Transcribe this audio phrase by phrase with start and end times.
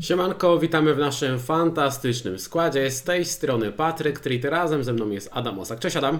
[0.00, 2.90] Siemanko, witamy w naszym fantastycznym składzie.
[2.90, 5.78] Z tej strony Patryk Trit, razem ze mną jest Adam Osak.
[5.78, 6.18] Cześć Adam.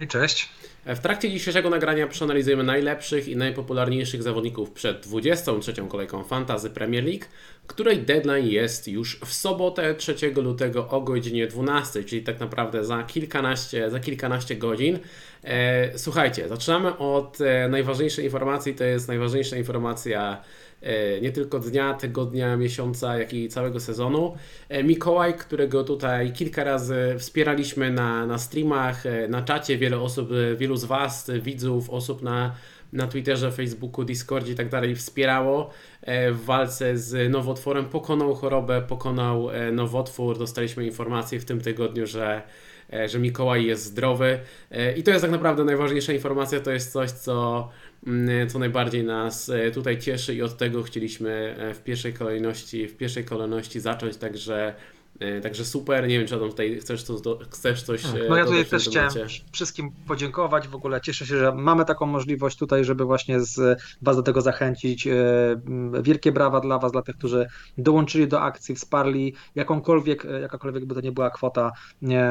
[0.00, 0.48] I cześć.
[0.86, 5.74] W trakcie dzisiejszego nagrania przeanalizujemy najlepszych i najpopularniejszych zawodników przed 23.
[5.88, 7.24] kolejką Fantazy Premier League,
[7.66, 13.02] której deadline jest już w sobotę 3 lutego o godzinie 12, czyli tak naprawdę za
[13.02, 14.98] kilkanaście, za kilkanaście godzin.
[15.44, 20.42] E, słuchajcie, zaczynamy od e, najważniejszej informacji, to jest najważniejsza informacja
[21.22, 24.34] nie tylko dnia, tygodnia, miesiąca, jak i całego sezonu.
[24.68, 30.28] E, Mikołaj, którego tutaj kilka razy wspieraliśmy na, na streamach, e, na czacie, wiele osób,
[30.56, 32.54] wielu z Was, widzów, osób na,
[32.92, 35.70] na Twitterze, Facebooku, Discordzie i tak dalej wspierało
[36.32, 40.38] w walce z nowotworem, pokonał chorobę, pokonał nowotwór.
[40.38, 42.42] Dostaliśmy informację w tym tygodniu, że
[43.06, 44.38] że Mikołaj jest zdrowy
[44.96, 47.68] i to jest tak naprawdę najważniejsza informacja, to jest coś, co
[48.48, 52.96] co najbardziej nas e, tutaj cieszy i od tego chcieliśmy e, w pierwszej kolejności, w
[52.96, 54.74] pierwszej kolejności zacząć, także
[55.42, 58.64] także super, nie wiem czy Adam tutaj chcesz, to, chcesz coś e, No ja tutaj
[58.64, 59.12] też chciałem
[59.52, 64.16] wszystkim podziękować, w ogóle cieszę się, że mamy taką możliwość tutaj, żeby właśnie z Was
[64.16, 65.06] do tego zachęcić.
[65.06, 65.12] E,
[66.02, 67.46] wielkie brawa dla Was, dla tych, którzy
[67.78, 71.72] dołączyli do akcji, wsparli jakąkolwiek, jakakolwiek by to nie była kwota.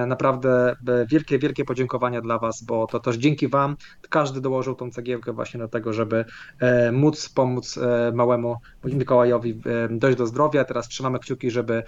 [0.07, 0.75] Naprawdę
[1.07, 3.75] wielkie, wielkie podziękowania dla Was, bo to też dzięki Wam
[4.09, 6.25] każdy dołożył tą cegiełkę właśnie do tego, żeby
[6.91, 7.79] móc pomóc
[8.13, 10.63] małemu Mikołajowi dojść do zdrowia.
[10.63, 11.83] Teraz trzymamy kciuki, żeby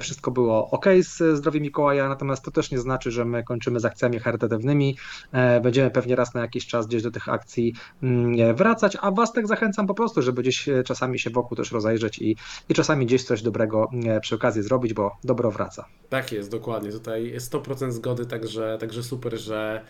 [0.00, 3.84] wszystko było ok z zdrowiem Mikołaja, natomiast to też nie znaczy, że my kończymy z
[3.84, 4.96] akcjami charytatywnymi.
[5.32, 9.32] E, będziemy pewnie raz na jakiś czas gdzieś do tych akcji mm, wracać, a Was
[9.32, 12.36] tak zachęcam po prostu, żeby gdzieś e, czasami się wokół też rozejrzeć i,
[12.68, 15.84] i czasami gdzieś coś dobrego e, przy okazji zrobić, bo dobro wraca.
[16.08, 16.92] Tak jest, dokładnie.
[16.92, 19.84] Tutaj jest 100% zgody, także, także super, że,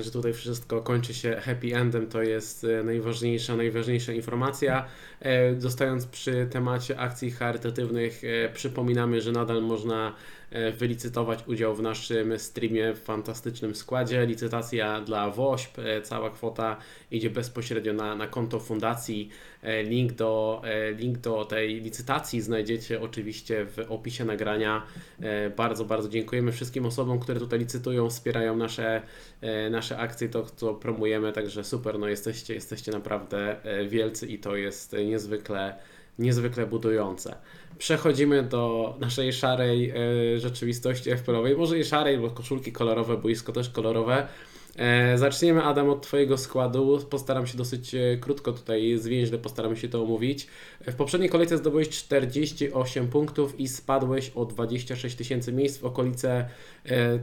[0.00, 2.06] że tutaj wszystko kończy się happy endem.
[2.06, 4.84] To jest najważniejsza, najważniejsza informacja.
[5.58, 8.22] Zostając przy temacie akcji charytatywnych,
[8.54, 14.26] przypominamy, że nadal można e, wylicytować udział w naszym streamie w fantastycznym składzie.
[14.26, 16.76] Licytacja dla WOŚP, e, cała kwota
[17.10, 19.28] idzie bezpośrednio na, na konto fundacji.
[19.62, 20.62] E, link do,
[20.96, 24.82] link do tej licytacji znajdziecie oczywiście w opisie nagrania.
[25.56, 29.02] Bardzo, bardzo dziękujemy wszystkim osobom, które tutaj licytują, wspierają nasze,
[29.70, 33.56] nasze akcje, to co promujemy, także super, no jesteście, jesteście naprawdę
[33.88, 35.78] wielcy i to jest niezwykle,
[36.18, 37.36] niezwykle budujące
[37.82, 39.94] przechodzimy do naszej szarej e,
[40.38, 41.56] rzeczywistości FPL-owej.
[41.56, 44.28] Może i szarej, bo koszulki kolorowe, boisko też kolorowe.
[44.76, 46.98] E, zaczniemy, Adam, od Twojego składu.
[47.10, 50.46] Postaram się dosyć e, krótko tutaj zwięźle, postaram się to omówić.
[50.86, 56.48] W poprzedniej kolejce zdobyłeś 48 punktów i spadłeś o 26 tysięcy miejsc w okolice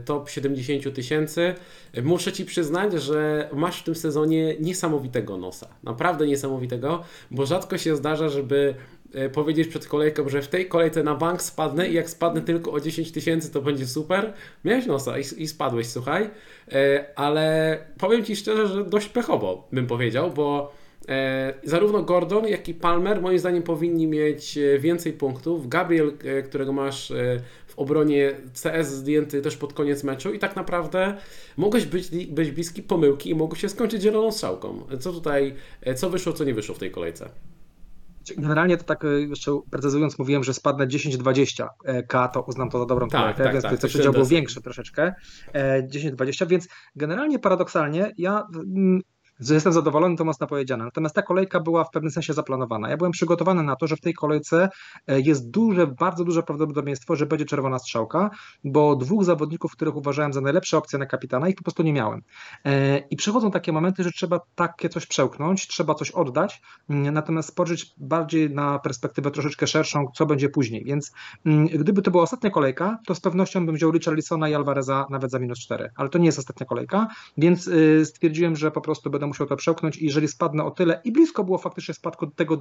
[0.04, 1.54] top 70 tysięcy.
[2.02, 5.68] Muszę Ci przyznać, że masz w tym sezonie niesamowitego nosa.
[5.82, 8.99] Naprawdę niesamowitego, bo rzadko się zdarza, żeby E,
[9.32, 12.80] powiedzieć przed kolejką, że w tej kolejce na bank spadnę i jak spadnę tylko o
[12.80, 14.32] 10 tysięcy, to będzie super.
[14.64, 16.30] Miałeś nosa i, i spadłeś, słuchaj.
[16.72, 20.72] E, ale powiem Ci szczerze, że dość pechowo bym powiedział, bo
[21.08, 25.68] e, zarówno Gordon, jak i Palmer moim zdaniem powinni mieć więcej punktów.
[25.68, 26.12] Gabriel,
[26.44, 27.12] którego masz
[27.66, 28.32] w obronie
[28.62, 31.16] CS zdjęty też pod koniec meczu i tak naprawdę
[31.56, 34.86] mogłeś być, być bliski pomyłki i mogło się skończyć zieloną strzałką.
[35.00, 35.54] Co tutaj,
[35.96, 37.30] co wyszło, co nie wyszło w tej kolejce?
[38.36, 42.86] Generalnie to tak e, jeszcze precyzując, mówiłem, że spadnę 10-20 e, to uznam to za
[42.86, 45.14] dobrą tak, kolejkę, tak, więc tak, to przedział był większy troszeczkę,
[45.54, 48.46] 10-20, e, więc generalnie paradoksalnie ja
[49.40, 50.84] że jestem zadowolony, to mocno powiedziane.
[50.84, 52.90] Natomiast ta kolejka była w pewnym sensie zaplanowana.
[52.90, 54.68] Ja byłem przygotowany na to, że w tej kolejce
[55.06, 58.30] e, jest duże, bardzo duże prawdopodobieństwo, że będzie czerwona strzałka,
[58.64, 62.22] bo dwóch zawodników, których uważałem za najlepsze opcje na kapitana, ich po prostu nie miałem.
[62.64, 67.48] E, I przychodzą takie momenty, że trzeba takie coś przełknąć, trzeba coś oddać, mm, natomiast
[67.48, 70.84] spojrzeć bardziej na perspektywę troszeczkę szerszą, co będzie później.
[70.84, 71.12] Więc
[71.46, 75.30] mm, gdyby to była ostatnia kolejka, to z pewnością bym wziął Richarlisona i Alvareza nawet
[75.30, 79.10] za minus 4, ale to nie jest ostatnia kolejka, więc y, stwierdziłem, że po prostu
[79.10, 82.60] będę musiał to przełknąć i jeżeli spadnę o tyle i blisko było faktycznie spadku tego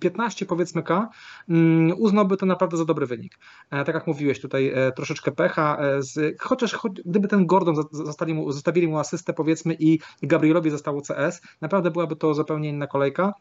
[0.00, 1.08] 15 powiedzmy K,
[1.48, 3.38] mm, uznałby to naprawdę za dobry wynik.
[3.70, 8.34] E, tak jak mówiłeś, tutaj e, troszeczkę pecha, e, z, chociaż gdyby ten Gordon zostali
[8.34, 13.34] mu, zostawili mu asystę powiedzmy i Gabrielowi zostało CS, naprawdę byłaby to zupełnie inna kolejka.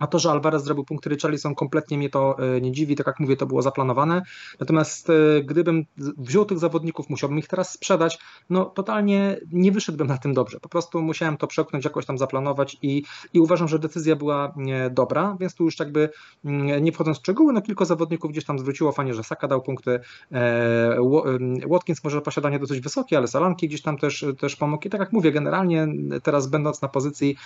[0.00, 3.20] A to, że Alvarez zrobił punkty Richarlison, kompletnie mnie to e, nie dziwi, tak jak
[3.20, 4.22] mówię, to było zaplanowane.
[4.60, 8.18] Natomiast e, gdybym wziął tych zawodników, musiałbym ich teraz sprzedać,
[8.50, 10.60] no totalnie nie wyszedłbym na tym dobrze.
[10.60, 13.02] Po prostu musiałem to przepchnąć, jakoś tam zaplanować i,
[13.34, 14.54] i uważam, że decyzja była
[14.90, 16.10] dobra, więc tu już jakby
[16.44, 19.62] mm, nie wchodząc w szczegóły, no kilka zawodników gdzieś tam zwróciło, fajnie, że Saka dał
[19.62, 20.00] punkty,
[20.32, 20.96] e,
[21.70, 25.12] Watkins może posiadanie dosyć wysokie, ale Salanki gdzieś tam też, też pomógł i tak jak
[25.12, 25.86] mówię, generalnie
[26.22, 27.36] teraz będąc na pozycji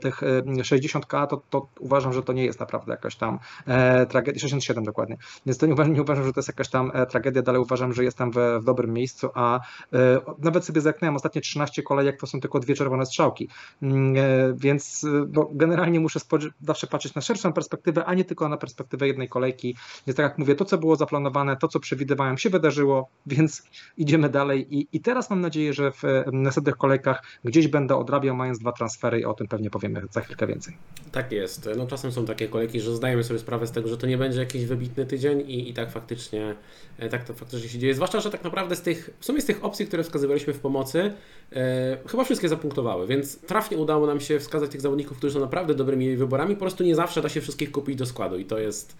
[0.00, 0.22] tych
[0.62, 5.16] 60k, to to uważam, że to nie jest naprawdę jakaś tam e, tragedia, 67 dokładnie,
[5.46, 7.92] więc to nie uważam, nie uważam, że to jest jakaś tam e, tragedia, dalej uważam,
[7.92, 9.60] że jestem w, w dobrym miejscu, a
[9.92, 13.48] e, nawet sobie zerknąłem ostatnie 13 kolejek, to są tylko dwie czerwone strzałki,
[13.82, 14.20] mm, e,
[14.56, 16.20] więc no, generalnie muszę
[16.62, 19.76] zawsze patrzeć na szerszą perspektywę, a nie tylko na perspektywę jednej kolejki,
[20.06, 23.62] więc tak jak mówię, to co było zaplanowane, to co przewidywałem się wydarzyło, więc
[23.96, 26.02] idziemy dalej i, i teraz mam nadzieję, że w
[26.32, 30.46] następnych kolejkach gdzieś będę odrabiał, mając dwa transfery i o tym pewnie powiemy za chwilkę
[30.46, 30.76] więcej.
[31.12, 31.39] Tak jest.
[31.76, 34.40] No czasem są takie kolejki, że zdajemy sobie sprawę z tego, że to nie będzie
[34.40, 36.54] jakiś wybitny tydzień i, i tak faktycznie
[36.98, 37.94] e, tak to faktycznie się dzieje.
[37.94, 41.12] Zwłaszcza, że tak naprawdę z tych, w sumie z tych opcji, które wskazywaliśmy w pomocy,
[41.52, 45.74] e, chyba wszystkie zapunktowały, więc trafnie udało nam się wskazać tych zawodników, którzy są naprawdę
[45.74, 46.54] dobrymi wyborami.
[46.54, 48.96] Po prostu nie zawsze da się wszystkich kupić do składu i to jest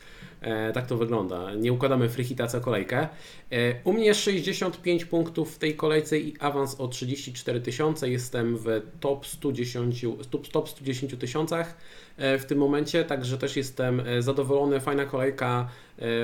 [0.74, 1.54] tak to wygląda.
[1.54, 3.08] Nie układamy freehita co kolejkę.
[3.52, 8.10] E, u mnie 65 punktów w tej kolejce i awans o 34 tysiące.
[8.10, 8.66] Jestem w
[9.00, 10.06] top 110,
[10.52, 11.76] top 110 tysiącach
[12.16, 14.80] e, w tym momencie, także też jestem zadowolony.
[14.80, 15.68] Fajna kolejka,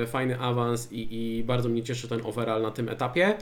[0.07, 3.35] fajny awans i, i bardzo mnie cieszy ten overall na tym etapie.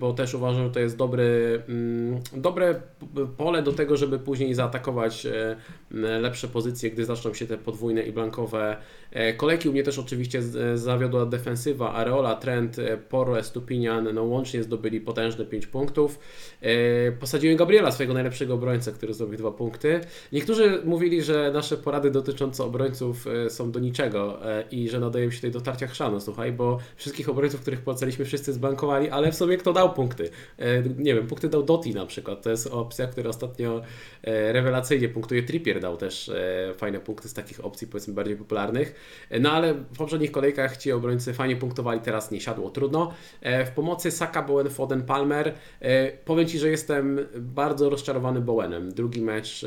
[0.00, 2.80] Bo też uważam, że to jest dobry, mm, dobre
[3.36, 5.26] pole do tego, żeby później zaatakować
[6.20, 8.76] lepsze pozycje, gdy zaczną się te podwójne i blankowe
[9.36, 9.68] kolejki.
[9.68, 10.42] U mnie też oczywiście
[10.74, 12.76] zawiodła defensywa, Areola, Trent,
[13.08, 16.18] Poro, Estupinian, no łącznie zdobyli potężne 5 punktów.
[17.20, 20.00] Posadziłem Gabriela, swojego najlepszego obrońcę, który zdobył 2 punkty.
[20.32, 24.38] Niektórzy mówili, że nasze porady dotyczące obrońców są do niczego
[24.70, 28.52] i że nadajemy się tutaj do tarcia chrzanu, słuchaj, bo wszystkich obrońców, których polecaliśmy wszyscy
[28.52, 30.30] zbankowali, ale w sobie kto dał punkty.
[30.58, 32.42] E, nie wiem, punkty dał Doti na przykład.
[32.42, 33.82] To jest opcja, która ostatnio
[34.22, 35.42] e, rewelacyjnie punktuje.
[35.42, 38.94] Trippier dał też e, fajne punkty z takich opcji, powiedzmy, bardziej popularnych.
[39.40, 43.12] No ale w poprzednich kolejkach ci obrońcy fajnie punktowali, teraz nie siadło, trudno.
[43.42, 45.54] W pomocy Saka, Bowen, Foden, Palmer.
[46.24, 48.94] Powiem Ci, że jestem bardzo rozczarowany Bowenem.
[48.94, 49.66] Drugi mecz,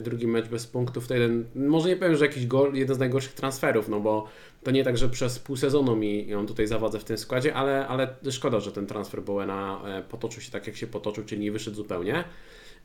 [0.00, 3.32] drugi mecz bez punktów to jeden, może nie powiem, że jakiś gol, jeden z najgorszych
[3.32, 4.28] transferów, no bo
[4.62, 7.86] to nie tak, że przez pół sezonu mi on tutaj zawadza w tym składzie, ale,
[7.86, 11.52] ale szkoda, że ten transfer Bowena e, potoczył się tak, jak się potoczył, czyli nie
[11.52, 12.24] wyszedł zupełnie.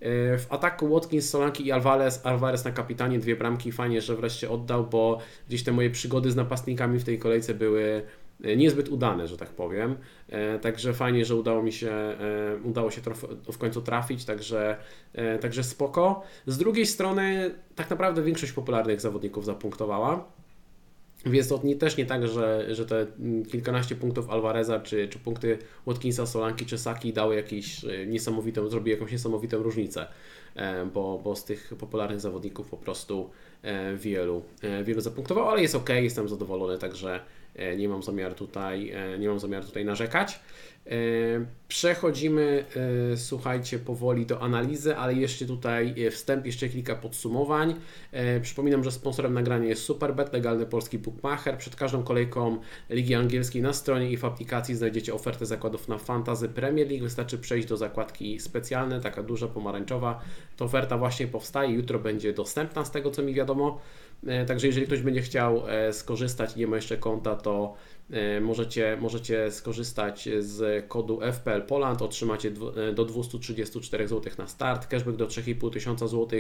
[0.02, 4.50] E, w ataku Watkins, Solanki i Alvarez, Alvarez na kapitanie, dwie bramki, fajnie, że wreszcie
[4.50, 8.02] oddał, bo gdzieś te moje przygody z napastnikami w tej kolejce były
[8.44, 9.96] e, niezbyt udane, że tak powiem.
[10.62, 12.18] Także fajnie, że udało mi się,
[12.64, 13.02] udało się
[13.52, 14.78] w końcu trafić, także,
[15.42, 16.24] także spoko.
[16.46, 20.39] Z drugiej strony, tak naprawdę większość popularnych zawodników zapunktowała.
[21.26, 23.08] Więc to nie, też nie tak, że, że te
[23.52, 28.98] kilkanaście punktów Alvareza, czy, czy punkty Watkinsa, Solanki czy Saki dały jakieś e, niesamowitą, zrobiły
[28.98, 30.08] jakąś niesamowitą różnicę,
[30.56, 33.30] e, bo, bo z tych popularnych zawodników po prostu
[33.62, 34.44] e, wielu,
[34.84, 37.20] wielu zapunktowało, ale jest ok, jestem zadowolony, także
[37.78, 40.40] nie mam zamiaru tutaj, nie mam zamiaru tutaj narzekać.
[40.90, 40.96] E,
[41.68, 42.66] przechodzimy,
[43.14, 47.76] e, słuchajcie, powoli do analizy, ale jeszcze tutaj e, wstęp, jeszcze kilka podsumowań.
[48.42, 51.58] Przypominam, że sponsorem nagrania jest Superbet, legalny polski bookmacher.
[51.58, 52.58] Przed każdą kolejką
[52.90, 57.04] Ligi Angielskiej na stronie i w aplikacji znajdziecie ofertę zakładów na Fantazy Premier League.
[57.04, 60.22] Wystarczy przejść do zakładki specjalne, taka duża, pomarańczowa.
[60.58, 63.80] Ta oferta właśnie powstaje, jutro będzie dostępna z tego, co mi wiadomo.
[64.48, 67.76] Także jeżeli ktoś będzie chciał skorzystać i nie ma jeszcze konta, to
[68.12, 72.52] E, możecie, możecie skorzystać z kodu FPL Poland, otrzymacie
[72.90, 76.40] e, do 234 zł na start, cashback do 3,5 tysiąca zł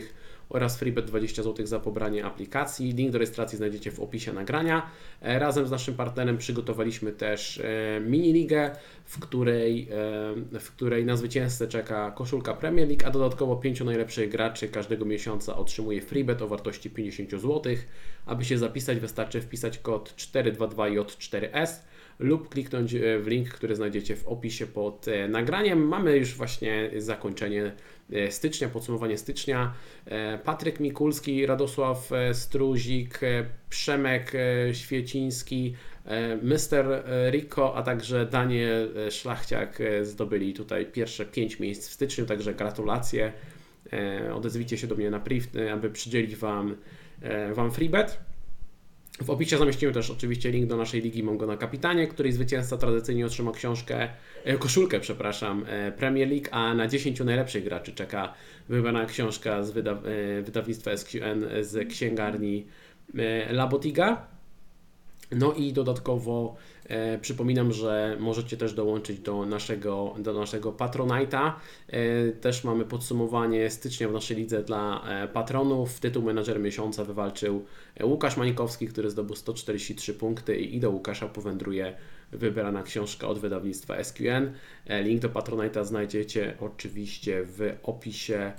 [0.49, 2.93] oraz freebet 20 zł za pobranie aplikacji.
[2.93, 4.89] Link do rejestracji znajdziecie w opisie nagrania.
[5.21, 7.61] E, razem z naszym partnerem przygotowaliśmy też
[8.01, 8.71] mini ligę,
[9.05, 9.89] w której,
[10.59, 15.57] w której na zwycięzcę czeka koszulka Premier League, a dodatkowo pięciu najlepszych graczy każdego miesiąca
[15.57, 17.61] otrzymuje freebet o wartości 50 zł.
[18.25, 21.88] Aby się zapisać wystarczy wpisać kod 422J4S
[22.19, 25.87] lub kliknąć w link, który znajdziecie w opisie pod e, nagraniem.
[25.87, 27.71] Mamy już właśnie zakończenie
[28.13, 29.73] e, stycznia, podsumowanie stycznia.
[30.05, 33.19] E, Patryk Mikulski, Radosław Struzik,
[33.69, 34.33] Przemek
[34.73, 35.75] Świeciński,
[36.41, 37.03] Mr.
[37.31, 43.33] Rico, a także Daniel Szlachciak zdobyli tutaj pierwsze 5 miejsc w styczniu, także gratulacje.
[44.33, 46.77] Odezwijcie się do mnie na priv, aby przydzielić Wam,
[47.53, 48.28] wam freebet.
[49.21, 53.25] W opisie zamieściłem też oczywiście link do naszej ligi Mongo na Kapitanie, której zwycięzca tradycyjnie
[53.25, 54.09] otrzyma książkę,
[54.43, 58.33] e, koszulkę, przepraszam, e, Premier League, a na 10 najlepszych graczy czeka
[58.69, 62.65] wybrana książka z wyda e, wydawnictwa SQN z księgarni
[63.51, 64.27] Labotiga.
[65.31, 66.55] No i dodatkowo
[67.21, 71.51] przypominam, że możecie też dołączyć do naszego, do naszego Patronite'a.
[71.87, 75.99] E, też mamy podsumowanie stycznia w naszej lidze dla e, patronów.
[75.99, 77.65] Tytuł menadżer miesiąca wywalczył
[78.03, 81.95] Łukasz Mańkowski, który zdobył 143 punkty i do Łukasza powędruje
[82.31, 84.51] wybrana książka od wydawnictwa SQN.
[85.03, 88.53] Link do Patronite'a znajdziecie oczywiście w opisie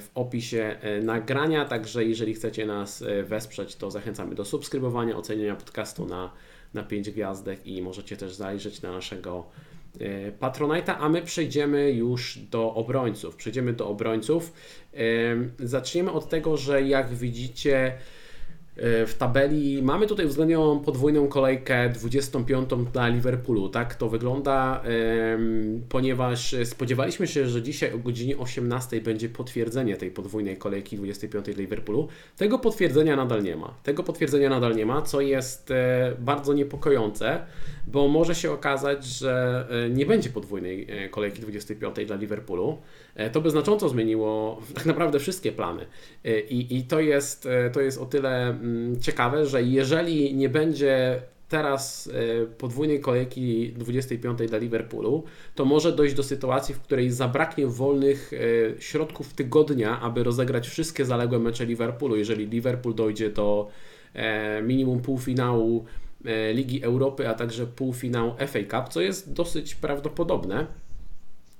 [0.00, 6.30] w opisie nagrania, także jeżeli chcecie nas wesprzeć, to zachęcamy do subskrybowania, oceniania podcastu na,
[6.74, 9.44] na 5 gwiazdek i możecie też zajrzeć na naszego
[10.40, 13.36] Patronite'a, a my przejdziemy już do obrońców.
[13.36, 14.52] Przejdziemy do obrońców.
[15.58, 18.23] Zaczniemy od tego, że jak widzicie, E,
[18.76, 23.68] w tabeli mamy tutaj uwzględnioną podwójną kolejkę 25 dla Liverpoolu.
[23.68, 24.82] Tak to wygląda,
[25.88, 31.54] ponieważ spodziewaliśmy się, że dzisiaj o godzinie 18 będzie potwierdzenie tej podwójnej kolejki 25 dla
[31.54, 32.08] Liverpoolu.
[32.36, 33.74] Tego potwierdzenia nadal nie ma.
[33.82, 37.46] Tego potwierdzenia nadal nie ma, co jest e, bardzo niepokojące,
[37.86, 42.78] bo może się okazać, że e, nie będzie podwójnej kolejki 25 dla Liverpoolu.
[43.32, 45.86] To by znacząco zmieniło tak naprawdę wszystkie plany.
[46.48, 52.10] I, i to, jest, to jest o tyle Mm, ciekawe, że jeżeli nie będzie teraz
[52.42, 58.32] e, podwójnej kolejki 25 dla Liverpoolu, to może dojść do sytuacji, w której zabraknie wolnych
[58.32, 62.16] e, środków tygodnia, aby rozegrać wszystkie zaległe mecze Liverpoolu.
[62.16, 63.68] Jeżeli Liverpool dojdzie do
[64.14, 65.84] e, minimum półfinału
[66.54, 70.66] Ligi Europy, a także półfinału FA Cup, co jest dosyć prawdopodobne.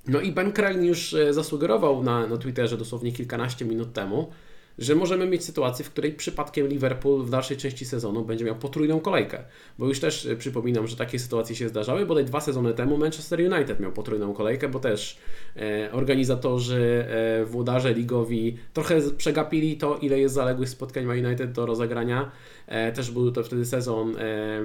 [0.09, 4.31] No i Ben Crane już zasugerował na, na Twitterze dosłownie kilkanaście minut temu,
[4.79, 9.01] że możemy mieć sytuację, w której przypadkiem Liverpool w dalszej części sezonu będzie miał potrójną
[9.01, 9.45] kolejkę.
[9.79, 13.41] Bo już też e, przypominam, że takie sytuacje się zdarzały, bodaj dwa sezony temu Manchester
[13.41, 15.19] United miał potrójną kolejkę, bo też
[15.57, 21.67] e, organizatorzy, e, włodarze ligowi trochę przegapili to, ile jest zaległych spotkań ma United do
[21.67, 22.31] rozegrania.
[22.67, 24.15] E, też był to wtedy sezon,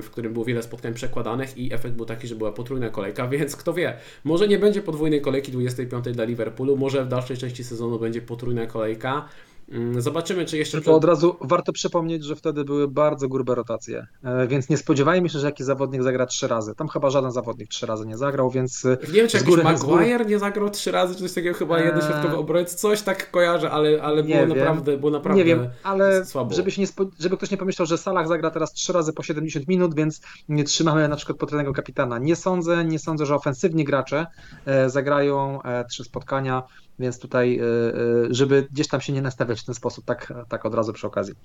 [0.02, 3.56] w którym było wiele spotkań przekładanych i efekt był taki, że była potrójna kolejka, więc
[3.56, 8.00] kto wie, może nie będzie podwójnej kolejki 25 dla Liverpoolu, może w dalszej części sezonu
[8.00, 9.30] będzie potrójna kolejka.
[9.72, 10.82] Mm, zobaczymy, czy jeszcze.
[10.82, 15.30] To od razu warto przypomnieć, że wtedy były bardzo grube rotacje, e, więc nie spodziewajmy
[15.30, 16.76] się, że jakiś zawodnik zagra trzy razy.
[16.76, 18.84] Tam chyba żaden zawodnik trzy razy nie zagrał, więc.
[18.84, 22.38] Nie wiem, czy jakiś Maguire nie zagrał trzy razy, czy coś takiego, chyba jeden środkowy
[22.38, 25.38] obrońca, coś tak kojarzę, ale, ale było, naprawdę, było naprawdę.
[25.38, 26.56] Nie wiem, ale słabo.
[26.56, 27.06] Żeby, się nie spo...
[27.20, 30.64] żeby ktoś nie pomyślał, że Salah zagra teraz trzy razy po 70 minut, więc nie
[30.64, 32.18] trzymamy na przykład potrójnego kapitana.
[32.18, 34.28] Nie sądzę, nie sądzę, że ofensywni gracze
[34.66, 36.64] e, zagrają e, trzy spotkania
[37.00, 40.66] więc tutaj, y, y, żeby gdzieś tam się nie nastawiać w ten sposób, tak, tak
[40.66, 41.36] od razu przy okazji.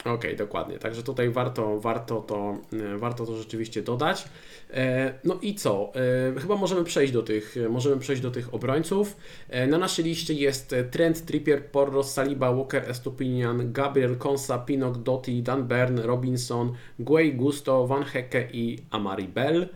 [0.00, 0.78] Okej, okay, dokładnie.
[0.78, 4.24] Także tutaj warto, warto, to, y, warto to rzeczywiście dodać.
[4.70, 5.92] E, no i co?
[6.36, 9.16] E, chyba możemy przejść do tych, możemy przejść do tych obrońców.
[9.48, 15.42] E, na naszej liście jest Trent, Trippier, Porros, Saliba, Walker, Estupinian, Gabriel, Konsa, Pinok, Doty,
[15.42, 19.68] Dan Bern, Robinson, Guay, Gusto, Van Hecke i Amari Bell.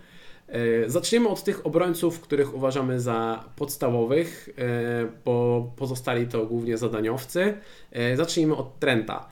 [0.53, 7.55] E, zaczniemy od tych obrońców, których uważamy za podstawowych, e, bo pozostali to głównie zadaniowcy.
[7.93, 9.29] E, zacznijmy od Trenta.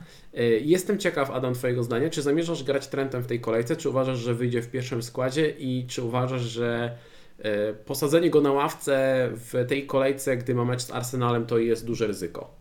[0.61, 2.09] Jestem ciekaw, Adam, Twojego zdania.
[2.09, 3.75] Czy zamierzasz grać Trentem w tej kolejce?
[3.75, 5.49] Czy uważasz, że wyjdzie w pierwszym składzie?
[5.49, 6.97] I czy uważasz, że
[7.85, 12.07] posadzenie go na ławce w tej kolejce, gdy ma mecz z Arsenalem, to jest duże
[12.07, 12.55] ryzyko?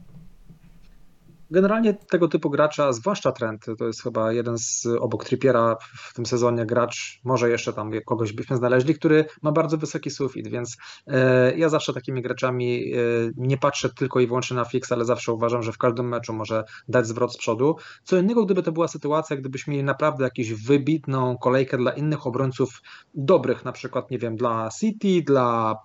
[1.51, 6.27] Generalnie tego typu gracza, zwłaszcza Trent, to jest chyba jeden z obok Trippiera w tym
[6.27, 10.77] sezonie gracz, może jeszcze tam kogoś byśmy znaleźli, który ma bardzo wysoki sufit, więc
[11.07, 12.97] e, ja zawsze takimi graczami e,
[13.37, 16.65] nie patrzę tylko i wyłącznie na fix, ale zawsze uważam, że w każdym meczu może
[16.89, 17.77] dać zwrot z przodu.
[18.05, 22.83] Co innego, gdyby to była sytuacja, gdybyśmy mieli naprawdę jakąś wybitną kolejkę dla innych obrońców
[23.15, 25.77] dobrych, na przykład, nie wiem, dla City, dla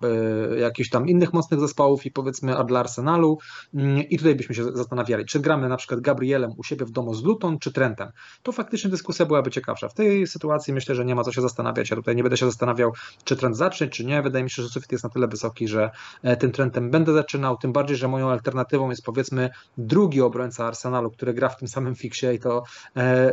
[0.52, 3.38] e, jakichś tam innych mocnych zespołów i powiedzmy, a dla Arsenalu
[3.74, 6.90] mm, i tutaj byśmy się zastanawiali, czy gra gramy na przykład Gabrielem u siebie w
[6.90, 8.08] domu z Luton czy Trentem,
[8.42, 9.88] to faktycznie dyskusja byłaby ciekawsza.
[9.88, 11.90] W tej sytuacji myślę, że nie ma co się zastanawiać.
[11.90, 12.92] Ja tutaj nie będę się zastanawiał,
[13.24, 14.22] czy Trent zacznie, czy nie.
[14.22, 15.90] Wydaje mi się, że sufit jest na tyle wysoki, że
[16.22, 21.10] e, tym Trentem będę zaczynał, tym bardziej, że moją alternatywą jest powiedzmy drugi obrońca Arsenalu,
[21.10, 22.62] który gra w tym samym fiksie i to
[22.96, 23.32] e, e,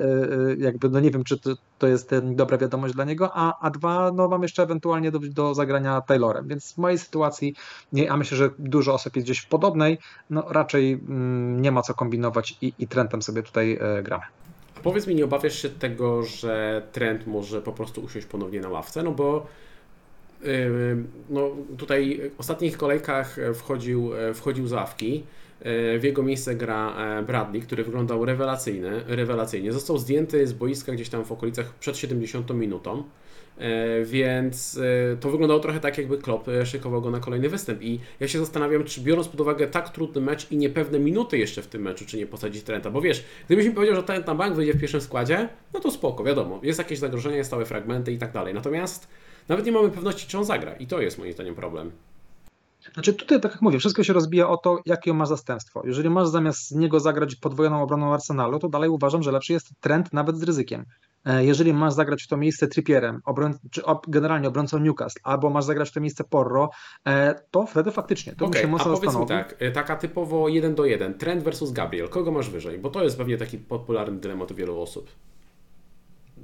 [0.57, 4.11] jakby, no nie wiem, czy to, to jest dobra wiadomość dla niego, a, a dwa,
[4.11, 7.55] no mam jeszcze ewentualnie do, do zagrania Taylorem, więc w mojej sytuacji,
[8.09, 9.97] a myślę, że dużo osób jest gdzieś w podobnej,
[10.29, 14.23] no raczej mm, nie ma co kombinować kombinować i, i trendem sobie tutaj e, gramy.
[14.83, 19.03] Powiedz mi, nie obawiasz się tego, że trend może po prostu usiąść ponownie na ławce?
[19.03, 19.45] No bo
[20.41, 25.23] yy, no, tutaj w ostatnich kolejkach wchodził, e, wchodził z ławki.
[25.65, 26.95] W jego miejsce gra
[27.27, 29.73] Bradley, który wyglądał rewelacyjny, rewelacyjnie.
[29.73, 33.03] Został zdjęty z boiska gdzieś tam w okolicach przed 70 minutą.
[33.57, 34.79] E, więc
[35.13, 37.81] e, to wyglądało trochę tak, jakby Klopp e, szykował go na kolejny występ.
[37.81, 41.61] I ja się zastanawiam, czy biorąc pod uwagę tak trudny mecz i niepewne minuty jeszcze
[41.61, 42.89] w tym meczu, czy nie posadzić Trenta.
[42.91, 45.91] Bo wiesz, gdybyś mi powiedział, że Trent na bank wyjdzie w pierwszym składzie, no to
[45.91, 48.53] spoko, wiadomo, jest jakieś zagrożenie, stałe fragmenty i tak dalej.
[48.53, 49.07] Natomiast
[49.47, 50.73] nawet nie mamy pewności, czy on zagra.
[50.73, 51.91] I to jest moim zdaniem problem.
[52.93, 55.81] Znaczy tutaj, tak jak mówię, wszystko się rozbija o to, jakie masz zastępstwo.
[55.85, 60.13] Jeżeli masz zamiast niego zagrać podwojoną obroną Arsenalu, to dalej uważam, że lepszy jest trend
[60.13, 60.85] nawet z ryzykiem.
[61.25, 65.65] E, jeżeli masz zagrać w to miejsce Trippierem, obroń, czy generalnie obrońcą Newcastle, albo masz
[65.65, 66.69] zagrać w to miejsce Porro,
[67.07, 70.75] e, to wtedy faktycznie to okay, się mocno a powiedzmy tak, e, taka typowo 1
[70.75, 72.79] do 1, Trent versus Gabriel, kogo masz wyżej?
[72.79, 75.09] Bo to jest pewnie taki popularny dylemat u wielu osób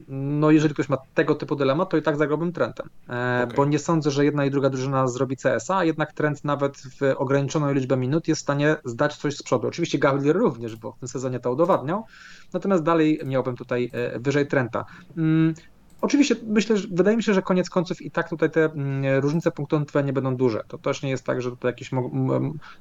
[0.09, 3.55] no jeżeli ktoś ma tego typu dylemat, to i tak zagrałbym Trentem, e, okay.
[3.57, 7.13] bo nie sądzę, że jedna i druga drużyna zrobi CS-a, a jednak Trent nawet w
[7.17, 9.67] ograniczoną liczbę minut jest w stanie zdać coś z przodu.
[9.67, 12.05] Oczywiście Gabriel również, bo w tym sezonie to udowadniał,
[12.53, 14.85] natomiast dalej miałbym tutaj e, wyżej Trenta.
[15.17, 15.53] Mm,
[16.01, 19.51] Oczywiście myślę, że wydaje mi się, że koniec końców i tak tutaj te mm, różnice
[19.51, 20.63] punktowe nie będą duże.
[20.67, 21.91] To też nie jest tak, że tutaj jakiś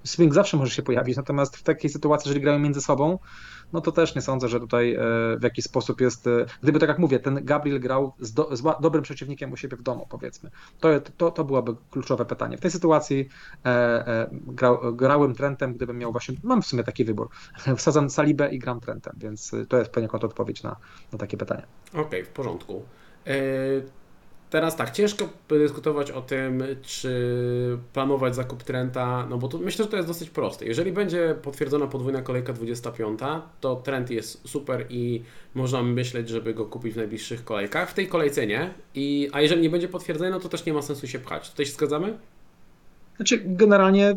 [0.04, 3.18] swing zawsze może się pojawić, natomiast w takiej sytuacji, jeżeli grają między sobą,
[3.72, 4.98] no to też nie sądzę, że tutaj e,
[5.38, 8.62] w jakiś sposób jest, e, gdyby tak jak mówię, ten Gabriel grał z, do, z
[8.80, 10.50] dobrym przeciwnikiem u siebie w domu, powiedzmy.
[10.80, 12.56] To, to, to byłoby kluczowe pytanie.
[12.56, 13.28] W tej sytuacji
[13.64, 17.28] e, e, grał, grałem Trentem, gdybym miał właśnie, mam w sumie taki wybór.
[17.76, 20.76] Wsadzam Salibę i gram Trentem, więc to jest poniekąd odpowiedź na,
[21.12, 21.62] na takie pytanie.
[21.92, 22.82] Okej, okay, w porządku.
[24.50, 29.90] Teraz tak, ciężko dyskutować o tym, czy planować zakup Trenta, no bo tu myślę, że
[29.90, 30.66] to jest dosyć proste.
[30.66, 33.20] Jeżeli będzie potwierdzona podwójna kolejka 25,
[33.60, 35.22] to Trent jest super i
[35.54, 37.90] można myśleć, żeby go kupić w najbliższych kolejkach.
[37.90, 38.74] W tej kolejce nie.
[38.94, 41.50] I, a jeżeli nie będzie potwierdzone, no to też nie ma sensu się pchać.
[41.50, 42.18] Tutaj się zgadzamy?
[43.18, 44.14] Znaczy, generalnie,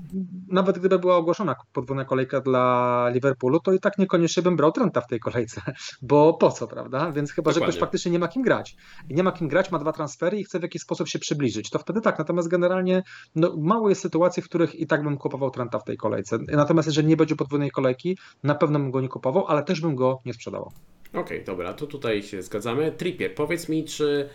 [0.48, 5.02] nawet gdyby była ogłoszona podwójna kolejka dla Liverpoolu, to i tak niekoniecznie bym brał Trenta
[5.02, 5.62] w tej kolejce,
[6.02, 7.12] bo po co, prawda?
[7.12, 7.66] Więc chyba, Dokładnie.
[7.66, 8.76] że ktoś faktycznie nie ma kim grać.
[9.10, 11.70] I nie ma kim grać, ma dwa transfery i chce w jakiś sposób się przybliżyć.
[11.70, 12.20] To wtedy tak.
[12.20, 13.04] Natomiast generalnie
[13.36, 16.38] no, mało jest sytuacji, w których i tak bym kupował Trenta w tej kolejce.
[16.52, 19.96] Natomiast jeżeli nie będzie podwójnej kolejki, na pewno bym go nie kupował, ale też bym
[19.96, 20.72] go nie sprzedawał.
[21.14, 22.92] Okej, okay, dobra, to tutaj się zgadzamy.
[22.92, 24.30] Trippier, powiedz mi, czy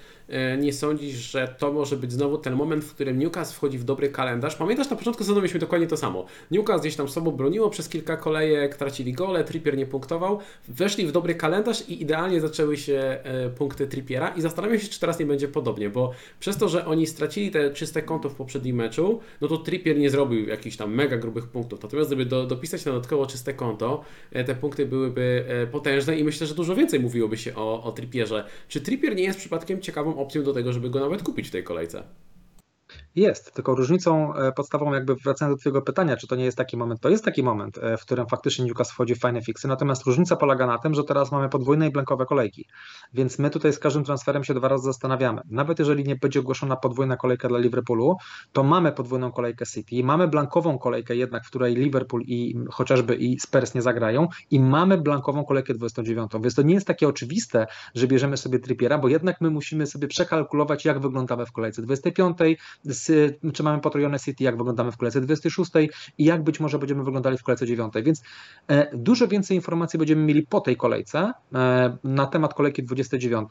[0.59, 4.09] nie sądzisz, że to może być znowu ten moment, w którym Newcastle wchodzi w dobry
[4.09, 4.57] kalendarz?
[4.57, 6.27] Pamiętasz, na początku sezonu mieliśmy dokładnie to samo.
[6.51, 11.13] Newcastle gdzieś tam sobą broniło przez kilka kolejek, tracili gole, Trippier nie punktował, weszli w
[11.13, 15.27] dobry kalendarz i idealnie zaczęły się e, punkty Trippiera i zastanawiam się, czy teraz nie
[15.27, 19.49] będzie podobnie, bo przez to, że oni stracili te czyste konto w poprzednim meczu, no
[19.49, 21.83] to Trippier nie zrobił jakichś tam mega grubych punktów.
[21.83, 26.47] Natomiast gdyby do, dopisać na dodatkowo czyste konto, e, te punkty byłyby potężne i myślę,
[26.47, 28.45] że dużo więcej mówiłoby się o, o Trippierze.
[28.69, 31.65] Czy Trippier nie jest przypadkiem ciekawą opcją do tego, żeby go nawet kupić w tej
[31.65, 32.03] kolejce.
[33.17, 36.77] Jest, tylko różnicą e, podstawową, jakby wracając do Twojego pytania, czy to nie jest taki
[36.77, 40.07] moment, to jest taki moment, e, w którym faktycznie Newcastle wchodzi w fajne fiksy, natomiast
[40.07, 42.67] różnica polega na tym, że teraz mamy podwójne i blankowe kolejki,
[43.15, 45.41] więc my tutaj z każdym transferem się dwa razy zastanawiamy.
[45.51, 48.17] Nawet jeżeli nie będzie ogłoszona podwójna kolejka dla Liverpoolu,
[48.53, 53.41] to mamy podwójną kolejkę City, mamy blankową kolejkę jednak, w której Liverpool i chociażby i
[53.41, 58.07] Spurs nie zagrają i mamy blankową kolejkę 29, więc to nie jest takie oczywiste, że
[58.07, 62.39] bierzemy sobie Trippiera, bo jednak my musimy sobie przekalkulować, jak wyglądamy w kolejce 25,
[62.85, 63.06] z
[63.55, 65.71] czy mamy potrojone City, jak wyglądamy w kolejce 26
[66.19, 67.93] i jak być może będziemy wyglądali w kolejce 9.
[68.03, 68.23] Więc
[68.69, 73.49] e, dużo więcej informacji będziemy mieli po tej kolejce e, na temat kolejki 29,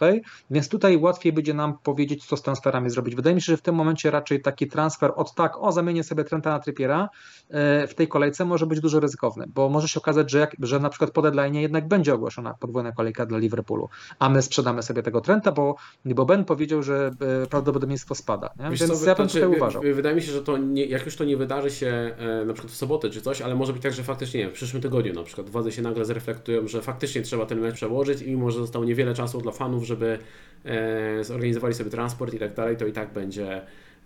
[0.51, 3.15] więc tutaj łatwiej będzie nam powiedzieć, co z transferami zrobić.
[3.15, 6.23] Wydaje mi się, że w tym momencie raczej taki transfer od tak, o zamienię sobie
[6.23, 7.09] Trenta na Trippiera
[7.49, 10.79] e, w tej kolejce może być dużo ryzykowny, bo może się okazać, że, jak, że
[10.79, 13.89] na przykład po deadline jednak będzie ogłoszona podwójna kolejka dla Liverpoolu,
[14.19, 17.11] a my sprzedamy sobie tego Trenta, bo, bo Ben powiedział, że
[17.49, 18.49] prawdopodobieństwo spada.
[18.59, 18.77] Nie?
[18.77, 19.81] Więc ja bym uważał.
[19.81, 22.73] Wydaje mi się, że to nie, jak już to nie wydarzy się e, na przykład
[22.73, 25.23] w sobotę czy coś, ale może być tak, że faktycznie nie, w przyszłym tygodniu na
[25.23, 28.85] przykład władze się nagle zreflektują, że faktycznie trzeba ten mecz przełożyć i mimo, że zostało
[28.85, 30.19] niewiele czasu dla fanów, żeby
[30.65, 33.61] e, zorganizowali sobie transport i tak dalej, to i tak będzie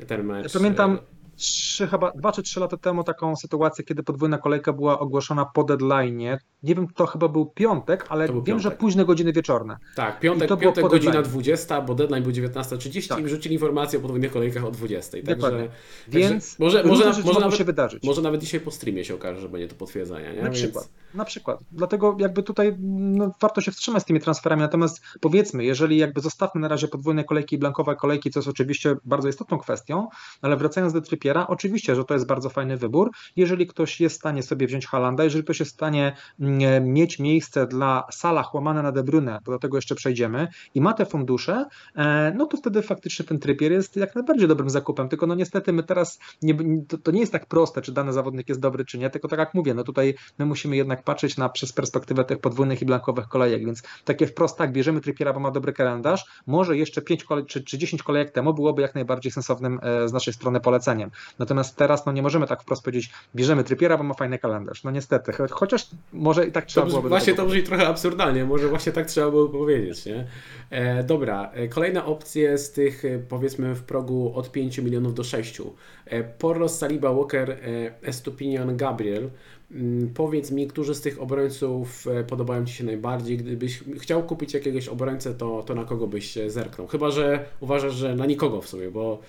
[0.08, 0.54] ten mecz.
[0.54, 4.74] Ja pamiętam, e, trzy, chyba dwa czy trzy lata temu taką sytuację, kiedy podwójna kolejka
[4.74, 6.40] była ogłoszona po deadline.
[6.64, 8.64] Nie wiem, to chyba był piątek, ale był wiem, piątek.
[8.64, 9.78] że późne godziny wieczorne.
[9.96, 11.32] Tak, piątek, piątek godzina deadline.
[11.32, 13.26] 20, bo deadline był 19.30 tak.
[13.26, 15.18] i rzucili informację o podwójnych kolejkach o 20.
[15.26, 15.70] Także,
[16.08, 18.04] Więc także może, może, może nawet, się wydarzyć.
[18.04, 20.34] Może nawet dzisiaj po streamie się okaże, że będzie to potwierdzenie.
[20.34, 20.44] Nie?
[20.44, 20.86] Na przykład.
[20.86, 21.16] Więc...
[21.16, 21.60] Na przykład.
[21.72, 24.62] Dlatego jakby tutaj no, warto się wstrzymać z tymi transferami.
[24.62, 28.96] Natomiast powiedzmy, jeżeli jakby zostawmy na razie podwójne kolejki i blankowe kolejki, co jest oczywiście
[29.06, 30.08] bardzo istotną kwestią,
[30.42, 33.12] ale wracając do Trippiera, oczywiście, że to jest bardzo fajny wybór.
[33.36, 37.20] Jeżeli ktoś jest w stanie sobie wziąć Halanda, jeżeli ktoś jest w stanie mm, mieć
[37.20, 41.66] miejsce dla Salah łamane na De Bruyne, do tego jeszcze przejdziemy, i ma te fundusze,
[41.96, 45.10] e, no to wtedy faktycznie ten Trippier jest jak najbardziej dobrym zakupem.
[45.10, 48.50] Tylko no niestety my teraz, nie, to, to nie jest tak proste, czy dany zawodnik
[48.50, 51.50] jest dobry, czy nie, tylko tak jak mówię, no tutaj my musimy jednak patrzeć na
[51.50, 55.52] przez perspektywę tych podwójnych i blankowych kolejek, więc takie wprost tak, bierzemy Trippiera, bo ma
[55.52, 59.80] dobry kalendarz, może jeszcze 5 kolej, czy, czy 10 kolejek temu byłoby jak najbardziej sensownym
[59.82, 61.12] e, z naszej strony poleceniem.
[61.40, 64.84] Natomiast teraz no nie możemy tak wprost powiedzieć, bierzemy Trypiera, bo ma fajny kalendarz.
[64.84, 67.02] No niestety, chociaż może i tak trzeba było.
[67.02, 70.28] Właśnie to brzmi trochę absurdalnie, może właśnie tak trzeba było powiedzieć, nie?
[70.70, 75.24] E, dobra, e, kolejna opcja z tych e, powiedzmy w progu od 5 milionów do
[75.24, 75.62] 6.
[76.06, 77.58] E, Porros, Saliba, Walker, e,
[78.02, 79.30] Estupinian, Gabriel.
[79.72, 83.38] Mm, powiedz mi, którzy z tych obrońców e, podobają Ci się najbardziej?
[83.38, 86.88] Gdybyś chciał kupić jakiegoś obrońcę, to, to na kogo byś zerknął?
[86.88, 89.20] Chyba, że uważasz, że na nikogo w sumie, bo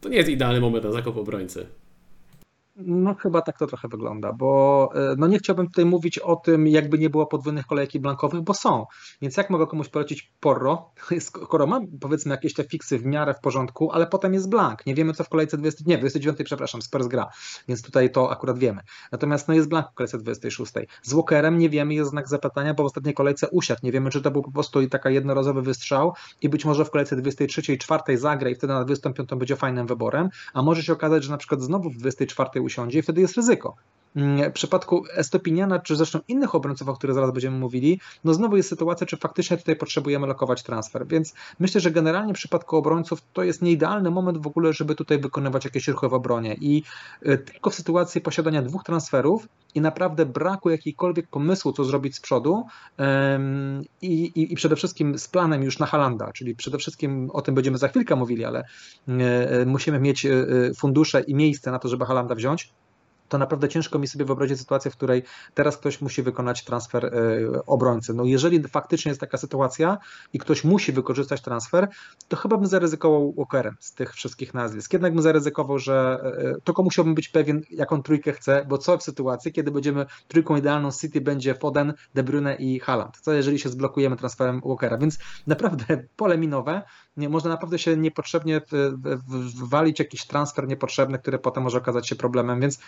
[0.00, 1.66] to nie jest idealny moment na zakup obrońcy.
[2.84, 6.66] No chyba tak to trochę wygląda, bo e, no nie chciałbym tutaj mówić o tym,
[6.66, 8.86] jakby nie było podwójnych kolejki blankowych, bo są.
[9.22, 10.90] Więc jak mogę komuś polecić Porro,
[11.20, 14.86] skoro mam powiedzmy jakieś te fiksy w miarę w porządku, ale potem jest blank.
[14.86, 17.28] Nie wiemy co w kolejce 20, nie, 29, przepraszam, Spurs gra,
[17.68, 18.80] więc tutaj to akurat wiemy.
[19.12, 20.72] Natomiast no jest blank w kolejce 26.
[21.02, 23.80] Z Walkerem nie wiemy, jest znak zapytania, bo w ostatniej kolejce usiadł.
[23.82, 26.12] Nie wiemy, czy to był po prostu taka jednorazowy wystrzał
[26.42, 29.86] i być może w kolejce 23 i 4 zagra i wtedy na 25 będzie fajnym
[29.86, 33.36] wyborem, a może się okazać, że na przykład znowu w 24 usiądzie i wtedy jest
[33.36, 33.76] ryzyko.
[34.16, 38.56] Mm, w przypadku Estopiniana, czy zresztą innych obrońców, o których zaraz będziemy mówili, no znowu
[38.56, 41.06] jest sytuacja, czy faktycznie tutaj potrzebujemy lokować transfer.
[41.06, 45.18] Więc myślę, że generalnie w przypadku obrońców to jest nieidealny moment w ogóle, żeby tutaj
[45.18, 46.56] wykonywać jakieś ruchy w obronie.
[46.60, 46.82] I
[47.26, 52.20] y, tylko w sytuacji posiadania dwóch transferów i naprawdę braku jakiejkolwiek pomysłu, co zrobić z
[52.20, 52.66] przodu
[54.02, 57.54] i, i, i przede wszystkim z planem już na Halanda, czyli przede wszystkim o tym
[57.54, 58.64] będziemy za chwilkę mówili, ale
[59.08, 59.12] y,
[59.62, 60.26] y, musimy mieć
[60.76, 62.72] fundusze i miejsce na to, żeby Halanda wziąć
[63.30, 65.22] to naprawdę ciężko mi sobie wyobrazić sytuację, w której
[65.54, 67.10] teraz ktoś musi wykonać transfer e,
[67.66, 68.14] obrońcy.
[68.14, 69.98] No jeżeli faktycznie jest taka sytuacja
[70.32, 71.88] i ktoś musi wykorzystać transfer,
[72.28, 74.92] to chyba bym zaryzykował Walkerem z tych wszystkich nazwisk.
[74.92, 76.20] Jednak bym zaryzykował, że
[76.56, 80.56] e, tylko musiałbym być pewien, jaką trójkę chcę, bo co w sytuacji, kiedy będziemy trójką
[80.56, 83.20] idealną City będzie Foden, De Bruyne i Haaland.
[83.20, 84.98] Co jeżeli się zblokujemy transferem Walkera?
[84.98, 86.82] Więc naprawdę pole minowe,
[87.16, 88.60] nie, można naprawdę się niepotrzebnie
[89.58, 92.78] wywalić jakiś transfer niepotrzebny, który potem może okazać się problemem, więc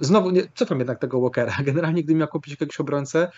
[0.00, 1.56] znowu nie, cofam jednak tego Walkera.
[1.64, 3.30] Generalnie gdybym miał kupić jakiegoś obrońcę,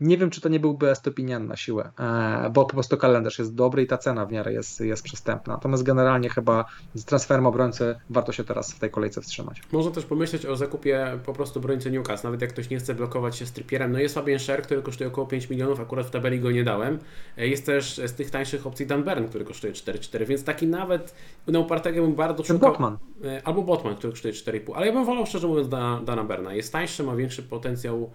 [0.00, 3.54] nie wiem, czy to nie byłby Estopinian na siłę, e, bo po prostu kalendarz jest
[3.54, 5.54] dobry i ta cena w miarę jest, jest przystępna.
[5.54, 9.62] Natomiast generalnie chyba z transferem obrońcy warto się teraz w tej kolejce wstrzymać.
[9.72, 13.36] Można też pomyśleć o zakupie po prostu obrońcy Newcastle, nawet jak ktoś nie chce blokować
[13.36, 13.92] się strypierem.
[13.92, 16.98] No jest Fabian Sher, który kosztuje około 5 milionów, akurat w tabeli go nie dałem.
[17.38, 21.14] E, jest też z tych tańszych opcji Dan Bern, który kosztuje 4,4, więc taki nawet
[21.46, 22.70] na upartego bym bardzo szukał.
[22.70, 22.98] Botman.
[23.24, 25.68] E, albo Botman, który kosztuje 4,5, ale ja bym wolał szczerze mówiąc
[26.04, 26.54] Dana Berna.
[26.54, 28.10] Jest tańszy, ma większy potencjał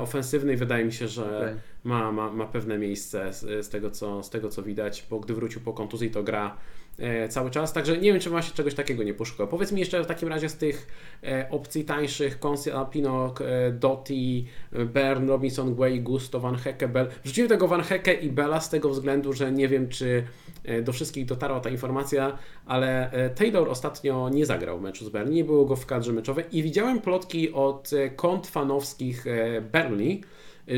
[0.00, 1.60] ofensywnej wydaje mi się, że okay.
[1.84, 5.34] ma, ma, ma pewne miejsce z, z, tego, co, z tego, co widać, bo gdy
[5.34, 6.87] wrócił po kontuzji, to gra E,
[7.28, 9.48] cały czas, także nie wiem, czy właśnie czegoś takiego nie poszukał.
[9.48, 10.86] Powiedz mi jeszcze w takim razie z tych
[11.24, 17.08] e, opcji tańszych, Konsi Alpino, e, Dotti, Bern, Robinson, Guay, Gusto, Van Hecke, Bell.
[17.24, 20.24] Wrzuciłem tego Van Hecke i Bella z tego względu, że nie wiem, czy
[20.82, 25.64] do wszystkich dotarła ta informacja, ale Taylor ostatnio nie zagrał meczu z Burnley, nie było
[25.64, 29.24] go w kadrze meczowej i widziałem plotki od kont fanowskich
[29.72, 30.22] Burnley,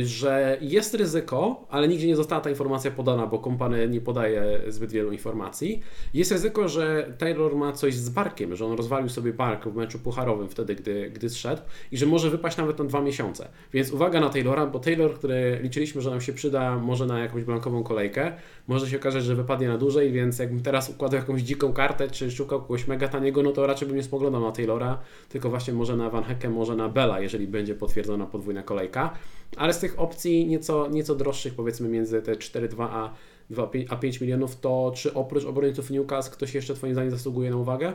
[0.02, 4.92] że jest ryzyko, ale nigdzie nie została ta informacja podana, bo kompany nie podaje zbyt
[4.92, 5.82] wielu informacji.
[6.14, 9.98] Jest ryzyko, że Taylor ma coś z barkiem, że on rozwalił sobie bark w meczu
[9.98, 13.48] pucharowym wtedy, gdy, gdy zszedł i że może wypaść nawet na dwa miesiące.
[13.72, 17.44] Więc uwaga na Taylora, bo Taylor, który liczyliśmy, że nam się przyda może na jakąś
[17.44, 18.32] blankową kolejkę,
[18.68, 22.30] może się okazać, że wypadnie na dłużej, więc jakbym teraz układał jakąś dziką kartę, czy
[22.30, 24.98] szukał kogoś mega taniego, no to raczej bym nie spoglądał na Taylora,
[25.28, 29.12] tylko właśnie może na Van Hecke, może na Bella, jeżeli będzie potwierdzona podwójna kolejka.
[29.56, 33.14] Ale z tych opcji nieco, nieco droższych, powiedzmy między te 4,2 a
[33.50, 37.56] 2, a 5 milionów, to czy oprócz obrońców Newcastle ktoś jeszcze Twoim zdaniem zasługuje na
[37.56, 37.92] uwagę?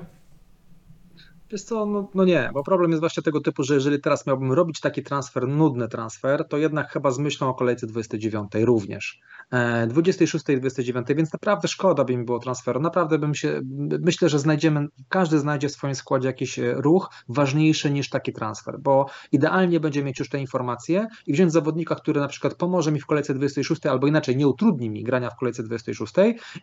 [1.56, 4.52] Wiesz co, no, no, nie, bo problem jest właśnie tego typu, że jeżeli teraz miałbym
[4.52, 9.20] robić taki transfer, nudny transfer, to jednak chyba z myślą o kolejce 29 również.
[9.88, 12.80] 26 e, i 29, więc naprawdę szkoda by mi było transferu.
[12.80, 13.62] Naprawdę bym się,
[14.00, 18.80] myślę, że znajdziemy, każdy znajdzie w swoim składzie jakiś e, ruch ważniejszy niż taki transfer,
[18.80, 23.00] bo idealnie będzie mieć już te informacje i wziąć zawodnika, który na przykład pomoże mi
[23.00, 26.14] w kolejce 26 albo inaczej nie utrudni mi grania w kolejce 26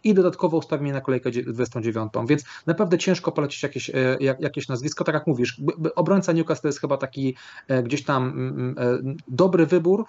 [0.04, 4.81] i dodatkowo ustawi mnie na kolejkę 29, więc naprawdę ciężko polecić jakieś, e, jakieś nazwisko,
[5.04, 5.60] tak jak mówisz,
[5.94, 7.36] obrońca Newcastle jest chyba taki
[7.84, 10.04] gdzieś tam mm, mm, dobry wybór,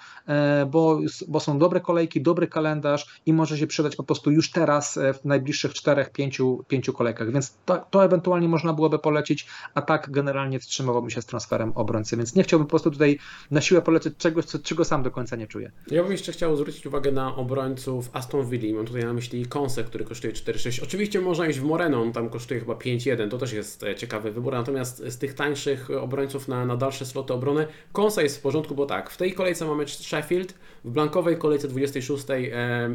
[0.71, 4.97] bo, bo są dobre kolejki, dobry kalendarz, i może się przydać po prostu już teraz
[4.97, 10.11] e, w najbliższych 4-5 pięciu kolejkach, więc to, to, ewentualnie można byłoby polecić, a tak
[10.11, 13.19] generalnie wstrzymałbym się z transferem obrońcy, więc nie chciałbym po prostu tutaj
[13.51, 15.71] na siłę polecić czegoś, co, czego sam do końca nie czuję.
[15.91, 19.83] Ja bym jeszcze chciał zwrócić uwagę na obrońców Aston Villa, mam tutaj na myśli Konse,
[19.83, 20.83] który kosztuje 4,6.
[20.83, 24.31] Oczywiście można iść w Moreno, on tam kosztuje chyba 5,1, to też jest e, ciekawy
[24.31, 28.75] wybór, natomiast z tych tańszych obrońców na, na dalsze sloty obrony Konsa jest w porządku,
[28.75, 30.53] bo tak, w tej kolejce mamy Sheffield,
[30.85, 32.25] w blankowej kolejce 26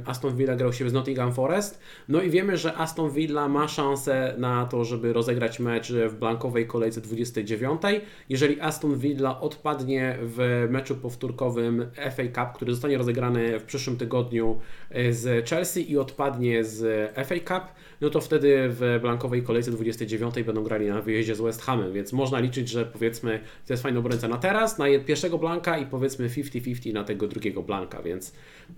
[0.05, 4.35] Aston Villa grał się z Nottingham Forest, no i wiemy, że Aston Villa ma szansę
[4.39, 7.83] na to, żeby rozegrać mecz w blankowej kolejce 29.
[8.29, 14.61] Jeżeli Aston Villa odpadnie w meczu powtórkowym FA Cup, który zostanie rozegrany w przyszłym tygodniu
[14.91, 20.43] e, z Chelsea i odpadnie z FA Cup, no to wtedy w blankowej kolejce 29
[20.43, 23.99] będą grali na wyjeździe z West Hamem, więc można liczyć, że powiedzmy to jest fajny
[23.99, 28.33] obrońca na teraz, na pierwszego blanka i powiedzmy 50-50 na tego drugiego blanka, więc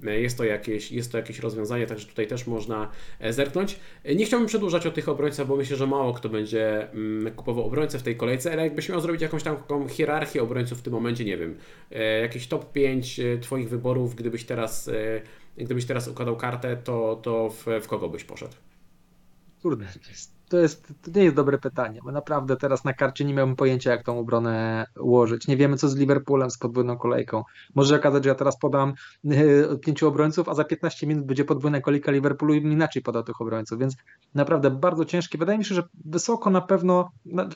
[0.06, 3.76] e, jest to, jakieś, jest to jakieś rozwiązanie, także tutaj też można e, zerknąć.
[4.04, 7.66] E, nie chciałbym przedłużać o tych obrońcach, bo myślę, że mało kto będzie mm, kupował
[7.66, 11.24] obrońcę w tej kolejce, ale jakbyś miał zrobić jakąś taką hierarchię obrońców w tym momencie,
[11.24, 11.56] nie wiem,
[12.22, 14.90] jakieś top 5 Twoich wyborów, gdybyś teraz,
[15.58, 18.54] gdybyś teraz układał kartę, to, to w, w kogo byś poszedł?
[19.62, 20.39] そうなんです。
[20.50, 24.02] To, jest, to nie jest dobre pytanie, bo naprawdę teraz na karcie nie miałbym pojęcia, jak
[24.02, 25.48] tą obronę ułożyć.
[25.48, 27.44] Nie wiemy, co z Liverpoolem, z podwójną kolejką.
[27.74, 31.80] Może okazać, że ja teraz podam e, pięciu obrońców, a za 15 minut będzie podwójna
[31.80, 33.96] kolejka Liverpoolu i inaczej podał tych obrońców, więc
[34.34, 35.38] naprawdę bardzo ciężkie.
[35.38, 37.10] Wydaje mi się, że wysoko na pewno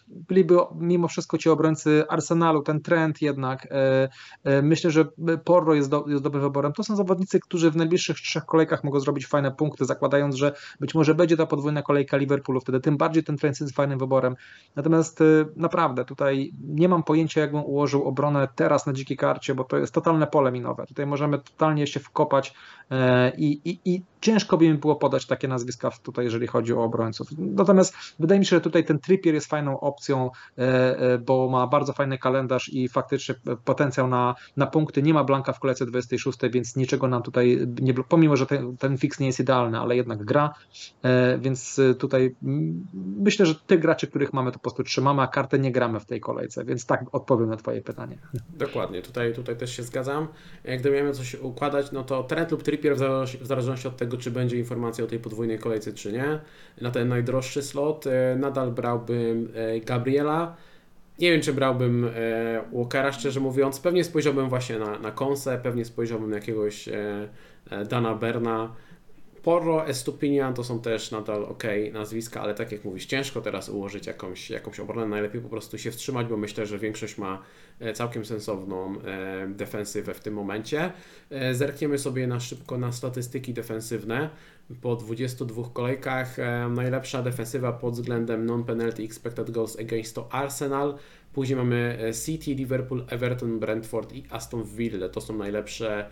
[0.08, 3.66] byliby mimo wszystko ci obrońcy Arsenalu, ten trend jednak.
[3.70, 4.08] E,
[4.44, 5.04] e, myślę, że
[5.44, 6.72] Porro jest, do, jest dobrym wyborem.
[6.72, 10.94] To są zawodnicy, którzy w najbliższych trzech kolejkach mogą zrobić fajne punkty, zakładając, że być
[10.94, 14.36] może będzie ta podwójna kolejka Liverpoolu wtedy tym bardziej ten Trent jest fajnym wyborem.
[14.76, 19.64] Natomiast y, naprawdę tutaj nie mam pojęcia, jakbym ułożył obronę teraz na dzikiej karcie, bo
[19.64, 20.86] to jest totalne pole minowe.
[20.86, 22.54] Tutaj możemy totalnie się wkopać
[22.90, 26.82] e, i, i, i ciężko by mi było podać takie nazwiska tutaj, jeżeli chodzi o
[26.82, 27.28] obrońców.
[27.38, 30.62] Natomiast wydaje mi się, że tutaj ten Trippier jest fajną opcją, e,
[30.98, 33.34] e, bo ma bardzo fajny kalendarz i faktycznie
[33.64, 35.02] potencjał na, na punkty.
[35.02, 38.98] Nie ma Blanka w kolejce 26, więc niczego nam tutaj, nie, pomimo że ten, ten
[38.98, 40.54] fix nie jest idealny, ale jednak gra,
[41.38, 42.34] więc tutaj
[43.18, 46.04] myślę, że tych graczy, których mamy, to po prostu trzymamy, a kartę nie gramy w
[46.06, 48.18] tej kolejce, więc tak odpowiem na Twoje pytanie.
[48.56, 50.28] Dokładnie, tutaj, tutaj też się zgadzam.
[50.64, 52.96] Gdyby miałem coś układać, no to Trent lub Trippier
[53.40, 56.40] w zależności od tego, czy będzie informacja o tej podwójnej kolejce, czy nie.
[56.80, 60.56] Na ten najdroższy slot e, nadal brałbym e, Gabriela.
[61.18, 62.10] Nie wiem, czy brałbym e,
[62.72, 63.80] Walkera, szczerze mówiąc.
[63.80, 66.88] Pewnie spojrzałbym właśnie na, na Konsę, pewnie spojrzałbym na jakiegoś
[67.88, 68.74] Dana Berna.
[69.44, 74.06] Porro, Estupinian to są też nadal ok nazwiska, ale tak jak mówisz, ciężko teraz ułożyć
[74.06, 75.08] jakąś, jakąś obronę.
[75.08, 77.42] Najlepiej po prostu się wstrzymać, bo myślę, że większość ma
[77.80, 80.92] e, całkiem sensowną e, defensywę w tym momencie.
[81.30, 84.30] E, zerkniemy sobie na szybko na statystyki defensywne.
[84.82, 86.36] Po 22 kolejkach
[86.70, 90.94] najlepsza defensywa pod względem non-penalty expected goals against to Arsenal.
[91.32, 95.08] Później mamy City, Liverpool, Everton, Brentford i Aston Villa.
[95.08, 96.10] To są najlepsze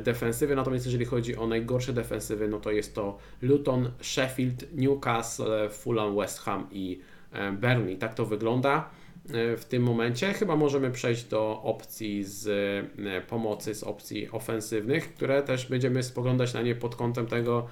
[0.00, 6.16] defensywy, natomiast jeżeli chodzi o najgorsze defensywy, no to jest to Luton, Sheffield, Newcastle, Fulham,
[6.16, 7.00] West Ham i
[7.32, 7.96] e, Burnley.
[7.96, 8.90] Tak to wygląda
[9.28, 10.32] e, w tym momencie.
[10.32, 12.46] Chyba możemy przejść do opcji z
[13.26, 17.66] pomocy, z opcji ofensywnych, które też będziemy spoglądać na nie pod kątem tego,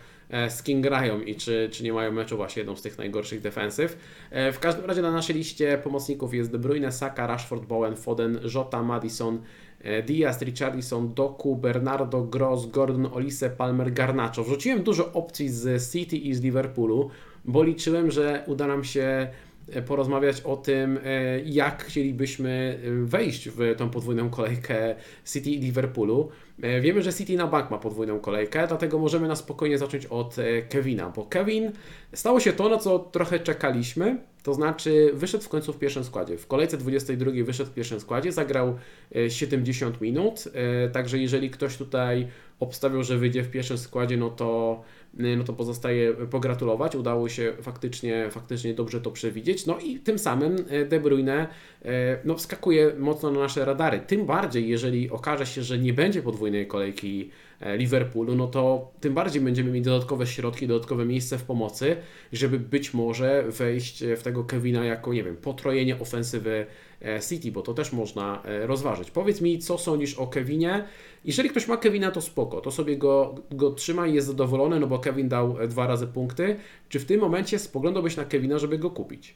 [0.49, 3.99] z kim grają i czy, czy nie mają meczu właśnie jedną z tych najgorszych defensyw.
[4.31, 8.83] W każdym razie na naszej liście pomocników jest De Bruyne, Saka, Rashford, Bowen, Foden, Jota,
[8.83, 9.43] Madison,
[9.83, 14.45] E, Diaz, Richarlison, Doku, Bernardo, Gross, Gordon, Olise, Palmer, Garnacho.
[14.45, 17.11] Wrzuciłem dużo opcji z City i z Liverpoolu,
[17.45, 19.31] bo liczyłem, że uda nam się e,
[19.87, 24.95] porozmawiać o tym, e, jak chcielibyśmy wejść w tą podwójną kolejkę
[25.33, 26.29] City i Liverpoolu.
[26.81, 30.37] Wiemy, że City na bank ma podwójną kolejkę, dlatego możemy na spokojnie zacząć od
[30.69, 31.73] Kevina, bo Kevin
[32.15, 34.32] stało się to, na co trochę czekaliśmy.
[34.43, 36.37] To znaczy wyszedł w końcu w pierwszym składzie.
[36.37, 38.79] W kolejce 22 wyszedł w pierwszym składzie, zagrał
[39.29, 40.45] 70 e, minut.
[40.55, 42.29] E, także jeżeli ktoś tutaj
[42.61, 44.83] obstawiał, że wyjdzie w pierwszym składzie, no to,
[45.19, 46.97] e, no to pozostaje pogratulować.
[46.97, 49.67] Udało się faktycznie, faktycznie dobrze to przewidzieć.
[49.67, 50.57] No i tym samym
[50.89, 51.49] De Bruyne
[52.25, 54.01] no, wskakuje mocno na nasze radary.
[54.07, 57.31] Tym bardziej, jeżeli okaże się, że nie będzie podwójnej kolejki
[57.77, 61.97] Liverpoolu, no to tym bardziej będziemy mieć dodatkowe środki, dodatkowe miejsce w pomocy,
[62.33, 66.67] żeby być może wejść w tego Kevina jako, nie wiem, potrojenie ofensywy
[67.03, 69.11] e, City, bo to też można e, rozważyć.
[69.11, 70.85] Powiedz mi, co sądzisz o Kevinie?
[71.25, 74.87] Jeżeli ktoś ma Kevina, to spoko, to sobie go, go trzyma i jest zadowolony, no
[74.87, 76.57] bo Kevin dał dwa razy punkty.
[76.89, 79.35] Czy w tym momencie spoglądałbyś na Kevina, żeby go kupić?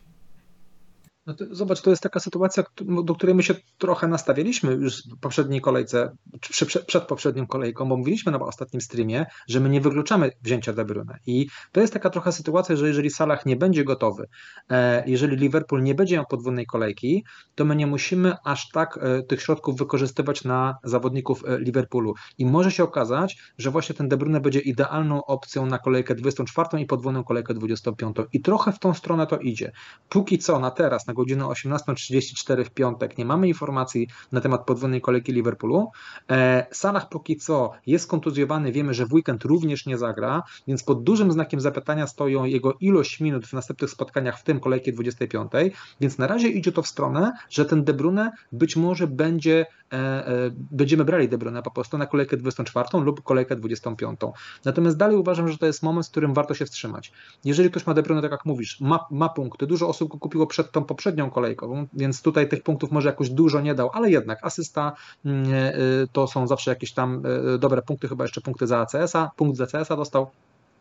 [1.27, 2.65] No to, zobacz, to jest taka sytuacja,
[3.05, 7.89] do której my się trochę nastawialiśmy już w poprzedniej kolejce, czy przed, przed poprzednią kolejką,
[7.89, 11.19] bo mówiliśmy na ostatnim streamie, że my nie wykluczamy wzięcia De Bruyne.
[11.27, 14.29] I to jest taka trochę sytuacja, że jeżeli Salah nie będzie gotowy,
[14.71, 19.23] e, jeżeli Liverpool nie będzie miał podwójnej kolejki, to my nie musimy aż tak e,
[19.23, 22.15] tych środków wykorzystywać na zawodników e, Liverpoolu.
[22.39, 26.83] I może się okazać, że właśnie ten De Bruyne będzie idealną opcją na kolejkę 24
[26.83, 28.17] i podwójną kolejkę 25.
[28.33, 29.73] I trochę w tą stronę to idzie.
[30.09, 35.01] Póki co, na teraz, na godzinę 18.34 w piątek nie mamy informacji na temat podwójnej
[35.01, 35.91] kolejki Liverpoolu.
[36.31, 41.03] E, Salah póki co jest kontuzjowany, wiemy, że w weekend również nie zagra, więc pod
[41.03, 45.53] dużym znakiem zapytania stoją jego ilość minut w następnych spotkaniach, w tym kolejki 25,
[46.01, 49.97] więc na razie idzie to w stronę, że ten De Bruyne być może będzie, e,
[49.97, 54.21] e, będziemy brali De Bruyne po prostu na kolejkę 24 lub kolejkę 25.
[54.65, 57.13] Natomiast dalej uważam, że to jest moment, w którym warto się wstrzymać.
[57.45, 60.47] Jeżeli ktoś ma De Bruyne, tak jak mówisz, ma, ma punkty, dużo osób go kupiło
[60.47, 64.39] przed tą poprzednią kolejką, więc tutaj tych punktów może jakoś dużo nie dał, ale jednak
[64.43, 64.93] asysta
[65.25, 65.73] mm, e,
[66.13, 67.23] to są zawsze jakieś tam
[67.59, 70.31] dobre punkty, chyba jeszcze punkty za ACS-a, punkt za ACS-a dostał,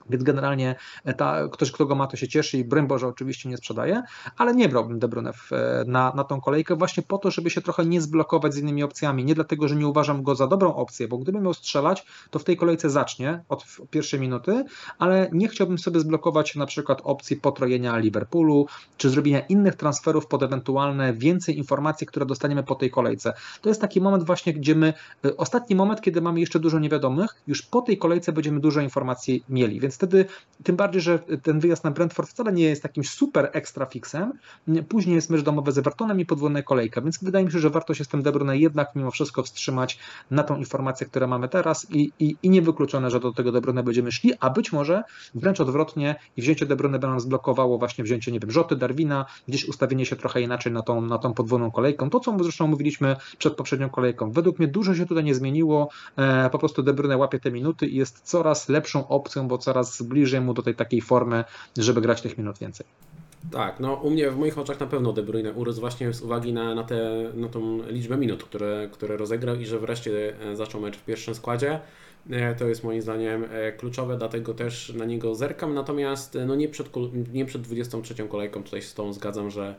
[0.10, 3.50] więc generalnie e, ta, ktoś, kto go ma, to się cieszy i broń Boże oczywiście
[3.50, 4.04] nie sprzedaje,
[4.38, 7.62] ale nie brałbym De Bruyne e, na, na tą kolejkę właśnie po to, żeby się
[7.62, 9.26] trochę nie zblokować z innymi opcjami.
[9.26, 12.44] Nie dlatego, że nie uważam go za dobrą opcję, bo gdybym miał strzelać, to w
[12.44, 14.66] tej kolejce zacznie od pierwszej minuty,
[15.00, 20.44] ale nie chciałbym sobie zblokować na przykład opcji potrojenia Liverpoolu, czy zrobienia innych transferów pod
[20.44, 23.34] ewentualne więcej informacji, które dostaniemy po tej kolejce.
[23.62, 24.94] To jest taki moment właśnie, gdzie my,
[25.26, 29.44] e, ostatni moment, kiedy mamy jeszcze dużo niewiadomych, już po tej kolejce będziemy dużo informacji
[29.50, 30.26] mieli, więc wtedy
[30.64, 34.34] tym bardziej, że ten wyjazd na Brentford wcale nie jest jakimś super ekstra fixem.
[34.90, 37.94] Później jest mecz domowy z Evertonem i podwójna kolejka, więc wydaje mi się, że warto
[37.94, 40.00] się z tym De Bruyne jednak mimo wszystko wstrzymać
[40.32, 43.84] na tą informację, którą mamy teraz i, i, i niewykluczone, że do tego De Bruyne
[43.84, 45.04] będziemy szli, a być może
[45.36, 49.26] wręcz odwrotnie i wzięcie De Bruyne by nam zblokowało właśnie wzięcie, nie wiem, Rzoty, Darwina,
[49.48, 52.10] gdzieś ustawienie się trochę inaczej na tą, na tą podwójną kolejką.
[52.10, 54.32] To, co zresztą mówiliśmy przed poprzednią kolejką.
[54.32, 57.88] Według mnie dużo się tutaj nie zmieniło, e, po prostu De Bruyne łapie te minuty
[57.88, 61.44] i jest coraz lepszą opcją, bo coraz coraz bliżej mu do tej takiej formy,
[61.78, 62.86] żeby grać tych minut więcej.
[63.52, 66.54] Tak, no u mnie w moich oczach na pewno De Bruyne urósł właśnie z uwagi
[66.54, 70.82] na, na, te, na tą liczbę minut, które, które rozegrał i że wreszcie e, zaczął
[70.82, 71.80] mecz w pierwszym składzie.
[72.30, 75.74] E, to jest moim zdaniem e, kluczowe, dlatego też na niego zerkam.
[75.74, 76.90] Natomiast no nie, przed,
[77.34, 79.76] nie przed 23 kolejką tutaj z tą zgadzam, że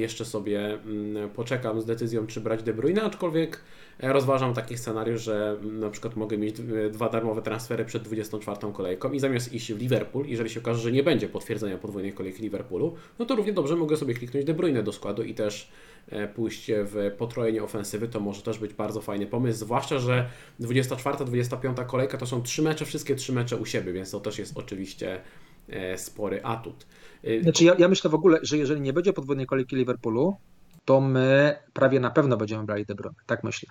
[0.00, 3.60] jeszcze sobie mm, poczekam z decyzją, czy brać De Bruyne, aczkolwiek
[3.98, 6.56] rozważam taki scenariusz, że mm, na przykład mogę mieć
[6.90, 10.92] dwa darmowe transfery przed 24 kolejką i zamiast iść w Liverpool, jeżeli się okaże, że
[10.92, 14.82] nie będzie potwierdzenia podwójnej kolejki Liverpoolu, no to równie dobrze mogę sobie kliknąć De Bruyne
[14.82, 15.70] do składu i też
[16.08, 20.28] e, pójść w potrojenie ofensywy, to może też być bardzo fajny pomysł, zwłaszcza, że
[20.60, 24.58] 24-25 kolejka to są trzy mecze, wszystkie trzy mecze u siebie, więc to też jest
[24.58, 25.55] oczywiście e,
[25.96, 26.86] spory atut.
[27.24, 30.36] E, znaczy ja, ja myślę w ogóle, że jeżeli nie będzie podwójnej kolejki Liverpoolu,
[30.84, 33.16] to my prawie na pewno będziemy brali De Bruyne.
[33.26, 33.68] Tak myślę.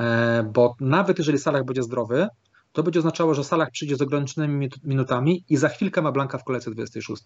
[0.00, 2.28] E, bo nawet jeżeli Salah będzie zdrowy,
[2.78, 6.44] to będzie oznaczało, że Salah przyjdzie z ograniczonymi minutami i za chwilkę ma Blanka w
[6.44, 7.22] kolejce 26.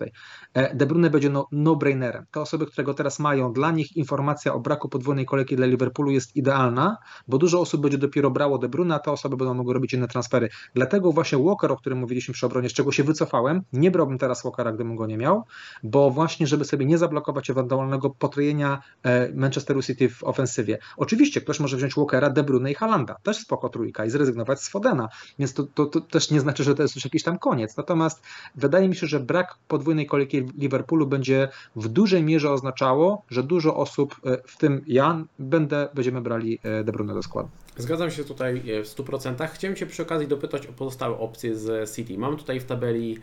[0.54, 2.24] E, De Bruyne będzie no, no-brainerem.
[2.30, 6.10] Te osoby, które go teraz mają, dla nich informacja o braku podwójnej kolejki dla Liverpoolu
[6.10, 6.96] jest idealna,
[7.28, 10.08] bo dużo osób będzie dopiero brało De Bruyne, a te osoby będą mogły robić inne
[10.08, 10.48] transfery.
[10.74, 14.42] Dlatego właśnie Walker, o którym mówiliśmy przy obronie, z czego się wycofałem, nie brałbym teraz
[14.42, 15.44] Walkera, gdybym go nie miał,
[15.82, 20.78] bo właśnie, żeby sobie nie zablokować ewentualnego potrojenia e, Manchesteru City w ofensywie.
[20.96, 24.68] Oczywiście ktoś może wziąć Walkera, De Bruyne i Halanda, też spoko trójka i zrezygnować z
[24.68, 25.08] Fodena
[25.42, 27.76] więc to, to, to, też nie znaczy, że to jest już jakiś tam koniec.
[27.76, 28.22] Natomiast
[28.54, 33.76] wydaje mi się, że brak podwójnej kolejki Liverpoolu będzie w dużej mierze oznaczało, że dużo
[33.76, 37.48] osób, e, w tym ja, będę, będziemy brali e, De Bruyne do składu.
[37.76, 39.48] Zgadzam się tutaj e, w 100%.
[39.48, 42.18] Chciałem Cię przy okazji dopytać o pozostałe opcje z City.
[42.18, 43.18] Mam tutaj w tabeli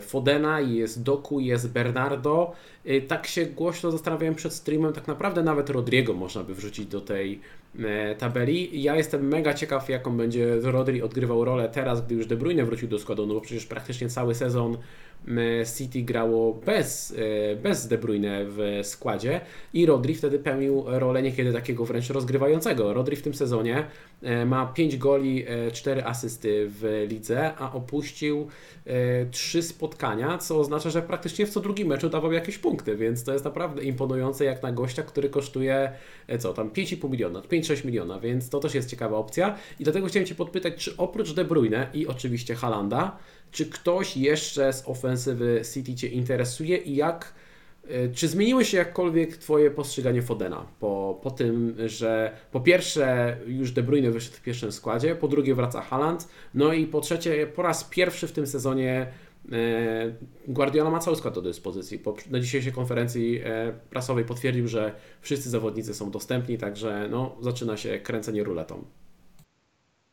[0.00, 2.52] Fodena, jest Doku, jest Bernardo.
[3.08, 7.40] Tak się głośno zastanawiałem przed streamem, tak naprawdę nawet Rodriego można by wrzucić do tej
[7.78, 8.82] E, tabeli.
[8.82, 12.88] Ja jestem mega ciekaw, jaką będzie Rodri odgrywał rolę teraz, gdy już De Bruyne wrócił
[12.88, 14.78] do składu, no bo przecież praktycznie cały sezon
[15.78, 17.14] City grało bez,
[17.52, 19.40] e, bez De Bruyne w składzie
[19.74, 22.94] i Rodri wtedy pełnił rolę niekiedy takiego wręcz rozgrywającego.
[22.94, 23.84] Rodri w tym sezonie
[24.22, 28.48] e, ma 5 goli, 4 asysty w lidze, a opuścił
[29.30, 33.32] 3 spotkania, co oznacza, że praktycznie w co drugim meczu dawał jakieś punkty, więc to
[33.32, 35.92] jest naprawdę imponujące jak na gościa, który kosztuje
[36.38, 40.26] co tam 5,5 miliona, 5-6 miliona, więc to też jest ciekawa opcja i dlatego chciałem
[40.26, 43.18] Cię podpytać, czy oprócz De Bruyne i oczywiście Halanda,
[43.52, 47.34] czy ktoś jeszcze z ofensywy City Cię interesuje i jak,
[47.88, 53.72] e, czy zmieniło się jakkolwiek Twoje postrzeganie Fodena po, po tym, że po pierwsze już
[53.72, 57.62] De Bruyne wyszedł w pierwszym składzie, po drugie wraca Haaland, no i po trzecie po
[57.62, 59.06] raz pierwszy w tym sezonie
[59.52, 60.12] e,
[60.48, 62.02] Guardiola ma cały skład do dyspozycji.
[62.30, 67.98] na dzisiejszej konferencji e, prasowej potwierdził, że wszyscy zawodnicy są dostępni, także no, zaczyna się
[67.98, 68.84] kręcenie ruletą.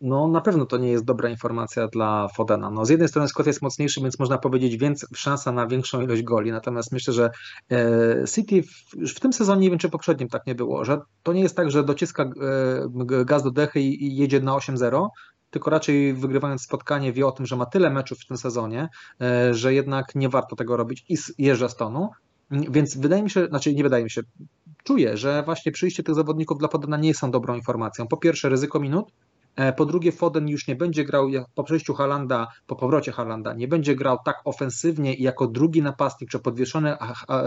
[0.01, 2.69] No na pewno to nie jest dobra informacja dla Fodena.
[2.69, 6.23] No, z jednej strony skład jest mocniejszy, więc można powiedzieć więc szansa na większą ilość
[6.23, 7.29] goli, natomiast myślę, że
[7.71, 11.33] e, City w, w tym sezonie, nie wiem czy poprzednim tak nie było, że to
[11.33, 15.07] nie jest tak, że dociska e, gaz do dechy i jedzie na 8-0,
[15.49, 18.89] tylko raczej wygrywając spotkanie wie o tym, że ma tyle meczów w tym sezonie,
[19.21, 22.09] e, że jednak nie warto tego robić i jeżdża z tonu.
[22.51, 24.21] Więc wydaje mi się, znaczy nie wydaje mi się,
[24.83, 28.07] czuję, że właśnie przyjście tych zawodników dla Podana nie są dobrą informacją.
[28.07, 29.11] Po pierwsze ryzyko minut,
[29.77, 33.95] po drugie, Foden już nie będzie grał po przejściu Halanda, po powrocie Halanda, nie będzie
[33.95, 36.97] grał tak ofensywnie jako drugi napastnik, czy podwieszony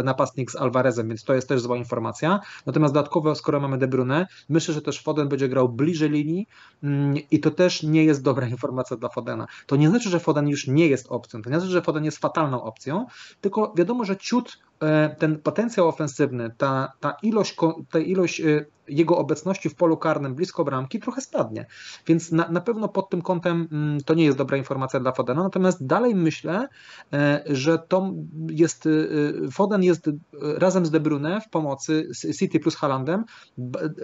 [0.04, 2.40] napastnik z Alvarezem, więc to jest też zła informacja.
[2.66, 6.46] Natomiast dodatkowo, skoro mamy De Bruyne, myślę, że też Foden będzie grał bliżej linii
[6.82, 9.46] mm, i to też nie jest dobra informacja dla Fodena.
[9.66, 12.18] To nie znaczy, że Foden już nie jest opcją, to nie znaczy, że Foden jest
[12.18, 13.06] fatalną opcją,
[13.40, 14.71] tylko wiadomo, że ciut e,
[15.18, 17.56] ten potencjał ofensywny, ta, ta ilość,
[17.90, 21.66] ta ilość e, jego obecności w polu karnym blisko bramki trochę spadnie.
[22.06, 25.42] Więc na, na pewno pod tym kątem mm, to nie jest dobra informacja dla Fodena.
[25.42, 26.68] Natomiast dalej myślę,
[27.12, 28.12] e, że to
[28.50, 30.12] jest e, Foden jest e,
[30.42, 32.08] razem z De Bruyne w pomocy
[32.38, 33.24] City plus Halandem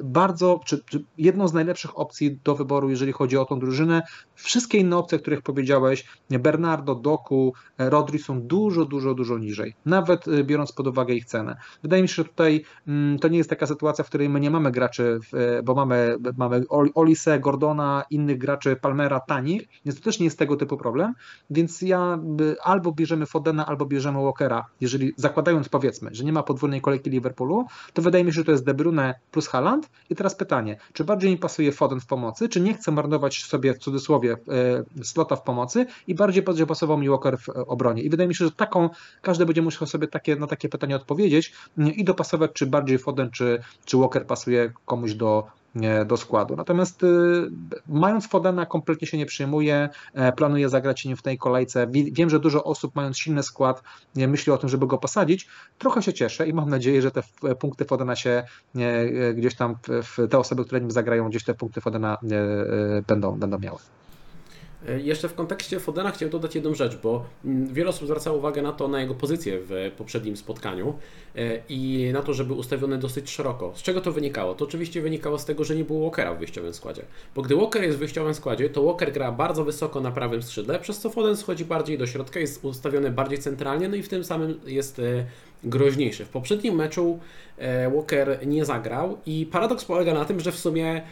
[0.05, 4.03] bardzo, czy, czy jedną z najlepszych opcji do wyboru, jeżeli chodzi o tą drużynę.
[4.39, 9.75] Wszystkie inne opcje, o których powiedziałeś, Bernardo, Doku, Rodri są dużo, dużo, dużo niżej.
[9.87, 11.57] Nawet biorąc pod uwagę ich cenę.
[11.83, 14.51] Wydaje mi się, że tutaj mm, to nie jest taka sytuacja, w której my nie
[14.51, 15.21] mamy graczy,
[15.65, 16.65] bo mamy, mamy
[16.95, 21.15] Olise, Gordona, innych graczy, Palmera tanich, więc to też nie jest tego typu problem,
[21.51, 22.19] więc ja
[22.63, 27.65] albo bierzemy Fodena, albo bierzemy Walkera, jeżeli zakładając powiedzmy, że nie ma podwójnej kolejki Liverpoolu,
[27.93, 31.05] to wydaje mi się, że to jest De Bruyne plus Haaland i teraz pytanie, czy
[31.05, 35.37] bardziej mi pasuje Foden w pomocy, czy nie chcę marnować sobie w cudzysłowie e, slota
[35.37, 38.51] w pomocy i bardziej będzie pasował mi Walker w obronie i wydaje mi się, że
[38.51, 38.91] taką,
[39.23, 43.59] każdy będzie musiał sobie takie, na takie pytanie odpowiedzieć i dopasować, czy bardziej Foden, czy,
[43.85, 45.47] czy Walker pasuje komuś do,
[46.07, 46.57] do składu.
[46.57, 47.07] Natomiast y,
[47.89, 51.87] mając Fodena kompletnie się nie przyjmuje, e, planuję zagrać nim w tej kolejce.
[51.91, 53.83] Wiem, że dużo osób mając silny skład
[54.15, 55.49] myśli o tym, żeby go posadzić.
[55.79, 57.23] Trochę się cieszę i mam nadzieję, że te
[57.61, 58.43] punkty Fodena się
[58.77, 59.75] e, gdzieś tam,
[60.31, 63.79] te osoby, które nim zagrają, gdzieś te punkty Fodena e, będą, będą miały.
[64.87, 68.63] E, jeszcze w kontekście Fodena chciałem dodać jedną rzecz, bo mm, wiele osób zwracało uwagę
[68.63, 70.95] na to, na jego pozycję w poprzednim spotkaniu
[71.37, 73.73] e, i na to, żeby ustawione dosyć szeroko.
[73.75, 74.55] Z czego to wynikało?
[74.55, 77.03] To oczywiście wynikało z tego, że nie było Walkera w wyjściowym składzie.
[77.35, 80.79] Bo gdy Walker jest w wyjściowym składzie, to Walker gra bardzo wysoko na prawym skrzydle,
[80.79, 84.25] przez co Foden schodzi bardziej do środka, jest ustawiony bardziej centralnie, no i w tym
[84.25, 85.25] samym jest e,
[85.65, 86.25] groźniejszy.
[86.25, 87.19] W poprzednim meczu
[87.95, 91.03] Walker nie zagrał i paradoks polega na tym, że w sumie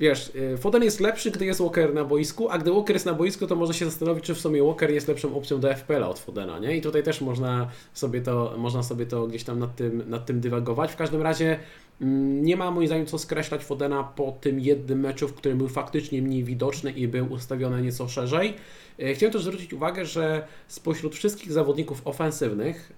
[0.00, 3.14] wiesz, y, Foden jest lepszy, gdy jest Walker na boisku, a gdy Walker jest na
[3.14, 6.18] boisku, to może się zastanowić, czy w sumie Walker jest lepszą opcją do FPL-a od
[6.18, 6.76] Fodena, nie?
[6.76, 10.40] I tutaj też można sobie to, można sobie to gdzieś tam nad tym, nad tym
[10.40, 10.92] dywagować.
[10.92, 11.58] W każdym razie
[12.00, 15.68] mm, nie ma moim zdaniem co skreślać Fodena po tym jednym meczu, w którym był
[15.68, 18.54] faktycznie mniej widoczny i był ustawiony nieco szerzej.
[19.00, 22.92] Y, chciałem też zwrócić uwagę, że spośród wszystkich zawodników ofensywnych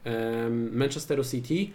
[0.73, 1.67] Manchesteru City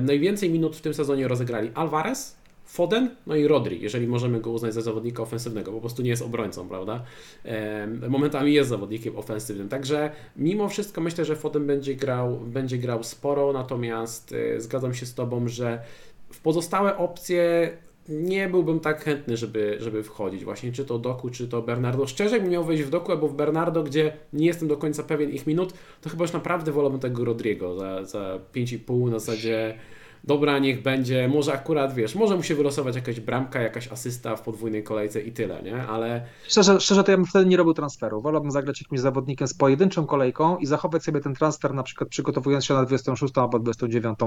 [0.00, 2.36] najwięcej minut w tym sezonie rozegrali Alvarez,
[2.72, 6.22] Foden, no i Rodri, jeżeli możemy go uznać za zawodnika ofensywnego, po prostu nie jest
[6.22, 7.04] obrońcą, prawda?
[8.08, 13.52] Momentami jest zawodnikiem ofensywnym, także mimo wszystko myślę, że Foden będzie grał, będzie grał sporo,
[13.52, 15.82] natomiast e, zgadzam się z Tobą, że
[16.32, 17.70] w pozostałe opcje
[18.08, 20.44] nie byłbym tak chętny, żeby, żeby wchodzić.
[20.44, 22.06] Właśnie czy to Doku, czy to Bernardo.
[22.06, 25.30] Szczerze, jakbym miał wejść w Doku albo w Bernardo, gdzie nie jestem do końca pewien
[25.30, 29.78] ich minut, to chyba już naprawdę wolałbym tego Rodriego za, za 5,5 na zasadzie
[30.24, 34.42] dobra, niech będzie, może akurat, wiesz, może mu się wylosować jakaś bramka, jakaś asysta w
[34.42, 35.86] podwójnej kolejce i tyle, nie?
[35.86, 36.26] Ale...
[36.48, 38.20] Szczerze, szczerze to ja bym wtedy nie robił transferu.
[38.20, 42.64] Wolałbym zagrać jakimś zawodnikiem z pojedynczą kolejką i zachować sobie ten transfer, na przykład przygotowując
[42.64, 44.18] się na 26 albo 29.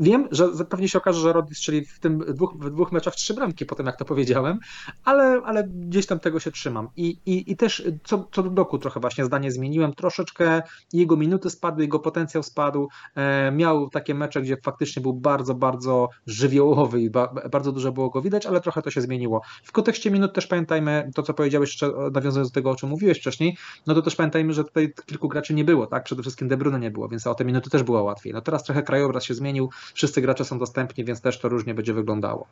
[0.00, 3.34] Wiem, że pewnie się okaże, że Rodri strzeli w tym dwóch, w dwóch meczach trzy
[3.34, 4.58] bramki po tym, jak to powiedziałem,
[5.04, 6.88] ale, ale gdzieś tam tego się trzymam.
[6.96, 9.94] I, i, i też co, co do doku trochę właśnie zdanie zmieniłem.
[9.94, 10.62] Troszeczkę
[10.92, 12.88] jego minuty spadły, jego potencjał spadł.
[13.14, 18.10] E, miał takie mecze, gdzie faktycznie był bardzo, bardzo żywiołowy i ba, bardzo dużo było
[18.10, 19.40] go widać, ale trochę to się zmieniło.
[19.64, 23.18] W kontekście minut też pamiętajmy to, co powiedziałeś, jeszcze nawiązując do tego, o czym mówiłeś
[23.18, 23.56] wcześniej,
[23.86, 26.04] no to też pamiętajmy, że tutaj kilku graczy nie było, tak?
[26.04, 28.32] Przede wszystkim De Bruyne nie było, więc o te minuty też było łatwiej.
[28.32, 31.94] No teraz trochę krajobraz się zmienił, wszyscy gracze są dostępni, więc też to różnie będzie
[31.94, 32.46] wyglądało.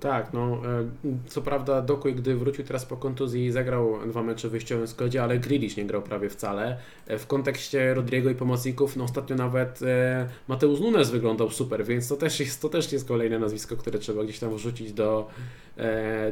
[0.00, 0.88] Tak, no e,
[1.26, 5.38] co prawda Dokuj, gdy wrócił teraz po kontuzji zagrał dwa mecze w wyjściowym składzie, ale
[5.38, 6.78] Grealish nie grał prawie wcale.
[7.06, 12.08] E, w kontekście Rodriego i pomocników, no ostatnio nawet e, Mateusz Nunes wyglądał super, więc
[12.08, 15.30] to też jest, to też jest kolejne nazwisko, które trzeba gdzieś tam wrzucić do,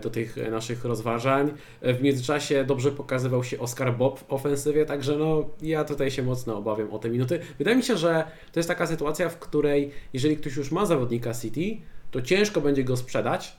[0.03, 1.51] do tych naszych rozważań.
[1.83, 6.57] W międzyczasie dobrze pokazywał się Oscar Bob w ofensywie, także no ja tutaj się mocno
[6.57, 7.41] obawiam o te minuty.
[7.59, 11.35] Wydaje mi się, że to jest taka sytuacja, w której jeżeli ktoś już ma zawodnika
[11.35, 11.77] City,
[12.15, 13.53] to ciężko będzie go sprzedać,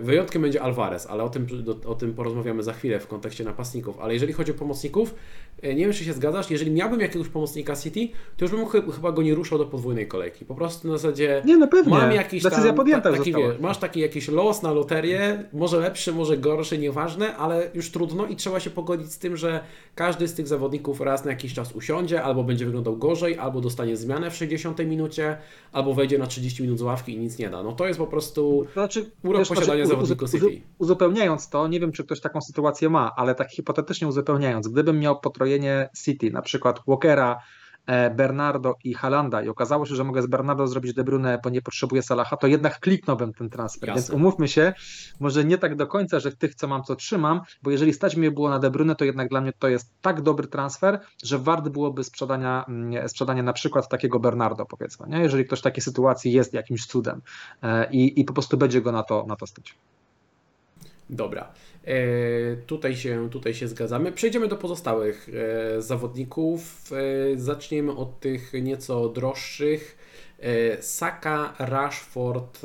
[0.00, 1.46] Wyjątkiem będzie Alvarez, ale o tym,
[1.86, 3.98] o tym porozmawiamy za chwilę w kontekście napastników.
[4.00, 5.14] Ale jeżeli chodzi o pomocników,
[5.62, 9.22] nie wiem, czy się zgadzasz, jeżeli miałbym jakiegoś pomocnika City, to już bym chyba go
[9.22, 10.44] nie ruszał do podwójnej kolejki.
[10.44, 11.92] Po prostu na zasadzie nie, no pewnie.
[11.92, 16.12] mam jakiś Decyzja tam, podjęta taki, wie, masz taki jakiś los na loterię, może lepszy,
[16.12, 19.60] może gorszy, nieważne, ale już trudno i trzeba się pogodzić z tym, że
[19.94, 23.96] każdy z tych zawodników raz na jakiś czas usiądzie, albo będzie wyglądał gorzej, albo dostanie
[23.96, 25.36] zmianę w 60 minucie,
[25.72, 27.62] albo wejdzie na 30 minut z ławki i nic nie da.
[27.62, 30.62] No to jest po prostu znaczy, urok wiesz, posiadania znaczy, zawodników City.
[30.78, 35.20] Uzupełniając to, nie wiem czy ktoś taką sytuację ma, ale tak hipotetycznie uzupełniając, gdybym miał
[35.20, 37.42] potrojenie City, na przykład Walkera,
[38.16, 41.62] Bernardo i Halanda i okazało się, że mogę z Bernardo zrobić De Bruyne, bo nie
[41.62, 43.88] potrzebuję Salaha, to jednak kliknąłbym ten transfer.
[43.88, 44.00] Jasne.
[44.00, 44.72] Więc umówmy się,
[45.20, 48.30] może nie tak do końca, że tych, co mam, co trzymam, bo jeżeli stać mnie
[48.30, 51.68] było na De Bruyne, to jednak dla mnie to jest tak dobry transfer, że wart
[51.68, 55.18] byłoby sprzedania, mm, sprzedania na przykład takiego Bernardo, powiedzmy, nie?
[55.18, 57.22] jeżeli ktoś w takiej sytuacji jest jakimś cudem
[57.62, 59.74] e, i, i po prostu będzie go na to, na to stać.
[61.10, 61.52] Dobra.
[61.84, 64.12] E, tutaj, się, tutaj się zgadzamy.
[64.12, 65.28] Przejdziemy do pozostałych
[65.76, 66.90] e, zawodników.
[66.92, 69.98] E, zaczniemy od tych nieco droższych.
[70.80, 72.60] Saka, Rashford,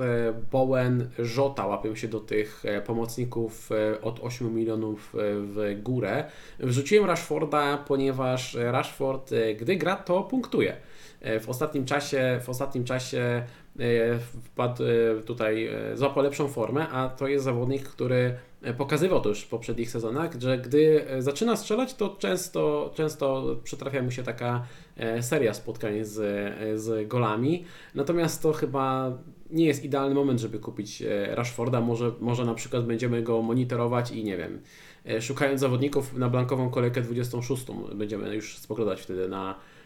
[0.51, 3.69] Bowen, Żota łapią się do tych pomocników
[4.01, 6.23] od 8 milionów w górę.
[6.59, 10.77] Wrzuciłem Rashforda, ponieważ Rashford, gdy gra, to punktuje.
[11.21, 13.43] W ostatnim czasie, w ostatnim czasie
[14.43, 18.37] wpadł e, tutaj, e, złapał lepszą formę, a to jest zawodnik, który
[18.77, 24.11] pokazywał to już w poprzednich sezonach, że gdy zaczyna strzelać, to często, często przytrafia mu
[24.11, 24.65] się taka
[25.21, 26.15] seria spotkań z,
[26.81, 27.63] z golami.
[27.95, 29.17] Natomiast to chyba
[29.49, 31.81] nie jest idealny moment, żeby kupić Rashforda.
[31.81, 34.61] Może, może na przykład będziemy go monitorować i nie wiem,
[35.21, 37.65] szukając zawodników na blankową kolejkę 26
[37.95, 39.76] będziemy już spoglądać wtedy na E,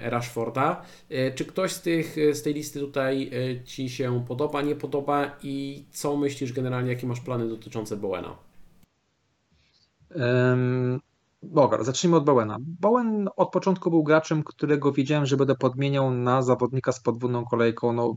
[0.00, 0.82] Rashforda.
[1.10, 5.36] E, czy ktoś z, tych, z tej listy tutaj e, Ci się podoba, nie podoba
[5.42, 8.36] i co myślisz generalnie, jakie masz plany dotyczące Bowena?
[10.14, 11.00] Um,
[11.42, 12.56] Bogar, zacznijmy od Bowena.
[12.60, 17.92] Bowen od początku był graczem, którego wiedziałem, że będę podmieniał na zawodnika z podwójną kolejką.
[17.92, 18.16] No,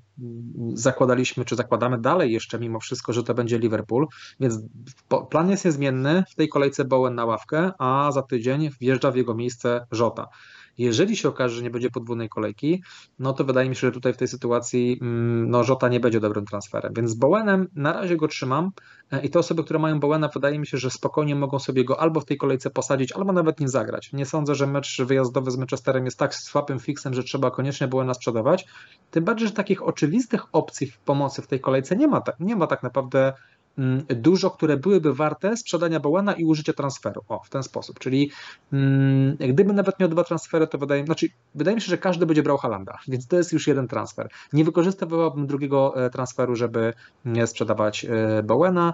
[0.73, 4.07] zakładaliśmy, czy zakładamy dalej jeszcze mimo wszystko, że to będzie Liverpool,
[4.39, 4.59] więc
[5.29, 6.23] plan jest niezmienny.
[6.29, 10.27] W tej kolejce Bowen na ławkę, a za tydzień wjeżdża w jego miejsce Żota.
[10.79, 12.83] Jeżeli się okaże, że nie będzie podwójnej kolejki,
[13.19, 16.19] no to wydaje mi się, że tutaj w tej sytuacji mm, no, Żota nie będzie
[16.19, 16.93] dobrym transferem.
[16.93, 18.71] Więc z Bowenem na razie go trzymam
[19.11, 21.99] e, i te osoby, które mają Bowena, wydaje mi się, że spokojnie mogą sobie go
[21.99, 24.13] albo w tej kolejce posadzić, albo nawet nim zagrać.
[24.13, 28.13] Nie sądzę, że mecz wyjazdowy z Manchesterem jest tak słabym fixem, że trzeba koniecznie Bowena
[28.13, 28.65] sprzedawać.
[29.11, 32.67] Tym bardziej, że takich oczywistych opcji w pomocy w tej kolejce nie ma, nie ma
[32.67, 33.33] tak naprawdę
[34.07, 37.21] dużo, które byłyby warte sprzedania Bowena i użycia transferu.
[37.29, 37.99] O, w ten sposób.
[37.99, 38.31] Czyli
[38.73, 42.43] mm, gdybym nawet miał dwa transfery, to wydaje, znaczy, wydaje mi się, że każdy będzie
[42.43, 44.29] brał Halanda, więc to jest już jeden transfer.
[44.53, 46.93] Nie wykorzystywałbym drugiego e, transferu, żeby
[47.45, 48.93] sprzedawać e, Bowena.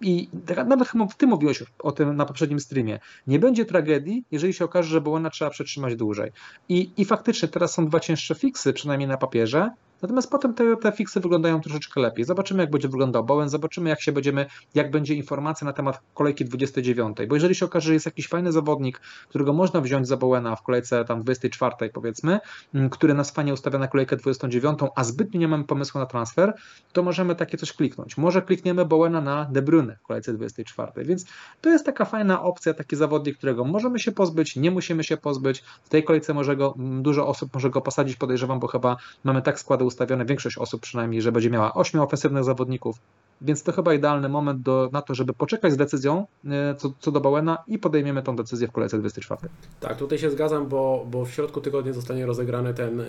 [0.00, 0.28] I
[0.66, 3.00] nawet chyba ty mówiłeś o tym na poprzednim streamie.
[3.26, 6.32] Nie będzie tragedii, jeżeli się okaże, że Bowena trzeba przetrzymać dłużej.
[6.68, 9.70] I, I faktycznie teraz są dwa cięższe fiksy, przynajmniej na papierze,
[10.02, 12.24] Natomiast potem te, te fiksy wyglądają troszeczkę lepiej.
[12.24, 16.44] Zobaczymy, jak będzie wyglądał Bowen, zobaczymy, jak się będziemy, jak będzie informacja na temat kolejki
[16.44, 17.16] 29.
[17.28, 20.62] Bo jeżeli się okaże, że jest jakiś fajny zawodnik, którego można wziąć za Bowena w
[20.62, 22.40] kolejce tam 24, powiedzmy,
[22.74, 26.54] mm, który nas fajnie ustawia na kolejkę 29, a zbytnio nie mamy pomysłu na transfer,
[26.92, 28.16] to możemy takie coś kliknąć.
[28.16, 31.04] Może klikniemy Bowena na De Bruyne w kolejce 24.
[31.04, 31.24] Więc
[31.60, 35.64] to jest taka fajna opcja, taki zawodnik, którego możemy się pozbyć, nie musimy się pozbyć.
[35.84, 39.42] W tej kolejce może go, mm, dużo osób może go posadzić, podejrzewam, bo chyba mamy
[39.42, 42.96] tak składy ustawione, większość osób przynajmniej, że będzie miała 8 ofensywnych zawodników,
[43.42, 47.12] więc to chyba idealny moment do, na to, żeby poczekać z decyzją e, co, co
[47.12, 49.40] do Bowena i podejmiemy tą decyzję w kolejce 24.
[49.80, 53.04] Tak, tutaj się zgadzam, bo, bo w środku tygodnia zostanie rozegrany ten e,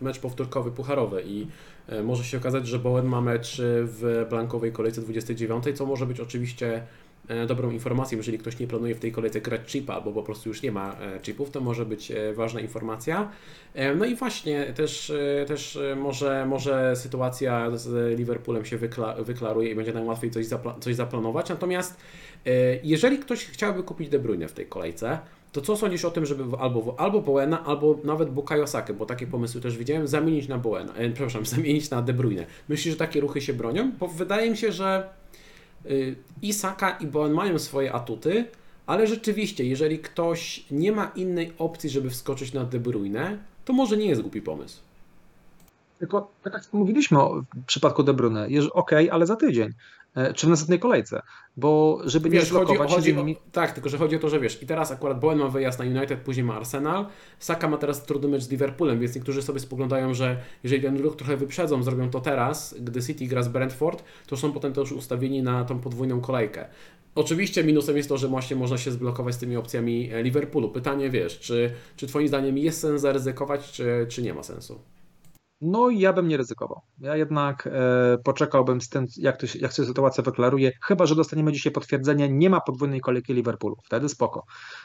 [0.00, 1.46] mecz powtórkowy pucharowy i
[1.88, 6.20] e, może się okazać, że Bowen ma mecz w blankowej kolejce 29, co może być
[6.20, 6.82] oczywiście
[7.46, 10.62] dobrą informacją, jeżeli ktoś nie planuje w tej kolejce grać chipa, albo po prostu już
[10.62, 13.30] nie ma e, chipów, to może być e, ważna informacja.
[13.96, 15.12] No i właśnie też,
[15.46, 20.74] też może, może sytuacja z Liverpoolem się wykla, wyklaruje i będzie nam łatwiej coś, zapla
[20.80, 21.48] coś zaplanować.
[21.48, 21.96] Natomiast
[22.82, 25.18] jeżeli ktoś chciałby kupić De Bruyne w tej kolejce,
[25.54, 29.26] to co sądzisz o tym, żeby albo, albo Bowena, albo nawet Bukayo Sakę, bo takie
[29.26, 32.46] pomysły też widziałem, zamienić na Bowena, e, przepraszam, zamienić na De Bruyne.
[32.68, 33.92] Myślisz, że takie ruchy się bronią?
[33.98, 35.08] Bo wydaje mi się, że
[36.42, 38.44] i Saka i Bowen mają swoje atuty,
[38.86, 43.96] ale rzeczywiście, jeżeli ktoś nie ma innej opcji, żeby wskoczyć na De Bruyne, to może
[43.96, 44.80] nie jest głupi pomysł.
[45.98, 49.72] Tylko tak jak mówiliśmy w przypadku De Bruyne, ok, ale za tydzień.
[50.14, 51.22] E, czy w następnej kolejce,
[51.56, 54.40] bo żeby wiesz, nie zblokować chodzi, chodzi o, Tak, tylko że chodzi o to, że
[54.40, 57.06] wiesz, i teraz akurat Bowen ma wyjazd na United, później ma Arsenal,
[57.38, 61.16] Saka ma teraz trudny mecz z Liverpoolem, więc niektórzy sobie spoglądają, że jeżeli ten ruch
[61.16, 65.42] trochę wyprzedzą, zrobią to teraz, gdy City gra z Brentford, to są potem też ustawieni
[65.42, 66.66] na tą podwójną kolejkę.
[67.14, 70.70] Oczywiście minusem jest to, że właśnie można się zblokować z tymi opcjami Liverpoolu.
[70.70, 74.80] Pytanie, wiesz, czy, czy Twoim zdaniem jest sens zaryzykować, czy, czy nie ma sensu?
[75.66, 76.80] No i ja bym nie ryzykował.
[77.00, 77.70] Ja jednak e,
[78.24, 82.50] poczekałbym z tym, jak, to, jak się sytuacja wyklaruje, chyba, że dostaniemy dzisiaj potwierdzenie, nie
[82.50, 84.44] ma podwójnej kolejki Liverpoolu, wtedy spoko.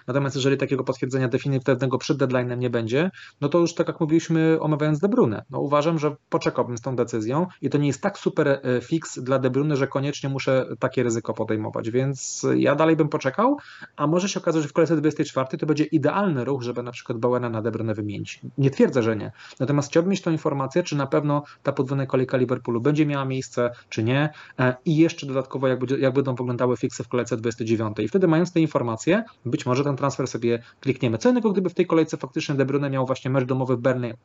[0.10, 4.58] Natomiast jeżeli takiego potwierdzenia definitywnego przed deadline'em nie będzie, no to już tak jak mówiliśmy
[4.60, 8.18] omawiając De Bruyne, no uważam, że poczekałbym z tą decyzją i to nie jest tak
[8.18, 12.96] super e, fix dla De Bruyne, że koniecznie muszę takie ryzyko podejmować, więc ja dalej
[12.96, 13.58] bym poczekał,
[13.96, 17.18] a może się okazać, że w kolejce 24 to będzie idealny ruch, żeby na przykład
[17.18, 18.42] Bowena na De Bruyne wymienić.
[18.58, 19.32] Nie twierdzę, że nie.
[19.60, 23.26] Natomiast chciałbym mieć tą informację, informację, czy na pewno ta podwójna kolejka Liverpoolu będzie miała
[23.26, 24.30] miejsce, czy nie.
[24.60, 28.00] E, I jeszcze dodatkowo, jak, będzie, jak będą wyglądały fiksy w kolejce 29.
[28.00, 31.18] I wtedy, mając te informacje, być może ten transfer sobie klikniemy.
[31.18, 34.12] Co innego, gdyby w tej kolejce faktycznie De Bruyne miał właśnie mecz domowy w Burnley
[34.12, 34.16] e,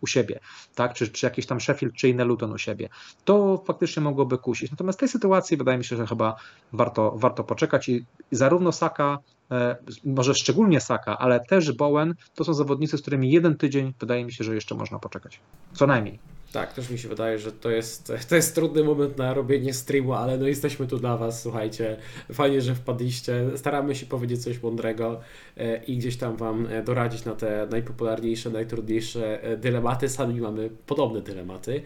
[0.00, 0.40] u siebie,
[0.74, 0.94] tak?
[0.94, 2.88] czy, czy jakiś tam Sheffield, czy inny Luton u siebie,
[3.24, 4.70] to faktycznie mogłoby kusić.
[4.70, 6.36] Natomiast w tej sytuacji wydaje mi się, że chyba
[6.72, 9.18] warto, warto poczekać i zarówno Saka
[9.52, 14.24] E, może szczególnie Saka, ale też Bowen, to są zawodnicy, z którymi jeden tydzień wydaje
[14.24, 15.40] mi się, że jeszcze można poczekać.
[15.72, 16.18] Co najmniej.
[16.52, 20.12] Tak, też mi się wydaje, że to jest, to jest trudny moment na robienie streamu,
[20.12, 21.96] ale no jesteśmy tu dla Was, słuchajcie,
[22.32, 25.20] fajnie, że wpadliście, staramy się powiedzieć coś mądrego
[25.56, 31.20] e, i gdzieś tam Wam e, doradzić na te najpopularniejsze, najtrudniejsze dylematy, sami mamy podobne
[31.20, 31.82] dylematy.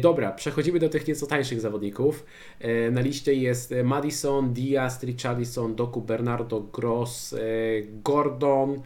[0.00, 2.26] Dobra, przechodzimy do tych nieco tańszych zawodników.
[2.90, 7.34] Na liście jest Madison, Diaz, Richarlison, Doku, Bernardo, Gross,
[8.04, 8.82] Gordon,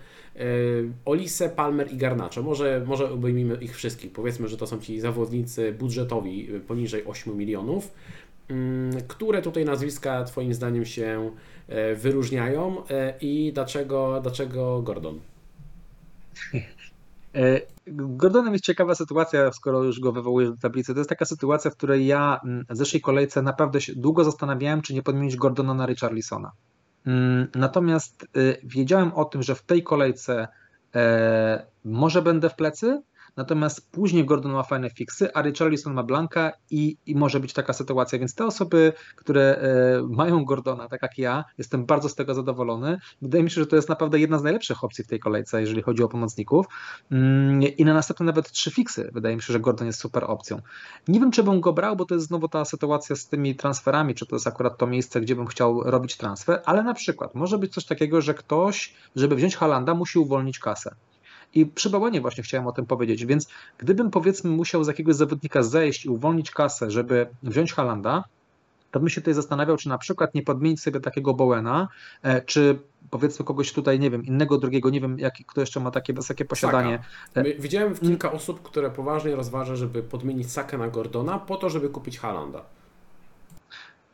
[1.05, 2.43] Olise, Palmer i Garnacho.
[2.43, 4.13] Może, może obejmijmy ich wszystkich.
[4.13, 7.91] Powiedzmy, że to są ci zawodnicy budżetowi poniżej 8 milionów.
[8.49, 11.31] Mm, które tutaj nazwiska Twoim zdaniem się
[11.69, 15.21] e, wyróżniają e, i dlaczego, dlaczego Gordon?
[17.35, 20.95] E, Gordonem jest ciekawa sytuacja, skoro już go wywołujesz do tablicy.
[20.95, 24.83] To jest taka sytuacja, w której ja mm, w zeszłej kolejce naprawdę się długo zastanawiałem,
[24.83, 26.53] czy nie podmienić Gordona na Richarlisona.
[27.07, 30.49] Mm, natomiast y, wiedziałem o tym, że w tej kolejce
[30.95, 33.03] e, może będę w plecy,
[33.39, 37.73] Natomiast później Gordon ma fajne fiksy, a Richarlison ma Blanka i, i może być taka
[37.73, 38.19] sytuacja.
[38.19, 42.99] Więc te osoby, które e, mają Gordona, tak jak ja, jestem bardzo z tego zadowolony.
[43.23, 45.83] Wydaje mi się, że to jest naprawdę jedna z najlepszych opcji w tej kolejce, jeżeli
[45.83, 46.67] chodzi o pomocników.
[47.13, 49.11] Mm, I na następne nawet trzy fiksy.
[49.13, 50.61] Wydaje mi się, że Gordon jest super opcją.
[51.09, 54.15] Nie wiem, czy bym go brał, bo to jest znowu ta sytuacja z tymi transferami,
[54.15, 57.59] czy to jest akurat to miejsce, gdzie bym chciał robić transfer, ale na przykład może
[57.59, 60.95] być coś takiego, że ktoś, żeby wziąć Halanda, musi uwolnić kasę.
[61.55, 65.63] I przy Bałanie właśnie chciałem o tym powiedzieć, więc gdybym powiedzmy musiał z jakiegoś zawodnika
[65.63, 68.25] zejść i uwolnić kasę, żeby wziąć Halanda,
[68.91, 71.89] to bym się tutaj zastanawiał, czy na przykład nie podmienić sobie takiego Bowena,
[72.23, 72.79] e, czy
[73.11, 76.45] powiedzmy kogoś tutaj, nie wiem, innego drugiego, nie wiem, jak, kto jeszcze ma takie wysokie
[76.45, 76.99] posiadanie.
[77.35, 77.49] Saka.
[77.59, 82.19] Widziałem kilka osób, które poważnie rozważa, żeby podmienić Sakę na Gordona po to, żeby kupić
[82.19, 82.65] Halanda.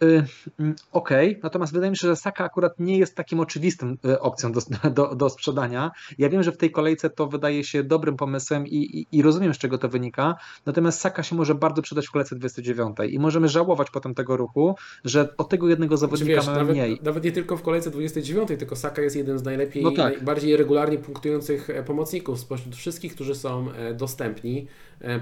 [0.04, 0.24] Y,
[0.58, 1.10] mm, ok,
[1.42, 5.14] natomiast wydaje mi się, że Saka akurat nie jest takim oczywistym y, opcją do, do,
[5.14, 5.90] do sprzedania.
[6.18, 9.54] Ja wiem, że w tej kolejce to wydaje się dobrym pomysłem i, i, i, rozumiem,
[9.54, 10.34] z czego to wynika,
[10.66, 14.74] natomiast Saka się może bardzo przydać w kolejce 29 i możemy żałować potem tego ruchu,
[15.04, 17.00] że od tego jednego zawodnika wiesz, mamy nawet, mniej.
[17.02, 20.14] Nawet nie tylko w kolejce 29, tylko Saka jest jeden z najlepiej, no tak.
[20.16, 24.66] najbardziej regularnie punktujących e, pomocników spośród wszystkich, którzy są e, dostępni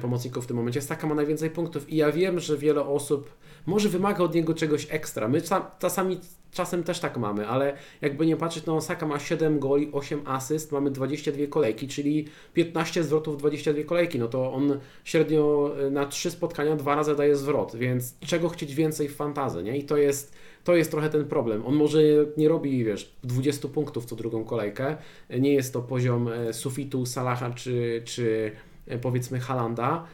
[0.01, 0.83] pomocników w tym momencie.
[0.83, 3.30] Saka ma najwięcej punktów i ja wiem, że wiele osób
[3.66, 5.28] może wymaga od niego czegoś ekstra.
[5.28, 5.43] My
[5.78, 6.20] czasami
[6.53, 10.72] czasem też tak mamy, ale jakby nie patrzeć, no Osaka ma 7 goli, 8 asyst,
[10.72, 16.30] mamy 22 kolejki, czyli 15 zwrotów, 22 kolejki, no to on średnio y, na 3
[16.30, 19.78] spotkania dwa razy daje zwrot, więc czego chcieć więcej w fantazy, nie?
[19.78, 21.66] I to jest, to jest trochę ten problem.
[21.66, 21.99] On może
[22.37, 24.97] nie robi, wiesz, 20 punktów co drugą kolejkę,
[25.30, 28.72] nie jest to poziom e, sufitu Salaha czy, czy e,
[29.03, 30.05] powiedzmy Halanda,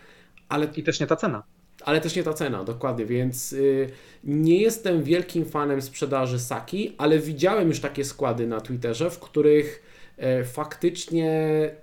[0.49, 0.69] ale...
[0.77, 1.43] I też nie ta cena.
[1.85, 3.91] Ale też nie ta cena, dokładnie, więc y,
[4.25, 9.83] nie jestem wielkim fanem sprzedaży Saki, ale widziałem już takie składy na Twitterze, w których
[10.17, 11.31] e, faktycznie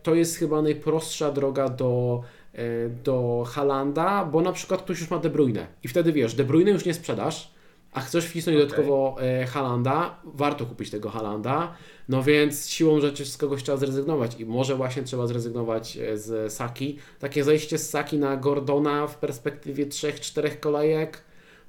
[0.03, 2.23] to jest chyba najprostsza droga do,
[2.53, 5.67] e, do Halanda, bo na przykład ktoś już ma De Bruyne.
[5.83, 7.54] I wtedy wiesz, De Bruyne już nie sprzedasz,
[7.95, 8.67] a chcesz wcisnąć okay.
[8.67, 11.73] dodatkowo e, Halanda, warto kupić tego Halanda,
[12.09, 16.53] no więc siłą rzeczy z kogoś trzeba zrezygnować i może właśnie trzeba zrezygnować e, z
[16.53, 16.99] Saki.
[17.19, 21.23] Takie zejście z Saki na Gordona w perspektywie 3-4 kolejek,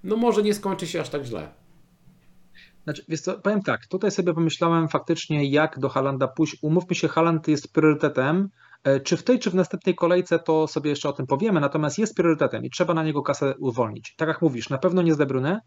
[0.04, 1.48] no może nie skończy się aż tak źle.
[2.84, 6.56] Znaczy, wiesz co, powiem tak, tutaj sobie pomyślałem faktycznie jak do Halanda pójść.
[6.62, 8.48] Umówmy się, Haland jest priorytetem,
[9.04, 12.14] Czy w tej, czy w następnej kolejce, to sobie jeszcze o tym powiemy, natomiast jest
[12.14, 14.14] priorytetem i trzeba na niego kasę uwolnić.
[14.16, 15.60] Tak jak mówisz, na pewno nie z De Bruyne,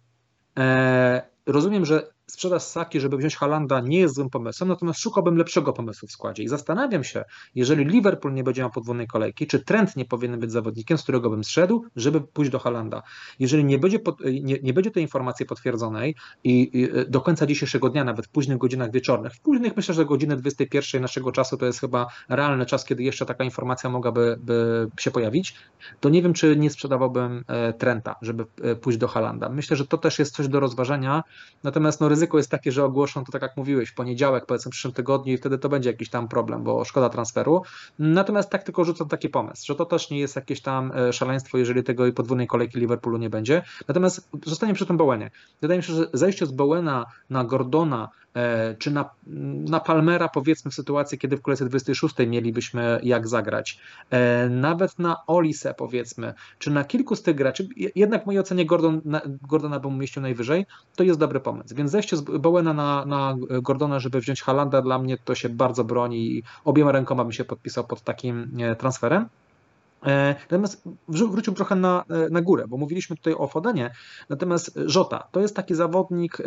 [1.46, 6.08] Rozumiem, że sprzedaż Saki, żeby wziąć Halanda, nie jest złym pomysłem, natomiast szukałbym lepszego pomysłu
[6.08, 6.44] w składzie.
[6.44, 7.24] I zastanawiam się,
[7.56, 11.30] jeżeli Liverpool nie będzie miał podwójnej kolejki, czy Trent nie powinien być zawodnikiem, z którego
[11.30, 13.04] bym zszedł, żeby pójść do Halanda.
[13.40, 17.90] Jeżeli nie będzie, pod, nie, nie będzie tej informacji potwierdzonej i, i, do końca dzisiejszego
[17.90, 21.66] dnia, nawet w późnych godzinach wieczornych, w późnych myślę, że godziny 21 naszego czasu to
[21.66, 24.40] jest chyba realny czas, kiedy jeszcze taka informacja mogłaby
[25.00, 25.56] się pojawić,
[26.00, 29.50] to nie wiem, czy nie sprzedawałbym e, Trenta, żeby e, pójść do Halanda.
[29.50, 31.24] Myślę, że to też jest coś do rozważania,
[31.64, 34.72] natomiast no, ryzyko jest takie, że ogłoszą to tak jak mówiłeś, w poniedziałek, powiedzmy w
[34.72, 37.62] przyszłym tygodniu i wtedy to będzie jakiś tam problem, bo szkoda transferu.
[38.00, 41.58] Natomiast tak tylko rzucam taki pomysł, że to też nie jest jakieś tam e, szaleństwo,
[41.58, 43.62] jeżeli tego podwójnej kolejki Liverpoolu nie będzie.
[43.88, 45.32] Natomiast zostanie przy tym Bowenie.
[45.62, 48.10] Wydaje mi się, że zejście z Bowena na Gordona
[48.80, 49.10] czy na,
[49.70, 55.26] na Palmera, powiedzmy, w sytuacji, kiedy w kolejce 26 mielibyśmy jak zagrać, e, nawet na
[55.28, 59.02] Olise, powiedzmy, czy na kilku z tych graczy, jednak w mojej ocenie Gordon,
[59.50, 60.66] Gordona bym umieścił najwyżej,
[60.96, 61.76] to jest dobry pomysł.
[61.76, 65.84] Więc zejście z Bowena na, na Gordona, żeby wziąć Halanda, dla mnie to się bardzo
[65.84, 69.26] broni i obiema rękoma bym się podpisał pod takim e, transferem.
[70.06, 73.92] E, natomiast wrócił trochę na, e, na górę, bo mówiliśmy tutaj o Fodenie,
[74.30, 76.44] natomiast Żota to jest taki zawodnik, e,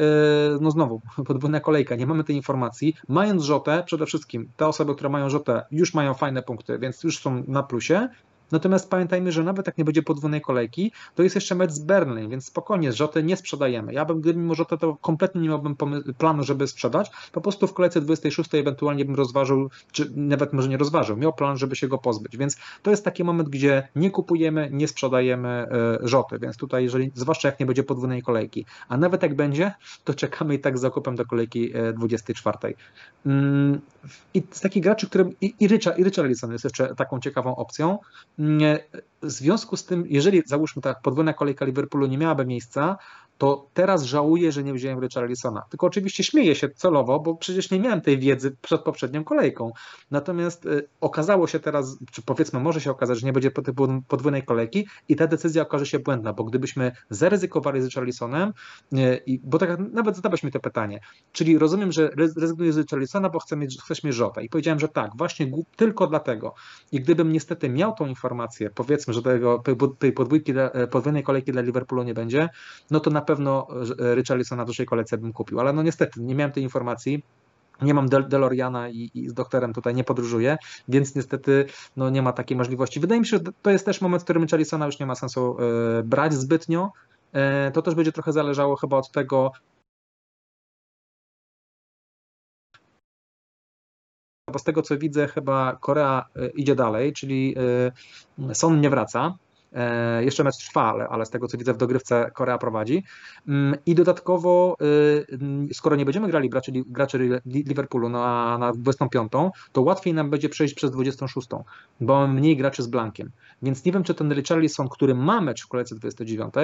[0.60, 2.94] no znowu, podwójna kolejka, nie mamy tej informacji.
[3.08, 7.18] Mając Żotę, przede wszystkim te osoby, które mają Żotę, już mają fajne punkty, więc już
[7.18, 8.08] są na plusie.
[8.52, 12.30] Natomiast pamiętajmy, że nawet jak nie będzie podwójnej kolejki, to jest jeszcze mecz z Berlin,
[12.30, 13.92] więc spokojnie, Żoty nie sprzedajemy.
[13.94, 15.76] Ja bym, gdybym może to kompletnie nie miałbym
[16.18, 20.76] planu, żeby sprzedać, po prostu w kolejce 26 ewentualnie bym rozważył, czy nawet może nie
[20.76, 22.36] rozważył, miał plan, żeby się go pozbyć.
[22.36, 27.10] Więc to jest taki moment, gdzie nie kupujemy, nie sprzedajemy e, Żoty, więc tutaj, jeżeli,
[27.14, 29.74] zwłaszcza jak nie będzie podwójnej kolejki, a nawet jak będzie,
[30.04, 32.58] to czekamy i tak z zakupem do kolejki 24.
[32.64, 32.74] E,
[33.26, 33.80] mm,
[34.34, 36.02] I z takich graczy, którym i, i Richard, i
[36.52, 37.98] jest jeszcze taką ciekawą opcją,
[39.22, 42.98] w związku z tym, jeżeli załóżmy tak, podwójna kolejka Liverpoolu nie miałaby miejsca,
[43.38, 45.62] to teraz żałuję, że nie wziąłem Richarlisona.
[45.70, 49.72] Tylko oczywiście śmieję się celowo, bo przecież nie miałem tej wiedzy przed poprzednią kolejką.
[50.10, 53.50] Natomiast y, okazało się teraz, czy powiedzmy może się okazać, że nie będzie
[54.08, 58.52] podwójnej kolejki i ta decyzja okaże się błędna, bo gdybyśmy zaryzykowali z Richarlisonem,
[58.92, 61.00] y, bo tak nawet zadałeś mi to pytanie,
[61.32, 64.88] czyli rozumiem, że rezygnuję z Richarlisona, bo chcę mieć, chcesz mieć Żota i powiedziałem, że
[64.88, 66.54] tak, właśnie tylko dlatego.
[66.92, 69.62] I gdybym niestety miał tą informację, powiedzmy, że tego,
[69.98, 70.54] tej podwójki,
[70.90, 72.48] podwójnej kolejki dla Liverpoolu nie będzie,
[72.90, 73.66] no to na pewno
[73.98, 77.22] e, Richarlisona w dużej kolejce bym kupił, ale no niestety nie miałem tej informacji.
[77.82, 80.56] Nie mam Del DeLoreana i, i, z doktorem tutaj nie podróżuję,
[80.88, 81.66] więc niestety
[81.96, 83.00] no, nie ma takiej możliwości.
[83.00, 85.56] Wydaje mi się, że to jest też moment, w którym Richarlisona już nie ma sensu
[86.00, 86.92] y, brać zbytnio.
[87.68, 89.52] Y, to też będzie trochę zależało chyba od tego,
[94.52, 97.54] bo z tego co widzę, chyba Korea idzie dalej, czyli
[98.52, 99.38] Son nie wraca.
[99.74, 103.04] E, jeszcze mecz trwa, ale, ale z tego co widzę w dogrywce Korea prowadzi.
[103.48, 104.76] Mm, I dodatkowo,
[105.70, 109.32] y, skoro nie będziemy grali graczy, graczy Liverpoolu na, na 25,
[109.72, 111.48] to łatwiej nam będzie przejść przez 26,
[112.00, 113.30] bo mamy mniej graczy z blankiem.
[113.62, 116.54] Więc nie wiem, czy ten Richarlison, który ma mecz w kolejce 29,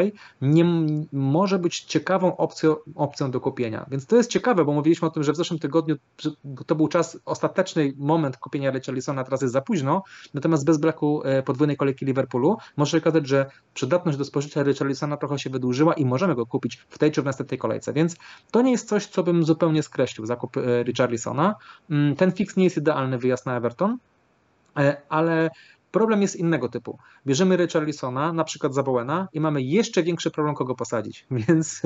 [0.42, 0.64] nie
[1.12, 3.86] może być ciekawą opcją, opcją do kupienia.
[3.90, 5.96] Więc to jest ciekawe, bo mówiliśmy o tym, że w zeszłym tygodniu
[6.66, 10.02] to był czas, ostateczny moment kupienia Richarlisona, teraz jest za późno,
[10.34, 15.16] natomiast bez braku e, podwójnej kolejki Liverpoolu może się okazać, że przydatność do spożycia Richarlisona
[15.16, 17.92] trochę się wydłużyła i możemy go kupić w tej czy w następnej kolejce.
[17.92, 18.16] Więc
[18.51, 21.55] to nie jest coś, co bym zupełnie skreślił, zakup e, Richarlisona.
[21.90, 23.99] Mm, ten fix nie jest idealny wyjazd na Everton,
[24.76, 25.51] e, ale
[25.91, 26.99] Problem jest innego typu.
[27.26, 31.26] Bierzemy Richarlisona, na przykład za Bowena i mamy jeszcze większy problem, kogo posadzić.
[31.49, 31.82] Więc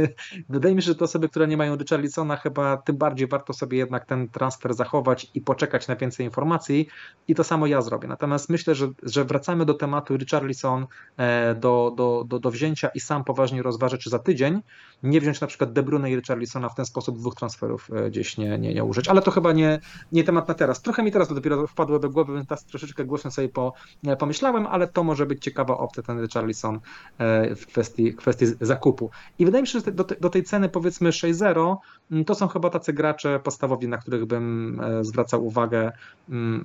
[0.48, 3.78] wydaje mi się, że te osoby, które nie mają Richarlisona, chyba tym bardziej warto sobie
[3.78, 6.88] jednak ten transfer zachować i poczekać na więcej informacji.
[7.28, 8.08] I to samo ja zrobię.
[8.08, 10.86] Natomiast myślę, że, że wracamy do tematu Richarlison
[11.16, 14.60] e, do, do, do, do wzięcia i sam poważnie rozważę, czy za tydzień
[15.02, 18.38] nie wziąć na przykład De Bruyne i Richarlisona w ten sposób dwóch transferów e, gdzieś
[18.38, 19.08] nie, nie, nie użyć.
[19.08, 19.80] Ale to chyba nie,
[20.12, 20.82] nie temat na teraz.
[20.82, 24.66] Trochę mi teraz dopiero wpadło do głowy, więc teraz troszeczkę głośno sobie po E, pomyślałem,
[24.66, 26.80] ale to może być ciekawa opcja, ten Richarlison
[27.18, 29.10] e, w kwestii, kwestii zakupu.
[29.38, 31.76] I wydaje mi się, że do, do tej ceny powiedzmy 6-0
[32.10, 35.92] mm, to są chyba tacy gracze podstawowi, na których bym e, zwracał uwagę.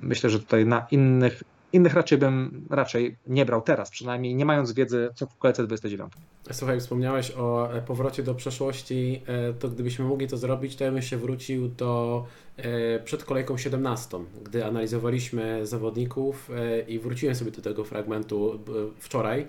[0.02, 1.42] Myślę, że tutaj na innych
[1.72, 6.12] Innych raczej bym raczej nie brał teraz, przynajmniej nie mając wiedzy, co w kolejce 29.
[6.50, 9.22] Słuchaj, wspomniałeś o powrocie do przeszłości,
[9.58, 12.24] to gdybyśmy mogli to zrobić, to ja bym się wrócił do
[12.58, 18.58] E, przed kolejką 17, gdy analizowaliśmy zawodników e, i wróciłem sobie do tego fragmentu e,
[18.98, 19.46] wczoraj,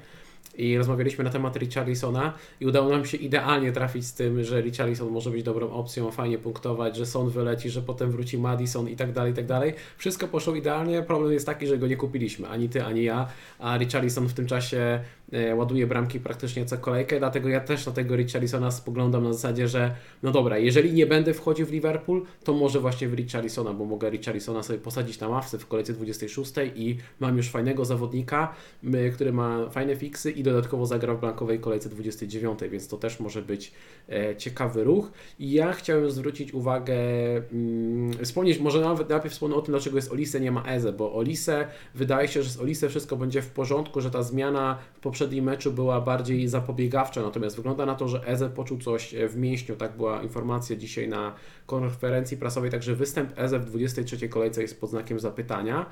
[0.57, 5.09] i rozmawialiśmy na temat Richarlisona i udało nam się idealnie trafić z tym, że Richarlison
[5.09, 9.11] może być dobrą opcją, fajnie punktować, że Son wyleci, że potem wróci Madison i tak
[9.11, 9.73] dalej, i tak dalej.
[9.97, 13.27] Wszystko poszło idealnie, problem jest taki, że go nie kupiliśmy, ani ty, ani ja,
[13.59, 14.99] a Richarlison w tym czasie
[15.55, 19.95] ładuje bramki praktycznie co kolejkę, dlatego ja też na tego Richarlisona spoglądam na zasadzie, że
[20.23, 24.09] no dobra, jeżeli nie będę wchodził w Liverpool, to może właśnie w Richarlisona, bo mogę
[24.09, 28.53] Richarlisona sobie posadzić na ławce w kolejce 26 i mam już fajnego zawodnika,
[29.13, 33.41] który ma fajne fiksy i dodatkowo zagra w blankowej kolejce 29, więc to też może
[33.41, 33.71] być
[34.09, 35.11] e, ciekawy ruch.
[35.39, 36.95] I ja chciałem zwrócić uwagę,
[37.51, 41.15] mm, wspomnieć, może nawet najpierw wspomnę o tym, dlaczego jest Olise, nie ma Eze, bo
[41.15, 45.18] Olise, wydaje się, że z Olise wszystko będzie w porządku, że ta zmiana w poprzednim
[45.19, 49.75] poprzednim meczu była bardziej zapobiegawcza, natomiast wygląda na to, że Eze poczuł coś w mięśniu,
[49.75, 54.89] tak była informacja dzisiaj na konferencji prasowej, także występ Eze w 23 kolejce jest pod
[54.89, 55.85] znakiem zapytania.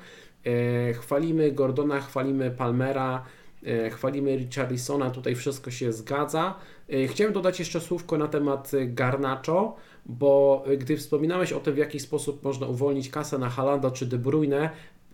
[0.44, 3.24] E, chwalimy Gordona, chwalimy Palmera,
[3.66, 6.54] e, chwalimy Richarlisona, tutaj wszystko się zgadza.
[6.92, 9.76] E, chciałem dodać jeszcze słówko na temat Garnacho,
[10.06, 14.18] bo gdy wspominałeś o tym, w jaki sposób można uwolnić kasę na Halanda czy De
[14.18, 14.70] Bruyne,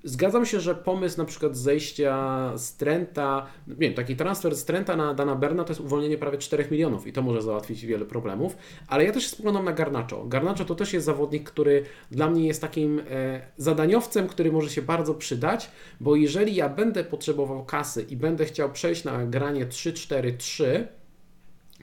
[0.07, 4.97] Zgadzam się, że pomysł na przykład zejścia z Trenta, nie wiem, taki transfer z Trenta
[4.97, 8.57] na Dana Berna to jest uwolnienie prawie 4 milionów i to może załatwić wiele problemów,
[8.89, 10.25] ale ja też spoglądam na Garnacho.
[10.25, 14.83] Garnacho to też jest zawodnik, który dla mnie jest takim e, zadaniowcem, który może się
[14.83, 20.65] bardzo przydać, bo jeżeli ja będę potrzebował kasy i będę chciał przejść na granie 3-4-3,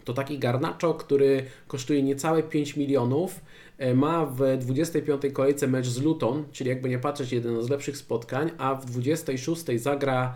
[0.03, 3.41] to taki Garnacho, który kosztuje niecałe 5 milionów,
[3.81, 7.97] E, ma w 25 kolejce mecz z Luton, czyli jakby nie patrzeć, jeden z lepszych
[7.97, 10.35] spotkań, a w 26 zagra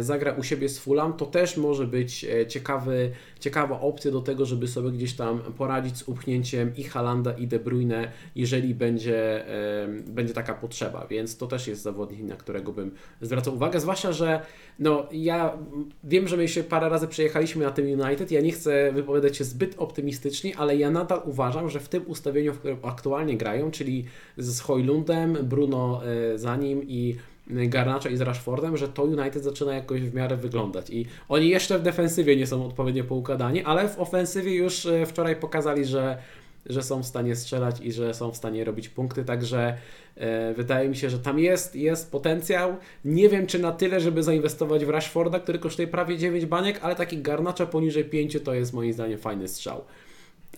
[0.00, 4.46] zagra u siebie z Fulham, to też może być e, ciekawy, ciekawa opcja do tego,
[4.46, 9.88] żeby sobie gdzieś tam poradzić z upchnięciem i Halanda i De Bruyne, jeżeli będzie, e,
[10.06, 12.90] będzie taka potrzeba, więc to też jest zawodnik, na którego bym
[13.20, 14.40] zwracał uwagę, zwłaszcza, że
[14.78, 15.58] no, ja
[16.04, 19.44] wiem, że my się parę razy przejechaliśmy na tym United, ja nie chcę wypowiadać się
[19.44, 24.04] zbyt optymistycznie, ale ja nadal uważam, że w tym ustawieniu, w którym aktualnie grają, czyli
[24.36, 26.00] z Hojlundem, Bruno
[26.36, 27.16] za nim i
[27.46, 30.90] Garnacza i z Rashfordem, że to United zaczyna jakoś w miarę wyglądać.
[30.90, 35.36] I oni jeszcze w defensywie nie są odpowiednio poukładani, ale w ofensywie już e, wczoraj
[35.36, 36.18] pokazali, że,
[36.66, 39.76] że są w stanie strzelać i że są w stanie robić punkty, także
[40.16, 42.76] e, wydaje mi się, że tam jest, jest potencjał.
[43.04, 46.94] Nie wiem, czy na tyle, żeby zainwestować w Rashforda, który kosztuje prawie 9 baniek, ale
[46.94, 49.84] taki Garnacza poniżej 5 to jest moim zdaniem fajny strzał.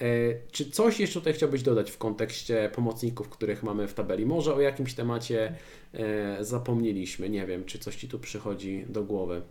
[0.00, 4.26] E, czy coś jeszcze tutaj chciałbyś dodać w kontekście pomocników, których mamy w tabeli?
[4.26, 5.54] Może o jakimś temacie
[5.92, 9.42] e, zapomnieliśmy, nie wiem, czy coś Ci tu przychodzi do głowy.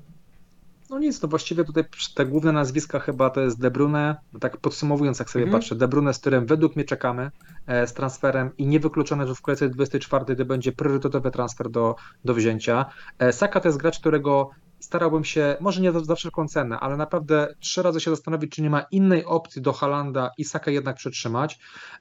[0.90, 1.84] No nic, to właściwie tutaj
[2.16, 5.62] te główne nazwiska chyba to jest De Bruyne, tak podsumowując jak sobie mhm.
[5.62, 7.32] patrzę, De Bruyne, z którym według mnie czekamy
[7.68, 12.34] e, z transferem i niewykluczone, że w kolejce 24 to będzie priorytetowy transfer do, do
[12.34, 12.86] wzięcia.
[13.32, 14.50] Saka to jest gracz, którego
[14.86, 18.70] starałbym się, może nie za wszelką cenę, ale naprawdę trzy razy się zastanowić, czy nie
[18.70, 21.60] ma innej opcji do Halanda i Saka jednak przytrzymać.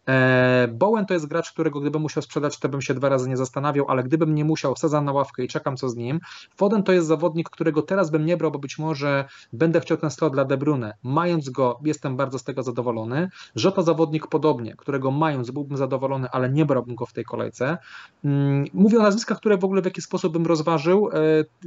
[0.09, 3.37] E, Bowen to jest gracz, którego gdybym musiał sprzedać, to bym się dwa razy nie
[3.37, 6.21] zastanawiał, ale gdybym nie musiał, sezam na ławkę i czekam co z nim.
[6.57, 10.11] Foden to jest zawodnik, którego teraz bym nie brał, bo być może będę chciał ten
[10.11, 10.95] slot dla De Bruyne.
[11.03, 13.31] Mając go, jestem bardzo z tego zadowolony.
[13.75, 17.79] to zawodnik podobnie, którego mając byłbym zadowolony, ale nie brałbym go w tej kolejce.
[18.25, 21.09] Mm, mówię o nazwiskach, które w ogóle w jakiś sposób bym rozważył.
[21.09, 21.13] E,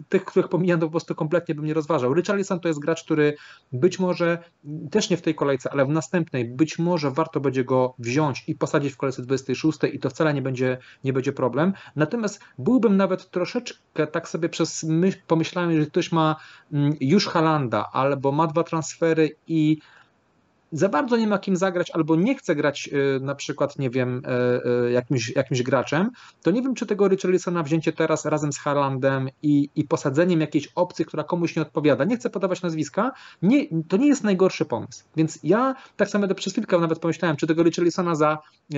[0.09, 2.13] tych, których pomijam, po prostu kompletnie bym nie rozważał.
[2.13, 3.35] Richarlison to jest gracz, który
[3.71, 4.37] być może,
[4.91, 8.55] też nie w tej kolejce, ale w następnej, być może warto będzie go wziąć i
[8.55, 11.73] posadzić w kolejce 26 i to wcale nie będzie, nie będzie problem.
[11.95, 16.35] Natomiast byłbym nawet troszeczkę, tak sobie przez myśl pomyślałem, że ktoś ma
[16.73, 19.77] mm, już Halanda albo ma dwa transfery i
[20.71, 24.21] za bardzo nie ma kim zagrać albo nie chce grać y, na przykład, nie wiem,
[24.25, 26.09] y, y, jakimś, jakimś graczem,
[26.43, 30.67] to nie wiem, czy tego Richarlisona wzięcie teraz razem z Harlandem i, i posadzeniem jakiejś
[30.75, 33.11] opcji, która komuś nie odpowiada, nie chcę podawać nazwiska,
[33.41, 35.03] nie, to nie jest najgorszy pomysł.
[35.15, 38.37] Więc ja tak samo przez chwilkę nawet pomyślałem, czy tego Richarlisona za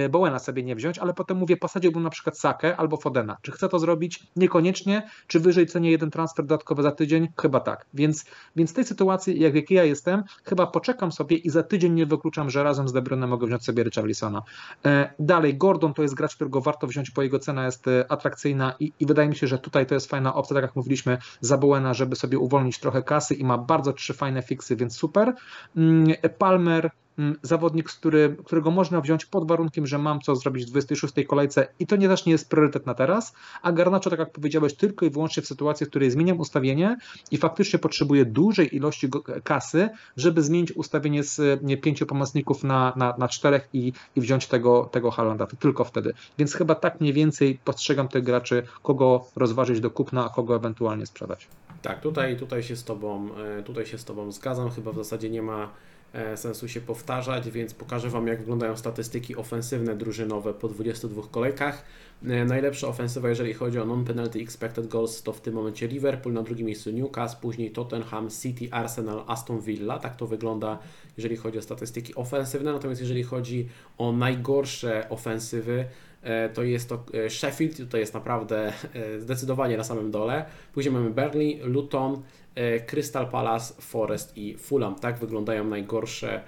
[0.10, 3.38] Bowena sobie nie wziąć, ale potem mówię, posadziłbym na przykład Sakę albo Fodena.
[3.42, 4.28] Czy chcę to zrobić?
[4.36, 5.10] Niekoniecznie.
[5.28, 7.28] Czy wyżej cenię jeden transfer dodatkowy za tydzień?
[7.38, 7.86] Chyba tak.
[7.94, 8.26] Więc,
[8.56, 11.94] więc w tej sytuacji, jak, jak ja jestem, chyba poczekam sobie i za tydzień tydzień
[11.94, 14.42] nie wykluczam, że razem z De Bruyne mogę wziąć sobie Richarlisona.
[14.86, 18.76] E, dalej, Gordon to jest gracz, którego warto wziąć, bo jego cena jest e, atrakcyjna
[18.80, 21.58] i, i wydaje mi się, że tutaj to jest fajna opcja, tak jak mówiliśmy, za
[21.58, 25.34] Bowena, żeby sobie uwolnić trochę kasy i ma bardzo trzy fajne fiksy, więc super.
[25.78, 26.92] Mm, Palmer
[27.42, 31.88] zawodnik, który, którego można wziąć pod warunkiem, że mam co zrobić w 26 kolejce i
[31.88, 35.10] to nie też nie jest priorytet na teraz, a Garnacho, tak jak powiedziałeś, tylko i
[35.10, 36.98] wyłącznie w sytuacji, w której zmieniam ustawienie
[37.32, 39.10] i faktycznie potrzebuję dużej ilości
[39.44, 44.48] kasy, żeby zmienić ustawienie z nie, pięciu pomocników na, na, na czterech i, i wziąć
[44.48, 46.14] tego, tego Halanda, tylko wtedy.
[46.38, 51.06] Więc chyba tak mniej więcej postrzegam tych graczy, kogo rozważyć do kupna, a kogo ewentualnie
[51.06, 51.48] sprzedać.
[51.82, 54.72] Tak, tutaj, tutaj, się z tobą, e, tutaj się z Tobą zgadzam.
[54.72, 55.68] Chyba w zasadzie nie ma e,
[56.36, 61.86] sensu się powtarzać, więc pokażę Wam, jak wyglądają statystyki ofensywne drużynowe po 22 kolejkach.
[62.24, 66.44] E, najlepsza ofensywa, jeżeli chodzi o non-penalty expected goals, to w tym momencie Liverpool, na
[66.44, 70.00] drugim miejscu Newcastle, później Tottenham, City, Arsenal, Aston Villa.
[70.00, 70.80] Tak to wygląda,
[71.18, 72.74] jeżeli chodzi o statystyki ofensywne.
[72.74, 75.86] Natomiast jeżeli chodzi o najgorsze ofensywy,
[76.22, 80.46] E, to jest to e, Sheffield, to jest naprawdę e, zdecydowanie na samym dole.
[80.74, 82.22] Później mamy Burnley, Luton,
[82.88, 84.96] Crystal Palace, Forest i Fulham.
[84.96, 86.42] Tak wyglądają najgorsze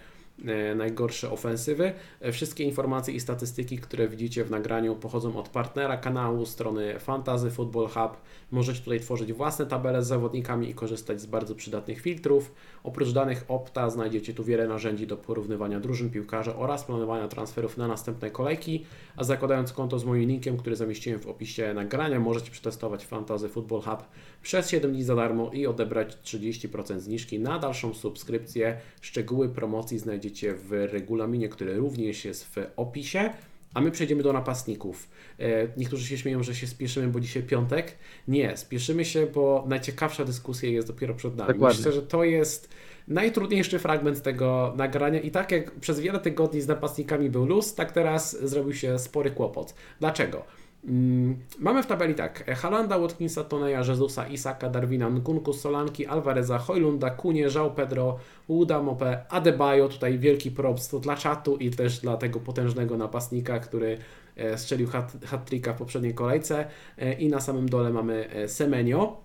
[0.47, 1.93] E, najgorsze ofensywy.
[2.21, 7.51] E, wszystkie informacje i statystyki, które widzicie w nagraniu pochodzą od partnera kanału, strony Fantasy
[7.51, 8.17] Football Hub.
[8.51, 12.51] Możecie tutaj tworzyć własne tabele z zawodnikami i korzystać z bardzo przydatnych filtrów.
[12.84, 17.88] Oprócz danych Opta znajdziecie tu wiele narzędzi do porównywania drużyn piłkarzy oraz planowania transferów na
[17.88, 23.05] następne kolejki, a zakładając konto z moim linkiem, który zamieściłem w opisie nagrania, możecie przetestować
[23.05, 24.03] Fantasy Football Hub
[24.41, 28.77] przez 7 dni za darmo i odebrać 30% zniżki na dalszą subskrypcję.
[29.01, 33.29] Szczegóły promocji znajdziecie w regulaminie, który również jest w opisie.
[33.74, 35.09] A my przejdziemy do napastników.
[35.39, 37.95] E, niektórzy się śmieją, że się spieszymy, bo dzisiaj piątek.
[38.28, 41.53] Nie, spieszymy się, bo najciekawsza dyskusja jest dopiero przed nami.
[41.53, 41.78] Dokładnie.
[41.78, 42.69] Myślę, że to jest
[43.07, 47.91] najtrudniejszy fragment tego nagrania i tak jak przez wiele tygodni z napastnikami był luz, tak
[47.91, 49.74] teraz zrobił się spory kłopot.
[49.99, 50.45] Dlaczego?
[50.86, 57.09] Mm, mamy w tabeli tak, Halanda, Watkinsa, Toneja, Jezusa, Isaka, Darwina, Nkunku, Solanki, Alvareza, Hojlunda,
[57.09, 62.17] Kunie, Żał Pedro, Uda, Mope, Adebayo, tutaj wielki props to dla czatu i też dla
[62.17, 63.97] tego potężnego napastnika, który
[64.36, 64.88] e, strzelił
[65.25, 66.65] hat-tricka w poprzedniej kolejce
[66.97, 69.17] e, i na samym dole mamy e, Semenio.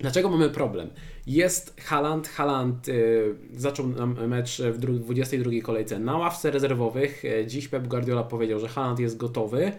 [0.00, 0.90] Dlaczego mamy problem?
[1.26, 3.86] Jest Haland, Haland y, zaczął
[4.28, 7.22] mecz w 22 kolejce na ławce rezerwowych.
[7.46, 9.72] Dziś Pep Guardiola powiedział, że Haland jest gotowy.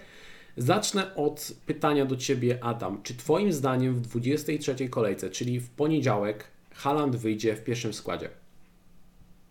[0.58, 3.04] Zacznę od pytania do Ciebie, Adam.
[3.04, 8.30] Czy Twoim zdaniem w 23 kolejce, czyli w poniedziałek, Haland wyjdzie w pierwszym składzie?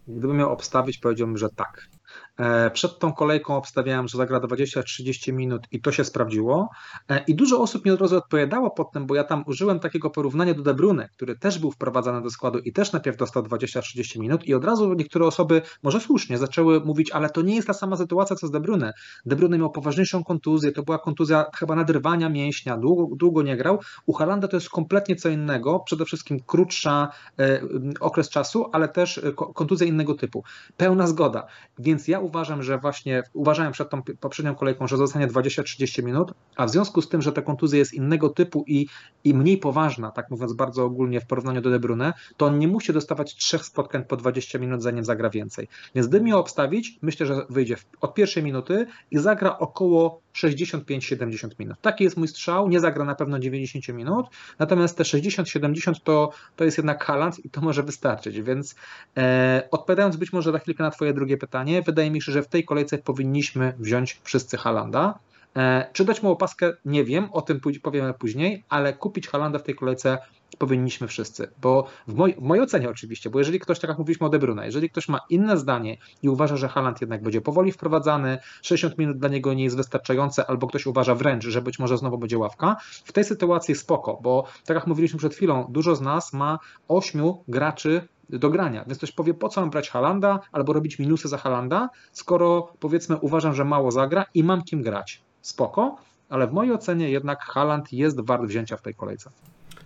[0.09, 1.89] Gdybym miał obstawić, powiedziałbym, że tak.
[2.39, 6.69] E, przed tą kolejką obstawiałem, że zagra 20-30 minut i to się sprawdziło.
[7.09, 10.11] E, I dużo osób mi od razu odpowiadało pod tym, bo ja tam użyłem takiego
[10.11, 10.75] porównania do De
[11.13, 14.95] który też był wprowadzany do składu i też najpierw dostał 20-30 minut i od razu
[14.95, 18.51] niektóre osoby, może słusznie, zaczęły mówić, ale to nie jest ta sama sytuacja co z
[18.51, 18.93] De Bruyne.
[19.59, 23.79] Miał poważniejszą kontuzję, to była kontuzja chyba nadrywania mięśnia, długo, długo nie grał.
[24.07, 27.09] U Halanda to jest kompletnie co innego, przede wszystkim krótsza
[27.39, 27.61] e,
[28.01, 29.21] okres czasu, ale też
[29.55, 30.45] kontuzja innego typu.
[30.77, 31.47] Pełna zgoda.
[31.79, 36.67] Więc ja uważam, że właśnie uważałem przed tą poprzednią kolejką, że zostanie 20-30 minut, a
[36.67, 38.87] w związku z tym, że ta kontuzja jest innego typu i,
[39.25, 42.69] i mniej poważna, tak mówiąc bardzo ogólnie w porównaniu do De Bruyne, to on nie
[42.69, 45.69] musi dostawać trzech spotkań po 20 minut, zanim zagra więcej.
[45.95, 51.81] Więc gdybym miał obstawić, myślę, że wyjdzie od pierwszej minuty i zagra około 65-70 minut.
[51.81, 54.27] Taki jest mój strzał, nie zagra na pewno 90 minut,
[54.59, 58.75] natomiast te 60-70 to, to jest jednak Haaland i to może wystarczyć, więc
[59.17, 62.49] e, odpowiadając być może za chwilkę na Twoje drugie pytanie, wydaje mi się, że w
[62.49, 65.19] tej kolejce powinniśmy wziąć wszyscy Halanda.
[65.57, 66.73] E, czy dać mu opaskę?
[66.85, 70.19] Nie wiem, o tym powiemy później, ale kupić Halanda w tej kolejce
[70.59, 74.27] powinniśmy wszyscy, bo w, moj, w mojej ocenie oczywiście, bo jeżeli ktoś, tak jak mówiliśmy
[74.27, 77.73] o De Bruyne, jeżeli ktoś ma inne zdanie i uważa, że Haaland jednak będzie powoli
[77.73, 81.99] wprowadzany, 60 minut dla niego nie jest wystarczające, albo ktoś uważa wręcz, że być może
[81.99, 86.01] znowu będzie ławka, w tej sytuacji spoko, bo tak jak mówiliśmy przed chwilą, dużo z
[86.01, 86.59] nas ma
[86.89, 88.85] ośmiu graczy do grania.
[88.85, 93.17] Więc ktoś powie, po co mam brać Halanda albo robić minusy za Halanda, skoro powiedzmy
[93.17, 95.23] uważam, że mało zagra i mam kim grać.
[95.43, 95.97] Spoko,
[96.29, 99.31] ale w mojej ocenie jednak Haland jest wart wzięcia w tej kolejce.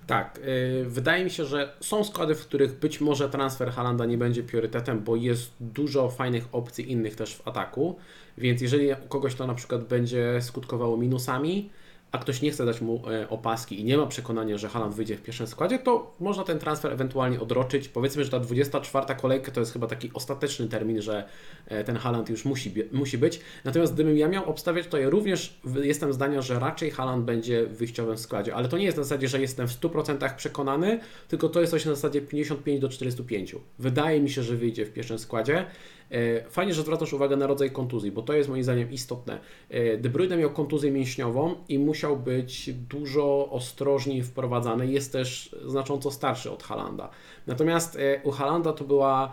[0.06, 4.18] Tak, yy, wydaje mi się, że są składy, w których być może transfer Halanda nie
[4.18, 7.96] będzie priorytetem, bo jest dużo fajnych opcji innych też w ataku,
[8.38, 11.70] więc jeżeli kogoś to na przykład będzie skutkowało minusami,
[12.16, 15.16] a ktoś nie chce dać mu e, opaski i nie ma przekonania, że Haland wyjdzie
[15.16, 17.88] w pierwszym składzie, to można ten transfer ewentualnie odroczyć.
[17.88, 21.28] Powiedzmy, że ta 24 kolejka to jest chyba taki ostateczny termin, że
[21.66, 23.40] e, ten Haland już musi, musi być.
[23.64, 27.76] Natomiast gdybym ja miał obstawiać, to ja również jestem zdania, że raczej Haland będzie w
[27.76, 31.60] wyjściowym składzie, ale to nie jest na zasadzie, że jestem w 100% przekonany, tylko to
[31.60, 33.56] jest coś na zasadzie 55 do 45.
[33.78, 35.66] Wydaje mi się, że wyjdzie w pierwszym składzie.
[36.10, 39.40] E, fajnie, że zwracasz uwagę na rodzaj kontuzji, bo to jest moim zdaniem istotne.
[39.70, 44.86] E, De Bruyne miał kontuzję mięśniową i musiał być dużo ostrożniej wprowadzany.
[44.86, 47.10] Jest też znacząco starszy od Halanda.
[47.46, 49.32] Natomiast e, u Halanda to była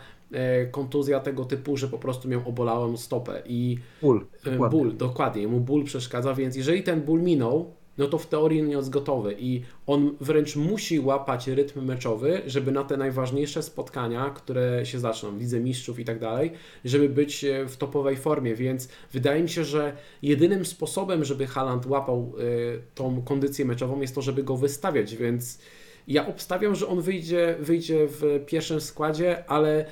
[0.71, 4.79] kontuzja tego typu, że po prostu miał obolałą stopę i ból, dokładnie.
[4.79, 8.75] ból, dokładnie, mu ból przeszkadza, więc jeżeli ten ból minął, no to w teorii nie
[8.75, 14.85] jest gotowy i on wręcz musi łapać rytm meczowy, żeby na te najważniejsze spotkania, które
[14.85, 16.51] się zaczną w Lidze Mistrzów i tak dalej,
[16.85, 21.85] żeby być e, w topowej formie, więc wydaje mi się, że jedynym sposobem, żeby Haaland
[21.85, 25.59] łapał y, tą kondycję meczową jest to, żeby go wystawiać, więc
[26.07, 29.85] Ja obstawiam, że on wyjdzie, wyjdzie w pierwszym składzie, ale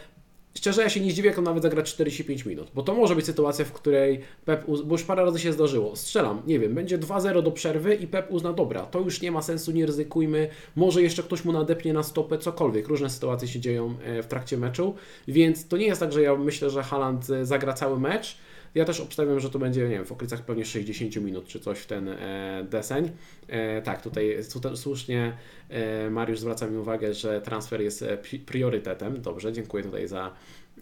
[0.53, 3.25] Szczerze, ja się nie zdziwię, jak on nawet zagra 45 minut, bo to może być
[3.25, 7.43] sytuacja, w której Pep, bo już parę razy się zdarzyło, strzelam, nie wiem, będzie 2-0
[7.43, 11.23] do przerwy i Pep uzna, dobra, to już nie ma sensu, nie ryzykujmy, może jeszcze
[11.23, 14.95] ktoś mu nadepnie na stopę, cokolwiek, różne sytuacje się dzieją e, w trakcie meczu,
[15.27, 18.37] więc to nie jest tak, że ja myślę, że Haaland e, zagra cały mecz,
[18.75, 21.79] ja też obstawiam, że to będzie, nie wiem, w okolicach pewnie 60 minut czy coś
[21.79, 23.11] w ten e, deseń.
[23.47, 24.37] E, tak, tutaj,
[24.75, 25.37] słusznie
[25.69, 29.21] e, Mariusz zwraca mi uwagę, że transfer jest e, priorytetem.
[29.21, 30.33] Dobrze, dziękuję tutaj za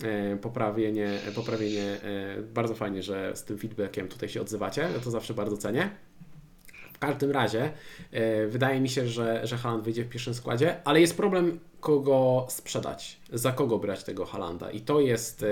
[0.04, 2.02] e, poprawienie, poprawienie.
[2.04, 4.82] E, bardzo fajnie, że z tym feedbackiem tutaj się odzywacie.
[4.82, 5.90] Ja to zawsze bardzo cenię.
[7.00, 7.72] W każdym razie
[8.48, 13.20] wydaje mi się, że, że Haaland wyjdzie w pierwszym składzie, ale jest problem, kogo sprzedać,
[13.34, 14.72] za kogo brać tego Halanda.
[14.72, 15.46] I to jest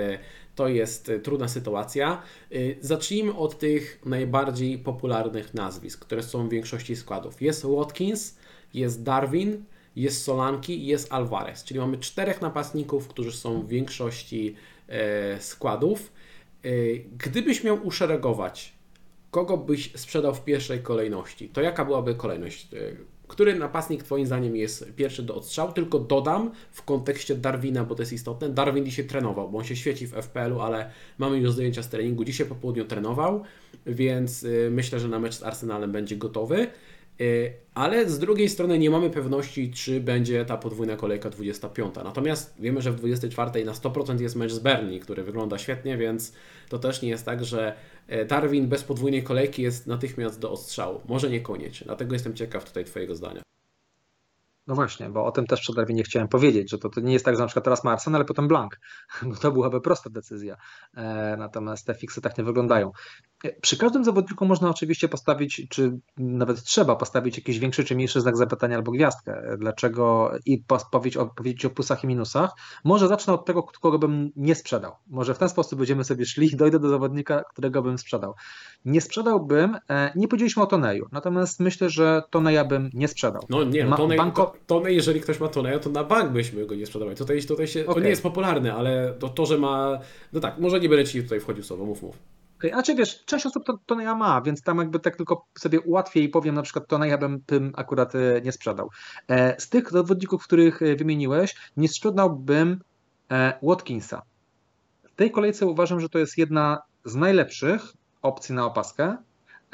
[0.58, 2.22] to jest y, trudna sytuacja.
[2.80, 7.42] Zacznijmy od tych najbardziej popularnych nazwisk, które są w większości składów.
[7.42, 8.38] Jest Watkins,
[8.74, 9.64] jest Darwin,
[9.96, 14.54] jest Solanki i jest Alvarez, czyli mamy czterech napastników, którzy są w większości
[14.88, 16.12] e, składów.
[16.64, 16.68] E,
[17.18, 18.72] gdybyś miał uszeregować,
[19.30, 22.74] kogo byś sprzedał w pierwszej kolejności, to jaka byłaby kolejność?
[22.74, 22.78] E,
[23.28, 25.72] który napastnik Twoim zdaniem jest pierwszy do odstrzału?
[25.72, 28.48] Tylko dodam w kontekście Darwina, bo to jest istotne.
[28.48, 32.24] Darwin dzisiaj trenował, bo on się świeci w FPL-u, ale mamy już zdjęcia z treningu.
[32.24, 33.42] Dzisiaj po południu trenował,
[33.86, 36.66] więc y, myślę, że na mecz z Arsenalem będzie gotowy.
[37.20, 41.94] Y, ale z drugiej strony nie mamy pewności, czy będzie ta podwójna kolejka 25.
[42.04, 46.32] Natomiast wiemy, że w 24 na 100% jest mecz z Berni, który wygląda świetnie, więc
[46.68, 47.74] to też nie jest tak, że e,
[48.28, 51.00] Darwin bez podwójnej kolejki jest natychmiast do ostrzału.
[51.08, 51.84] Może niekoniecznie.
[51.84, 53.42] Dlatego jestem ciekaw tutaj Twojego zdania.
[54.68, 57.24] No właśnie, bo o tym też przed nie chciałem powiedzieć, że to, to nie jest
[57.24, 58.80] tak, że na przykład teraz ma ale potem blank,
[59.22, 60.56] bo to byłaby prosta decyzja.
[60.96, 62.90] E, natomiast te fiksy tak nie wyglądają.
[63.60, 68.36] Przy każdym zawodniku można oczywiście postawić, czy nawet trzeba postawić jakiś większy czy mniejszy znak
[68.36, 69.56] zapytania albo gwiazdkę.
[69.58, 72.50] Dlaczego i powiedzieć o, powiedzieć o plusach i minusach.
[72.84, 74.92] Może zacznę od tego, kogo bym nie sprzedał.
[75.06, 78.34] Może w ten sposób będziemy sobie szli i dojdę do zawodnika, którego bym sprzedał.
[78.84, 83.42] Nie sprzedałbym, e, nie powiedzieliśmy o Toneju, natomiast myślę, że Toneja bym nie sprzedał.
[83.48, 84.54] No nie, Ma, Tonej, banko...
[84.66, 87.16] Tonej, jeżeli ktoś ma Toneja, to na bank byśmy go nie sprzedawali.
[87.16, 87.94] Tutaj, tutaj się, okay.
[87.94, 89.98] to nie jest popularne, ale to, to, że ma,
[90.32, 92.18] no tak, może nie będę Ci tutaj wchodził słowo, mów, mów.
[92.58, 92.74] Okay.
[92.74, 95.78] A czy wiesz, część osób to, to ja ma, więc tam jakby tak tylko sobie
[95.86, 98.90] łatwiej powiem, na przykład to ja bym tym akurat e, nie sprzedał.
[99.28, 102.80] E, z tych zawodników, których e, wymieniłeś, nie sprzedałbym
[103.62, 104.22] Watkinsa.
[105.12, 107.82] W tej kolejce uważam, że to jest jedna z najlepszych
[108.22, 109.16] opcji na opaskę.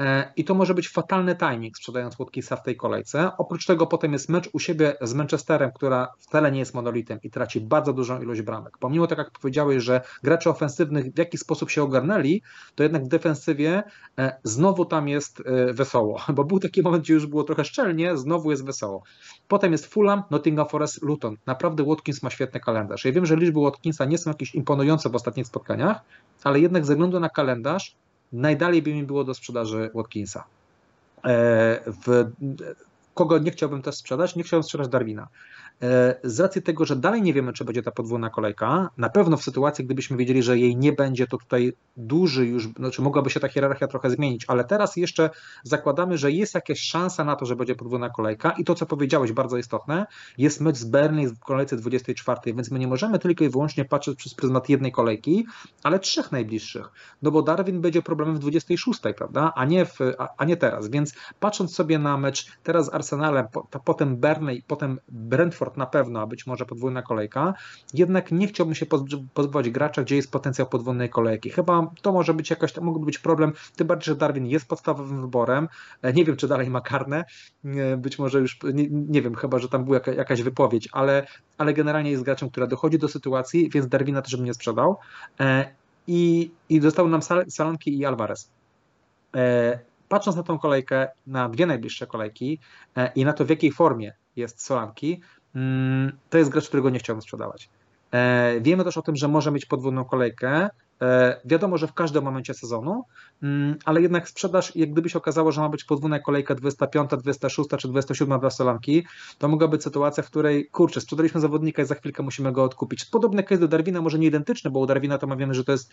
[0.01, 3.31] E, I to może być fatalny timing sprzedając Watkinsa w tej kolejce.
[3.39, 7.31] Oprócz tego potem jest mecz u siebie z Manchesterem, która wcale nie jest monolitem i
[7.31, 8.79] traci bardzo dużą ilość bramek.
[8.79, 12.43] Pomimo tak jak powiedziałeś, że gracze ofensywnych w jakiś sposób się ogarnęli,
[12.75, 13.83] to jednak w defensywie
[14.19, 18.17] e, znowu tam jest e, wesoło, bo był taki moment, gdzie już było trochę szczelnie,
[18.17, 19.03] znowu jest wesoło.
[19.49, 21.37] Potem jest Fulham, Nottingham Forest, Luton.
[21.47, 23.05] Naprawdę Watkins ma świetny kalendarz.
[23.05, 26.01] Ja wiem, że liczby Watkinsa nie są jakieś imponujące w ostatnich spotkaniach,
[26.45, 27.97] ale jednak ze względu na kalendarz
[28.33, 30.45] najdalej by mi było do sprzedaży Watkinsa.
[31.25, 32.31] E, w,
[33.15, 34.37] kogo nie chciałbym też sprzedać?
[34.37, 35.29] Nie chciałbym sprzedać Darwina.
[35.83, 39.37] E, z racji tego, że dalej nie wiemy, czy będzie ta podwójna kolejka, na pewno
[39.37, 43.41] w sytuacji, gdybyśmy wiedzieli, że jej nie będzie, to tutaj duży już, znaczy mogłaby się
[43.41, 45.31] ta hierarchia trochę zmienić, ale teraz jeszcze
[45.63, 48.51] zakładamy, że jest jakaś szansa na to, że będzie podwójna kolejka.
[48.51, 50.07] I to, co powiedziałeś, bardzo istotne,
[50.39, 54.19] jest mecz z Berlin w kolejce 24, więc my nie możemy tylko i wyłącznie patrzeć
[54.19, 55.47] przez pryzmat jednej kolejki,
[55.83, 56.91] ale trzech najbliższych,
[57.23, 60.89] no bo Darwin będzie problemem w 26, prawda, a nie, w, a, a nie teraz,
[60.89, 66.21] więc patrząc sobie na mecz teraz z Arsenalem, po, potem Burnley, potem Brentford, na pewno,
[66.21, 67.55] a być może podwójna kolejka.
[67.95, 68.87] Jednak nie chciałbym się
[69.35, 71.51] pozbywać gracza, gdzie jest potencjał podwójnej kolejki.
[71.51, 75.69] Chyba to może być jakaś, mógłby być problem, tym bardziej, że Darwin jest podstawowym wyborem.
[76.03, 77.25] E, nie wiem, czy dalej ma karne.
[77.65, 81.27] E, być może już, nie, nie wiem, chyba, że tam była jaka, jakaś wypowiedź, ale,
[81.59, 84.97] ale generalnie jest graczem, który dochodzi do sytuacji, więc Darwina też bym nie sprzedał.
[85.41, 85.75] E,
[86.07, 88.51] I, i zostały nam Salanki i Alvarez
[90.09, 92.59] patrząc na tą kolejkę, na dwie najbliższe kolejki
[93.15, 95.21] i na to, w jakiej formie jest Solanki,
[96.31, 97.69] to jest gracz, którego nie chciałbym sprzedawać.
[98.13, 100.69] E, wiemy też o tym, że może mieć podwójną kolejkę,
[101.45, 103.05] wiadomo, że w każdym momencie sezonu,
[103.43, 107.69] mm, ale jednak sprzedaż, jak gdyby się okazało, że ma być podwójna kolejka 25, 26
[107.79, 109.07] czy 27 dla Solanki,
[109.39, 113.05] to mogła być sytuacja, w której, kurczę, sprzedaliśmy zawodnika i za chwilkę musimy go odkupić.
[113.05, 115.91] Podobny case do Darwina, może nie identyczny, bo u Darwina to wiemy, że to jest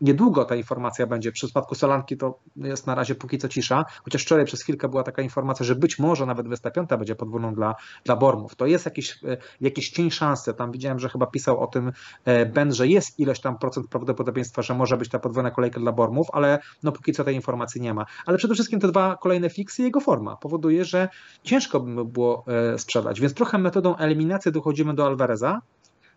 [0.00, 1.30] niedługo ta informacja będzie.
[1.30, 5.02] W przypadku Solanki to jest na razie póki co cisza, chociaż wczoraj przez chwilkę była
[5.02, 7.74] taka informacja, że być może nawet 25 będzie podwójną dla,
[8.04, 8.56] dla Bormów.
[8.56, 10.54] To jest jakiś, e, jakiś cień szansy.
[10.54, 11.92] Tam widziałem, że chyba pisał o tym
[12.24, 15.80] e, Ben, że jest ilość tam procent prawdopodobieństwa prawdopodobieństwa, że może być ta podwójna kolejka
[15.80, 18.06] dla Bormów, ale no póki co tej informacji nie ma.
[18.26, 21.08] Ale przede wszystkim te dwa kolejne fiksy, jego forma powoduje, że
[21.42, 25.60] ciężko by było e, sprzedać, więc trochę metodą eliminacji dochodzimy do Alvareza,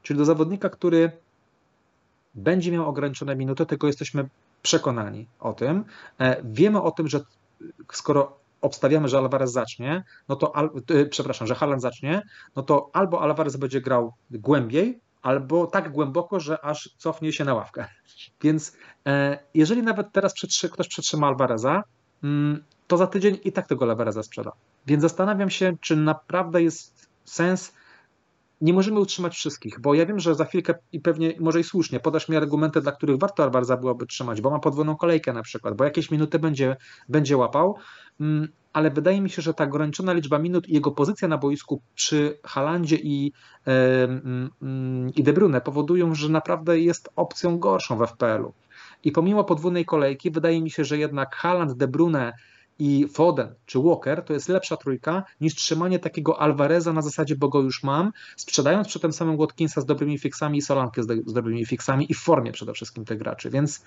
[0.02, 1.12] czyli do zawodnika, który
[2.36, 4.30] będzie miał ograniczone minuty, tego jesteśmy
[4.62, 5.86] przekonani o tym.
[6.20, 7.20] E, wiemy o tym, że
[7.92, 10.54] skoro obstawiamy, że Alvarez zacznie, no to,
[10.90, 12.22] e, przepraszam, że Haaland zacznie,
[12.56, 17.54] no to albo Alvarez będzie grał głębiej, albo tak głęboko, że aż cofnie się na
[17.54, 17.88] ławkę.
[18.44, 18.78] Więc
[19.08, 20.34] e, jeżeli nawet teraz
[20.72, 21.84] ktoś przetrzyma Alvareza,
[22.24, 24.52] mm, to za tydzień i tak tego Alvareza sprzeda.
[24.88, 27.74] Więc zastanawiam się, czy naprawdę jest sens
[28.66, 32.00] nie możemy utrzymać wszystkich, bo ja wiem, że za chwilkę i pewnie może i słusznie
[32.00, 35.76] podasz mi argumenty, dla których warto Alvareza byłoby trzymać, bo ma podwójną kolejkę na przykład,
[35.76, 36.76] bo jakieś minuty będzie,
[37.10, 37.76] będzie łapał,
[38.20, 41.82] mm, ale wydaje mi się, że ta ograniczona liczba minut i jego pozycja na boisku
[41.96, 43.34] przy Halandzie i,
[45.16, 48.54] i De Bruyne powodują, że naprawdę jest opcją gorszą w FPL-u.
[49.04, 52.34] I pomimo podwójnej kolejki wydaje mi się, że jednak Haland, De Bruyne
[52.80, 57.50] i Foden czy Walker to jest lepsza trójka niż trzymanie takiego Alvareza na zasadzie, bo
[57.50, 61.34] go już mam, sprzedając przy tym samym Watkinsa z dobrymi fixami i Solankę z, z
[61.34, 63.84] dobrymi fixami i w formie przede wszystkim tych graczy, więc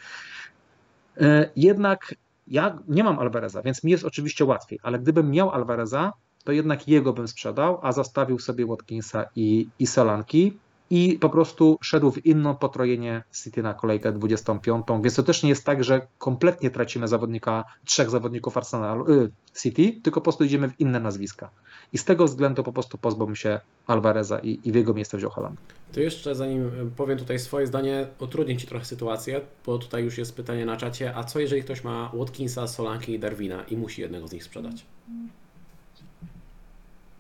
[1.21, 2.15] yy, jednak
[2.47, 6.13] ja nie mam Alvareza, więc mi jest oczywiście łatwiej, ale gdybym miał Alvareza,
[6.45, 10.59] to jednak jego bym sprzedał, a zostawił sobie Watkinsa i, i Solanki
[10.91, 15.49] i po prostu szedł w inną potrojenie City na kolejkę 25, więc to też nie
[15.49, 19.31] jest tak, że kompletnie tracimy zawodnika, trzech zawodników Arsenalu, y,
[19.63, 21.51] City, tylko po prostu idziemy w inne nazwiska.
[21.93, 25.31] I z tego względu po prostu pozbął się Alvareza i, i w jego miejsce wziął
[25.31, 25.61] Haaland.
[25.93, 30.37] To jeszcze zanim powiem tutaj swoje zdanie, utrudnię Ci trochę sytuację, bo tutaj już jest
[30.37, 34.29] pytanie na czacie, a co jeżeli ktoś ma Watkinsa, Solanki i Darwina i musi jednego
[34.29, 34.85] z nich sprzedać?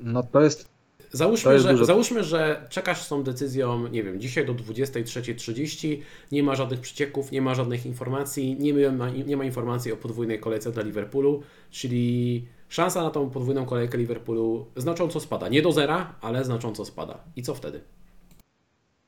[0.00, 0.77] No to jest
[1.12, 6.00] Załóżmy, że, załóżmy, że czekasz z tą decyzją, nie wiem, dzisiaj do 23.30,
[6.32, 10.40] nie ma żadnych przecieków, nie ma żadnych informacji, nie ma, nie ma informacji o podwójnej
[10.40, 15.48] kolejce dla Liverpoolu, czyli szansa na tą podwójną kolejkę Liverpoolu znacząco spada.
[15.48, 17.24] Nie do zera, ale znacząco spada.
[17.36, 17.80] I co wtedy?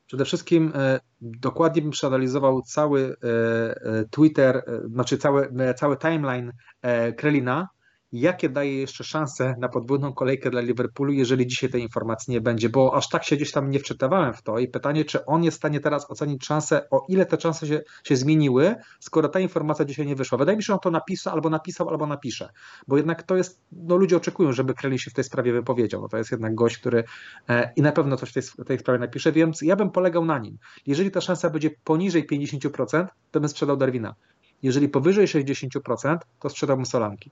[0.06, 5.96] Przede wszystkim e, dokładnie bym przeanalizował cały e, e, Twitter, e, znaczy cały, e, cały
[5.96, 6.52] timeline
[6.82, 7.68] e, Krelina,
[8.12, 12.68] jakie daje jeszcze szanse na podwójną kolejkę dla Liverpoolu, jeżeli dzisiaj tej informacji nie będzie,
[12.68, 15.56] bo aż tak się gdzieś tam nie wczytywałem w to i pytanie, czy on jest
[15.56, 19.84] w stanie teraz ocenić szanse, o ile te szanse się, się zmieniły, skoro ta informacja
[19.84, 20.38] dzisiaj nie wyszła.
[20.38, 22.48] Wydaje mi się, że on to napisał, albo napisał, albo napisze,
[22.88, 26.08] bo jednak to jest, no ludzie oczekują, żeby Kreli się w tej sprawie wypowiedział, no
[26.08, 27.04] to jest jednak gość, który
[27.48, 30.24] e, i na pewno coś w tej, w tej sprawie napisze, więc ja bym polegał
[30.24, 30.58] na nim.
[30.86, 34.14] Jeżeli ta szansa będzie poniżej 50%, to bym sprzedał Darwina.
[34.62, 37.30] Jeżeli powyżej 60%, to sprzedałbym Solanki.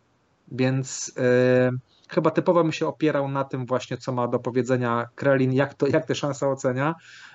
[0.50, 1.12] Więc
[2.08, 5.86] chyba typowo bym się opierał na tym właśnie, co ma do powiedzenia Krelin, jak, to,
[5.86, 6.94] jak te szanse ocenia.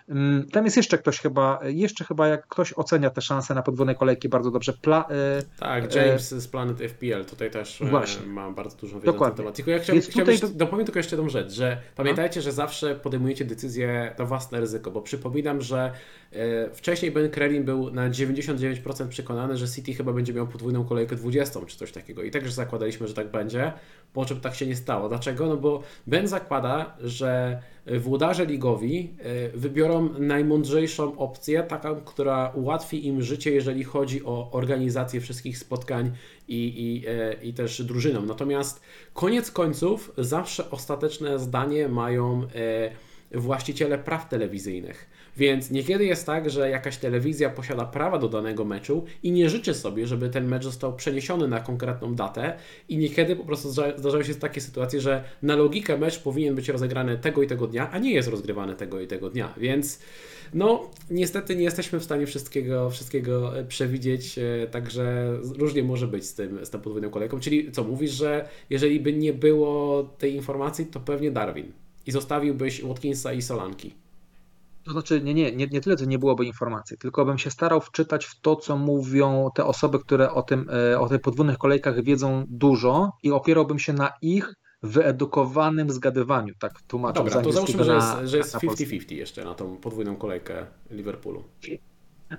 [0.09, 3.95] Mm, tam jest jeszcze ktoś chyba, jeszcze chyba jak ktoś ocenia te szanse na podwójnej
[3.95, 4.73] kolejki bardzo dobrze.
[4.73, 8.27] Pla, yy, tak, James yy, z Planet FPL tutaj też e, właśnie.
[8.27, 9.31] ma bardzo dużą wiedzę Dokładnie.
[9.31, 9.55] na ten temat.
[9.55, 10.55] Tylko ja chciałbym, chciałbym tutaj...
[10.55, 15.01] dopowiem tylko jeszcze jedną rzecz, że pamiętajcie, że zawsze podejmujecie decyzję na własne ryzyko, bo
[15.01, 15.91] przypominam, że
[16.73, 21.59] wcześniej Ben Krelin był na 99% przekonany, że City chyba będzie miał podwójną kolejkę 20
[21.67, 23.73] czy coś takiego i także zakładaliśmy, że tak będzie,
[24.13, 25.09] po czym tak się nie stało.
[25.09, 25.47] Dlaczego?
[25.47, 33.21] No bo Ben zakłada, że włodarze ligowi e, wybiorą najmądrzejszą opcję, taką, która ułatwi im
[33.21, 36.11] życie, jeżeli chodzi o organizację wszystkich spotkań
[36.47, 38.21] i, i, e, i też drużyną.
[38.25, 38.81] Natomiast
[39.13, 45.09] koniec końców zawsze ostateczne zdanie mają e, właściciele praw telewizyjnych.
[45.37, 49.73] Więc niekiedy jest tak, że jakaś telewizja posiada prawa do danego meczu i nie życzy
[49.73, 52.57] sobie, żeby ten mecz został przeniesiony na konkretną datę
[52.89, 57.17] i niekiedy po prostu zdarzają się takie sytuacje, że na logikę mecz powinien być rozegrany
[57.17, 59.53] tego i tego dnia, a nie jest rozgrywany tego i tego dnia.
[59.57, 59.99] Więc
[60.53, 66.25] no, niestety nie jesteśmy w stanie wszystkiego, wszystkiego e, przewidzieć, e, także różnie może być
[66.25, 67.39] z, tym, z tą podwójną kolejką.
[67.39, 71.71] Czyli co, mówisz, że jeżeli by nie było tej informacji, to pewnie Darwin
[72.07, 74.02] i zostawiłbyś Watkinsa i Solanki.
[74.83, 77.81] To znaczy, nie, nie, nie, nie tyle, że nie byłoby informacji, tylko bym się starał
[77.81, 82.03] wczytać w to, co mówią te osoby, które o, tym, e, o tych podwójnych kolejkach
[82.03, 84.53] wiedzą dużo i opierałbym się na ich
[84.83, 87.23] wyedukowanym zgadywaniu, tak tłumaczę.
[87.23, 91.43] Dobra, to załóżmy, że jest, że jest 50-50 jeszcze na tą podwójną kolejkę Liverpoolu.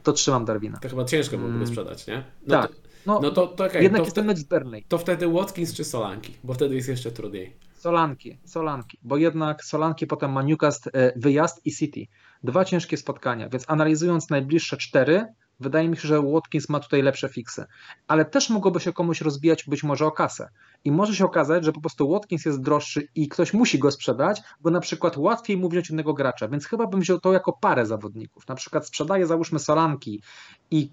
[0.03, 0.79] To trzymam Darwina.
[0.79, 1.67] To chyba ciężko byłoby mm.
[1.67, 2.25] sprzedać, nie?
[2.47, 2.73] No tak.
[2.73, 2.77] To,
[3.07, 4.85] no, no to, to okay, jednak to jest ten mecz z Burnley.
[4.89, 7.57] To wtedy Watkins czy Solanki, bo wtedy jest jeszcze trudniej.
[7.75, 12.07] Solanki, Solanki, bo jednak Solanki potem ma Newcastle e, wyjazd i City.
[12.45, 15.27] Dwa ciężkie spotkania, więc analizując najbliższe cztery,
[15.61, 17.65] wydaje mi się, że Watkins ma tutaj lepsze fiksy.
[18.07, 20.49] Ale też mogłoby się komuś rozbijać być może o kasę.
[20.85, 24.43] I może się okazać, że po prostu Watkins jest droższy i ktoś musi go sprzedać,
[24.61, 27.87] bo na przykład łatwiej mu wziąć innego gracza, więc chyba bym wziął to jako parę
[27.87, 28.49] zawodników.
[28.49, 30.23] Na przykład sprzedaję załóżmy Solanki
[30.71, 30.91] i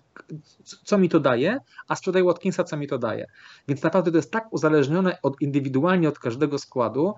[0.84, 1.58] co mi to daje,
[1.88, 3.26] a sprzedaję Watkinsa, co mi to daje.
[3.68, 7.14] Więc naprawdę to jest tak uzależnione od, indywidualnie od każdego składu,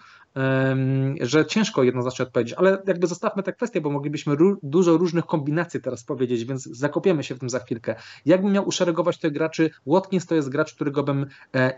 [1.21, 6.03] że ciężko jednoznacznie odpowiedzieć, ale jakby zostawmy tę kwestię, bo moglibyśmy dużo różnych kombinacji teraz
[6.03, 7.95] powiedzieć, więc zakopiemy się w tym za chwilkę.
[8.25, 11.25] Jakbym miał uszeregować tych graczy, Watkins to jest gracz, którego bym
[11.55, 11.73] e,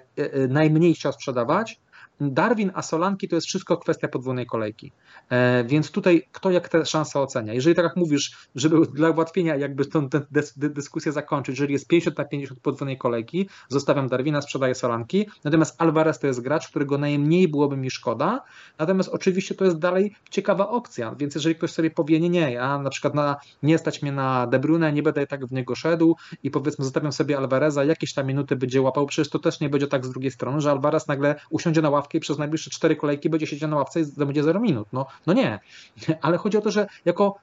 [0.85, 1.79] najmniej chciał sprzedawać,
[2.21, 4.91] Darwin, a Solanki to jest wszystko kwestia podwójnej kolejki.
[5.29, 7.53] E, więc tutaj kto jak te szanse ocenia.
[7.53, 10.09] Jeżeli tak jak mówisz, żeby dla ułatwienia jakby tę
[10.55, 16.19] dyskusję zakończyć, jeżeli jest 50 na 50 podwójnej kolejki, zostawiam Darwina, sprzedaję Solanki, natomiast Alvarez
[16.19, 18.43] to jest gracz, którego najmniej byłoby mi szkoda,
[18.79, 22.79] natomiast oczywiście to jest dalej ciekawa opcja, więc jeżeli ktoś sobie powie, nie, nie, ja
[22.79, 26.15] na przykład na, nie stać mnie na De Bruyne, nie będę tak w niego szedł
[26.43, 29.87] i powiedzmy zostawiam sobie Alvareza, jakieś tam minuty będzie łapał, przecież to też nie będzie
[29.87, 33.29] tak z drugiej strony, że Alvarez nagle usiądzie na ławkę i przez najbliższe cztery kolejki
[33.29, 34.87] będzie siedział na ławce i będzie 0 minut.
[34.93, 35.59] No, no nie.
[36.21, 37.35] Ale chodzi o to, że jako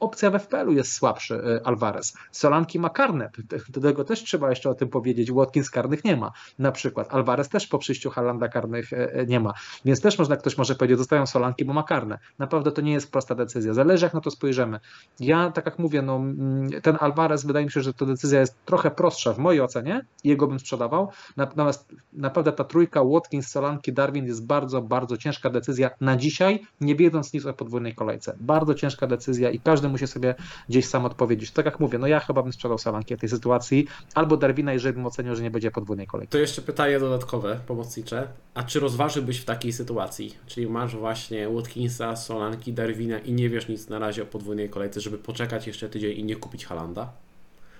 [0.00, 2.16] opcja w FPL-u jest słabszy y, Alvarez.
[2.32, 3.30] Solanki ma karne,
[3.68, 5.32] do tego też trzeba jeszcze o tym powiedzieć.
[5.32, 7.14] Watkins karnych nie ma na przykład.
[7.14, 9.54] Alvarez też po przyjściu Halanda karnych y, y, nie ma.
[9.84, 12.18] Więc też można, ktoś może powiedzieć, dostają Solanki, bo ma karne.
[12.38, 13.74] Naprawdę to nie jest prosta decyzja.
[13.74, 14.80] Zależy jak na to spojrzymy.
[15.20, 18.56] Ja, tak jak mówię, no, mm, ten Alvarez wydaje mi się, że ta decyzja jest
[18.64, 20.04] trochę prostsza w mojej ocenie.
[20.24, 21.08] Jego bym sprzedawał.
[21.36, 26.96] Natomiast naprawdę ta trójka Watkins, Solanki, Darwin jest bardzo, bardzo ciężka decyzja na dzisiaj, nie
[26.96, 28.36] wiedząc nic o podwójnej kolejce.
[28.40, 30.34] Bardzo ciężka decyzja i każdy musi sobie
[30.68, 31.50] gdzieś sam odpowiedzieć.
[31.50, 34.94] Tak jak mówię, no ja chyba bym sprzedał Salanki w tej sytuacji, albo Darwina, jeżeli
[34.94, 36.32] bym ocenił, że nie będzie podwójnej kolejki.
[36.32, 38.28] To jeszcze pytanie dodatkowe, pomocnicze.
[38.54, 40.36] A czy rozważyłbyś w takiej sytuacji?
[40.46, 45.00] Czyli masz właśnie Watkinsa, Solanki, Darwina i nie wiesz nic na razie o podwójnej kolejce,
[45.00, 47.12] żeby poczekać jeszcze tydzień i nie kupić Halanda?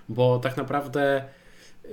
[0.09, 1.25] Bo tak naprawdę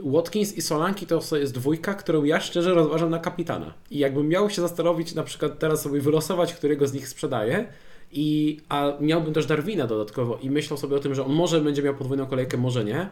[0.02, 3.74] Watkins i Solanki to jest dwójka, którą ja szczerze rozważam na kapitana.
[3.91, 7.68] I jakbym miał się zastanowić, na przykład teraz sobie wylosować, którego z nich sprzedaję,
[8.14, 11.84] i, a miałbym też Darwina dodatkowo i myślał sobie o tym, że on może będzie
[11.84, 13.10] miał podwójną kolejkę, może nie.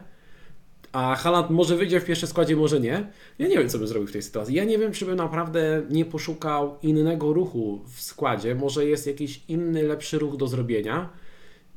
[0.92, 3.10] A Haaland może wyjdzie w pierwszym składzie, może nie.
[3.38, 4.54] Ja nie wiem, co bym zrobił w tej sytuacji.
[4.54, 8.54] Ja nie wiem, czy bym naprawdę nie poszukał innego ruchu w składzie.
[8.54, 11.10] Może jest jakiś inny, lepszy ruch do zrobienia.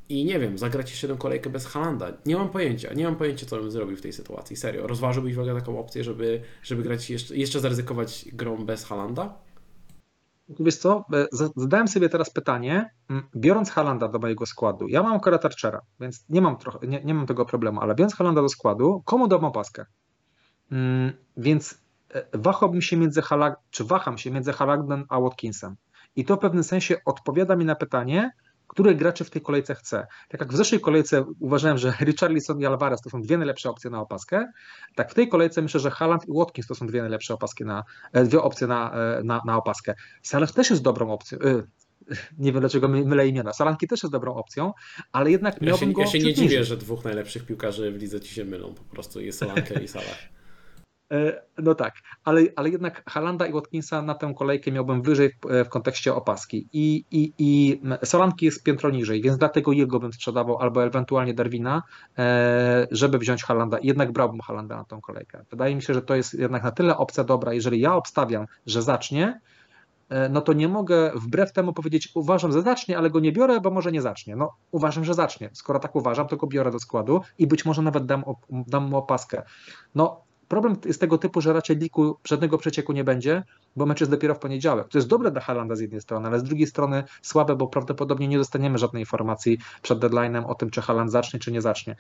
[0.09, 2.13] I nie wiem, zagrać jeszcze jedną kolejkę bez Halanda.
[2.25, 2.93] Nie mam pojęcia.
[2.93, 4.55] Nie mam pojęcia, co bym zrobił w tej sytuacji.
[4.55, 4.87] Serio.
[4.87, 9.44] Rozważyłbyś w ogóle taką opcję, żeby, żeby grać jeszcze, jeszcze zaryzykować grą bez Halanda?
[10.49, 12.89] Wiesz co, e, zadałem sobie teraz pytanie,
[13.35, 17.13] biorąc Halanda do mojego składu, ja mam akurat Archera, więc nie mam, trochę, nie, nie
[17.13, 19.85] mam tego problemu, ale biorąc Halanda do składu, komu dam opaskę?
[21.37, 21.81] Więc
[22.13, 25.75] e, wahałbym się między Halag, czy waham się między Halagden a Watkinsem.
[26.15, 28.31] I to w pewnym sensie odpowiada mi na pytanie,
[28.67, 30.07] które graczy w tej kolejce chce.
[30.29, 33.89] Tak jak w zeszłej kolejce uważałem, że Richarlison i Alvarez to są dwie najlepsze opcje
[33.89, 34.51] na opaskę,
[34.95, 37.83] tak w tej kolejce myślę, że Haaland i Watkins to są dwie najlepsze opaski na,
[38.13, 39.95] e, dwie opcje na, e, na, na opaskę.
[40.23, 41.63] Salah też jest dobrą opcją, e,
[42.37, 43.53] nie wiem dlaczego mylę imiona.
[43.53, 44.73] Salanki też jest dobrą opcją,
[45.11, 46.01] ale jednak miałbym ja się, go.
[46.01, 49.21] Ja się nie dziwię, że dwóch najlepszych piłkarzy w lidze ci się mylą po prostu.
[49.21, 50.34] Jest Solankę i Salah.
[51.11, 55.65] E, no tak, ale, ale jednak Halanda i Watkinsa na tę kolejkę miałbym wyżej w,
[55.65, 56.67] w kontekście opaski.
[56.73, 61.83] I, i, I Solanki jest piętro niżej, więc dlatego jego bym sprzedawał, albo ewentualnie Darwina,
[62.17, 63.77] e, żeby wziąć Halanda.
[63.81, 65.45] Jednak brałbym Halanda na tą kolejkę.
[65.51, 67.53] Wydaje mi się, że to jest jednak na tyle opcja dobra.
[67.53, 69.41] Jeżeli ja obstawiam, że zacznie,
[70.09, 73.61] e, no to nie mogę wbrew temu powiedzieć, uważam, że zacznie, ale go nie biorę,
[73.61, 74.35] bo może nie zacznie.
[74.35, 75.49] No, uważam, że zacznie.
[75.53, 78.97] Skoro tak uważam, to go biorę do składu i być może nawet dam, dam mu
[78.97, 79.43] opaskę.
[79.95, 83.43] No, Problem jest tego typu, że raczej liku żadnego przecieku nie będzie,
[83.75, 84.87] bo mecz jest dopiero w poniedziałek.
[84.87, 88.27] To jest dobre dla Halanda z jednej strony, ale z drugiej strony słabe, bo prawdopodobnie
[88.27, 91.95] nie dostaniemy żadnej informacji przed deadline'em o tym, czy Haland zacznie, czy nie zacznie.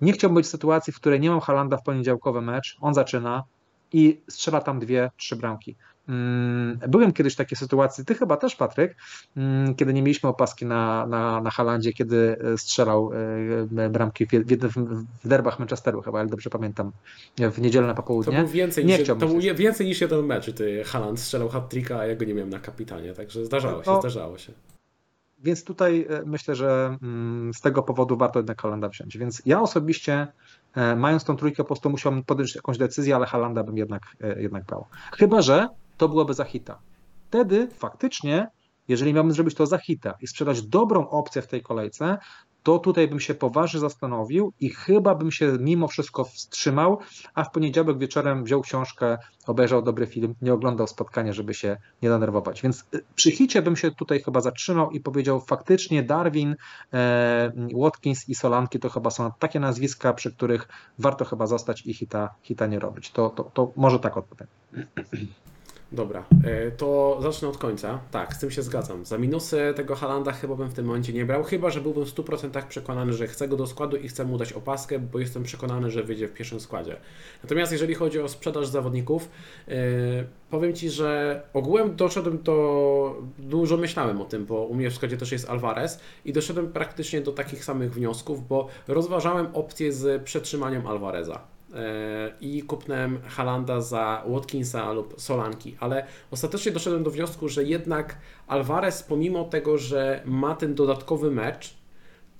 [0.00, 3.44] Nie chciałbym być w sytuacji, w której nie mam Halanda w poniedziałkowy mecz, on zaczyna
[3.92, 5.76] i strzela tam dwie, trzy bramki.
[6.08, 8.96] Mm, byłem kiedyś w takiej sytuacji, ty chyba też, Patryk,
[9.36, 13.10] mm, kiedy nie mieliśmy opaski na, na, na Halandzie, kiedy e, strzelał
[13.76, 16.92] e, bramki w, w, w derbach Manchesteru, chyba, jak dobrze pamiętam,
[17.52, 18.36] w niedzielne popołudnie.
[18.36, 21.98] To był więcej, nie niż, to był więcej niż jeden mecz, ty Haland strzelał hat-tricka,
[21.98, 24.52] a ja go nie miałem na kapitanie, także zdarzało się, no, zdarzało się.
[25.42, 29.18] Więc tutaj e, myślę, że mm, z tego powodu warto jednak Halanda wziąć.
[29.18, 30.26] Więc ja osobiście,
[30.96, 34.02] mając tą trójkę, po prostu musiałbym podjąć jakąś decyzję, ale Halanda bym jednak,
[34.36, 34.86] jednak brał.
[35.18, 35.68] Chyba, że
[36.00, 36.78] to byłoby za hita.
[37.28, 38.50] Wtedy faktycznie,
[38.88, 42.18] jeżeli miałbym zrobić to za hita i sprzedać dobrą opcję w tej kolejce,
[42.62, 46.98] to tutaj bym się poważnie zastanowił i chyba bym się mimo wszystko wstrzymał,
[47.34, 52.08] a w poniedziałek wieczorem wziął książkę, obejrzał dobry film, nie oglądał spotkania, żeby się nie
[52.08, 52.62] denerwować.
[52.62, 56.56] Więc y, przy hicie bym się tutaj chyba zatrzymał i powiedział faktycznie Darwin,
[56.92, 57.52] e,
[57.82, 60.68] Watkins i Solanki to chyba są takie nazwiska, przy których
[60.98, 63.10] warto chyba zostać i hita, hita nie robić.
[63.10, 64.48] To, to, to może tak odpowiem.
[65.92, 68.00] Dobra, e, to zacznę od końca.
[68.10, 69.04] Tak, z tym się zgadzam.
[69.04, 72.08] Za minusy tego Halanda chyba bym w tym momencie nie brał, chyba że byłbym w
[72.08, 75.90] 100% przekonany, że chcę go do składu i chcę mu dać opaskę, bo jestem przekonany,
[75.90, 76.96] że wyjdzie w pierwszym składzie.
[77.42, 79.28] Natomiast jeżeli chodzi o sprzedaż zawodników,
[79.68, 79.74] yy,
[80.50, 83.22] powiem Ci, że ogółem doszedłem do.
[83.38, 87.20] Dużo myślałem o tym, bo u mnie w składzie też jest Alvarez i doszedłem praktycznie
[87.20, 91.40] do takich samych wniosków, bo rozważałem opcję z przetrzymaniem Alvareza.
[91.74, 98.18] E, i kupnąłem Halanda za Watkinsa lub Solanki, ale ostatecznie doszedłem do wniosku, że jednak
[98.46, 101.74] Alvarez, pomimo tego, że ma ten dodatkowy mecz,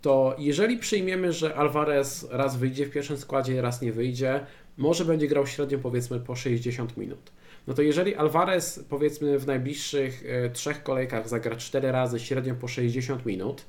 [0.02, 4.46] to jeżeli przyjmiemy, że Alvarez raz wyjdzie w pierwszym składzie, raz nie wyjdzie,
[4.76, 7.32] może będzie grał średnio powiedzmy po 60 minut.
[7.66, 12.68] No to jeżeli Alvarez powiedzmy w najbliższych e, trzech kolejkach zagra 4 razy średnio po
[12.68, 13.64] 60 minut,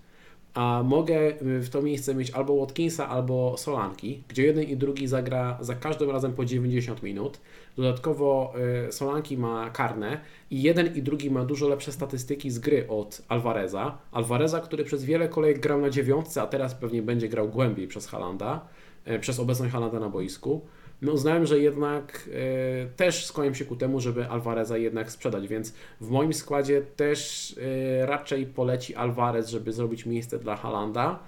[0.54, 5.08] a mogę y, w to miejsce mieć albo Watkinsa, albo Solanki, gdzie jeden i drugi
[5.08, 7.40] zagra za każdym razem po 90 minut.
[7.76, 8.54] Dodatkowo
[8.88, 10.22] y, Solanki ma karne
[10.52, 13.98] i jeden i drugi ma dużo lepsze statystyki z gry od Alvareza.
[14.12, 18.08] Alvareza, który przez wiele kolejek grał na dziewiątce, a teraz pewnie będzie grał głębiej przez
[18.08, 18.68] Halanda,
[19.08, 20.62] y, przez obecność Halanda na boisku
[21.02, 25.74] no uznałem, że jednak e, też skłaniam się ku temu, żeby Alvareza jednak sprzedać, więc
[26.02, 27.56] w moim składzie też
[28.02, 31.20] e, raczej poleci Alvarez, żeby zrobić miejsce dla Halanda.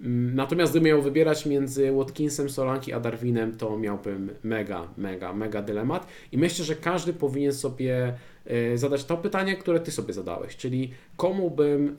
[0.00, 5.62] Mm, natomiast gdybym miał wybierać między Watkinsem, Solanki a Darwinem, to miałbym mega, mega, mega
[5.62, 6.06] dylemat.
[6.32, 8.14] I myślę, że każdy powinien sobie
[8.46, 11.96] e, zadać to pytanie, które Ty sobie zadałeś, czyli komu bym,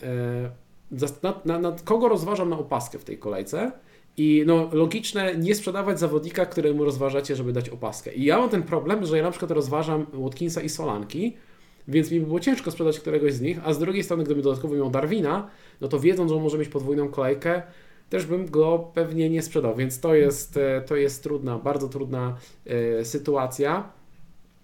[0.92, 3.72] nad, nad, nad kogo rozważam na opaskę w tej kolejce
[4.18, 8.14] i no, logiczne nie sprzedawać zawodnika, któremu rozważacie, żeby dać opaskę.
[8.14, 11.38] I ja mam ten problem, że ja na przykład rozważam Watkinsa i Solanki,
[11.88, 14.76] więc mi by było ciężko sprzedać któregoś z nich, a z drugiej strony, gdybym dodatkowo
[14.76, 15.48] miał Darwina,
[15.82, 17.62] no to wiedząc, że on może mieć podwójną kolejkę,
[18.10, 22.38] też bym go pewnie nie sprzedał, więc to jest, e, to jest trudna, bardzo trudna
[22.66, 23.92] e, sytuacja.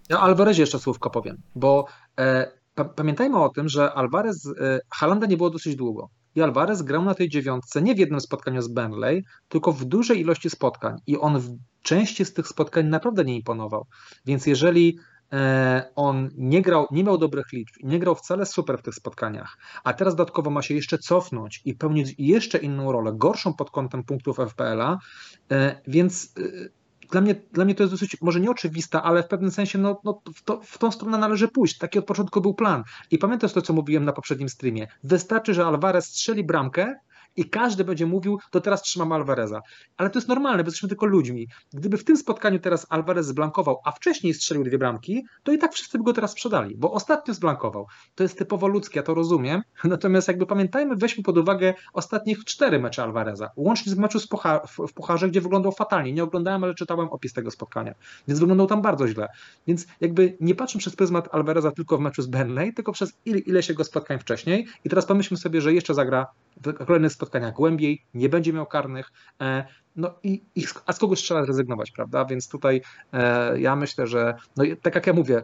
[0.08, 1.86] Ja o jeszcze słówko powiem, bo
[2.18, 2.52] e,
[2.96, 4.48] pamiętajmy o tym, że Alvarez,
[4.90, 6.08] Halanda nie było dosyć długo
[6.38, 10.20] i Alvarez grał na tej dziewiątce nie w jednym spotkaniu z Benley, tylko w dużej
[10.20, 13.86] ilości spotkań i on w części z tych spotkań naprawdę nie imponował.
[14.26, 14.98] Więc jeżeli
[15.32, 19.56] e, on nie grał, nie miał dobrych liczb nie grał wcale super w tych spotkaniach,
[19.84, 24.04] a teraz dodatkowo ma się jeszcze cofnąć i pełnić jeszcze inną rolę, gorszą pod kątem
[24.04, 24.98] punktów FPL-a,
[25.50, 26.68] e, więc e,
[27.10, 30.22] dla mnie, dla mnie to jest dosyć, może nieoczywista, ale w pewnym sensie no, no
[30.34, 31.78] w, to, w tą stronę należy pójść.
[31.78, 32.82] Taki od początku był plan.
[33.10, 34.86] I pamiętasz to, co mówiłem na poprzednim streamie.
[35.04, 36.94] Wystarczy, że Alvarez strzeli bramkę
[37.38, 39.60] i każdy będzie mówił, to teraz trzymam Alvareza.
[39.96, 41.48] Ale to jest normalne, bo jesteśmy tylko ludźmi.
[41.72, 45.72] Gdyby w tym spotkaniu teraz Alvarez zblankował, a wcześniej strzelił dwie bramki, to i tak
[45.72, 47.86] wszyscy by go teraz sprzedali, bo ostatnio zblankował.
[48.14, 49.62] To jest typowo ludzkie, ja to rozumiem.
[49.84, 54.92] Natomiast jakby pamiętajmy, weźmy pod uwagę ostatnich cztery mecze Alvareza, łącznie z meczu pucha w
[54.92, 56.12] Pucharze, gdzie wyglądał fatalnie.
[56.12, 57.94] Nie oglądałem, ale czytałem opis tego spotkania,
[58.28, 59.28] więc wyglądał tam bardzo źle.
[59.66, 63.38] Więc jakby nie patrzę przez pryzmat Alvareza tylko w meczu z Benley, tylko przez ile,
[63.38, 66.26] ileś jego spotkań wcześniej i teraz pomyślmy sobie, że jeszcze zagra
[66.62, 69.12] w kolejnych spotkaniach spotkania głębiej, nie będzie miał karnych.
[69.40, 69.64] E,
[69.96, 72.24] no i, i a z kogoś trzeba zrezygnować, prawda?
[72.24, 72.82] Więc tutaj
[73.12, 75.42] e, ja myślę, że no, tak jak ja mówię,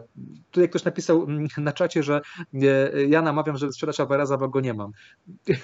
[0.51, 2.21] tutaj ktoś napisał mm, na czacie, że
[2.53, 4.91] e, ja namawiam, żeby sprzedać Alvareza, bo go nie mam.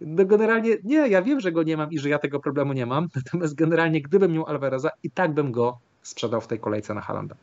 [0.00, 2.86] No generalnie nie, ja wiem, że go nie mam i że ja tego problemu nie
[2.86, 7.00] mam, natomiast generalnie gdybym miał Alvareza i tak bym go sprzedał w tej kolejce na
[7.00, 7.34] Halanda.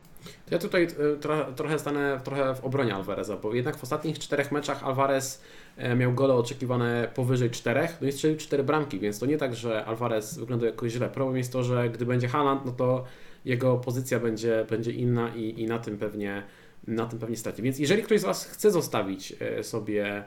[0.51, 4.51] Ja tutaj e, trochę, trochę stanę trochę w obronie Alvareza, bo jednak w ostatnich czterech
[4.51, 5.41] meczach Alvarez
[5.77, 9.55] e, miał gole oczekiwane powyżej czterech, no i strzelił cztery bramki, więc to nie tak,
[9.55, 11.09] że Alvarez wygląda jakoś źle.
[11.09, 13.03] Problem jest to, że gdy będzie Haaland, no to
[13.45, 16.43] jego pozycja będzie, będzie inna i, i na tym pewnie
[16.87, 17.61] na tym pewnie straci.
[17.61, 20.23] Więc jeżeli ktoś z Was chce zostawić e, sobie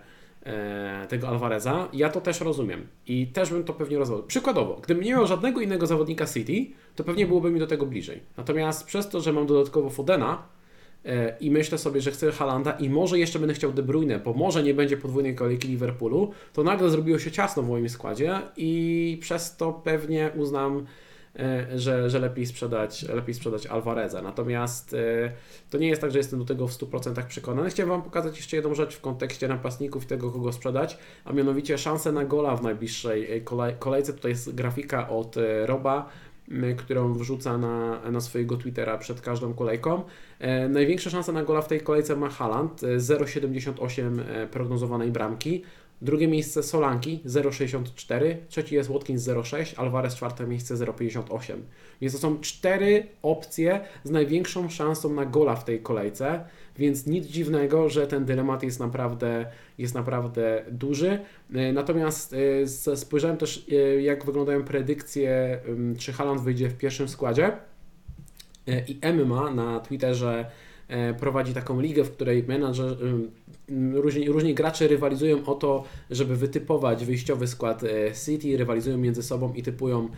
[1.08, 4.26] tego Alvareza, ja to też rozumiem i też bym to pewnie rozwiązał.
[4.26, 8.20] Przykładowo, gdybym nie miał żadnego innego zawodnika City, to pewnie byłoby mi do tego bliżej.
[8.36, 10.42] Natomiast przez to, że mam dodatkowo Fodena
[11.04, 14.32] e, i myślę sobie, że chcę Halanda i może jeszcze będę chciał De Bruyne, bo
[14.32, 19.18] może nie będzie podwójnej kolejki Liverpoolu, to nagle zrobiło się ciasno w moim składzie i
[19.20, 20.86] przez to pewnie uznam
[21.38, 24.22] E, że, że lepiej, sprzedać, lepiej sprzedać Alvareza.
[24.22, 25.32] Natomiast e,
[25.70, 27.70] to nie jest tak, że jestem do tego w 100% przekonany.
[27.70, 31.78] Chciałem Wam pokazać jeszcze jedną rzecz w kontekście napastników i tego, kogo sprzedać, a mianowicie
[31.78, 33.40] szansę na gola w najbliższej e,
[33.78, 34.12] kolejce.
[34.12, 36.08] Tutaj jest grafika od Roba
[36.76, 40.02] którą wrzuca na, na swojego Twittera przed każdą kolejką.
[40.38, 45.62] E, największe szanse na gola w tej kolejce ma Haaland, 0,78 prognozowanej bramki.
[46.02, 51.54] Drugie miejsce Solanki 0,64, trzeci jest Watkins 0,6, Alvarez czwarte miejsce 0,58.
[52.00, 56.44] Więc to są cztery opcje z największą szansą na gola w tej kolejce,
[56.78, 59.46] więc nic dziwnego, że ten dylemat jest naprawdę,
[59.78, 61.18] jest naprawdę duży.
[61.54, 62.34] E, natomiast
[62.92, 65.60] e, spojrzałem też, e, jak wyglądają predykcje,
[65.98, 67.52] czy Haaland wyjdzie w pierwszym składzie
[68.88, 70.50] i Emma na Twitterze
[71.20, 72.96] prowadzi taką ligę, w której menadżer,
[73.92, 77.82] różni, różni gracze rywalizują o to, żeby wytypować wyjściowy skład
[78.26, 80.08] City, rywalizują między sobą i typują,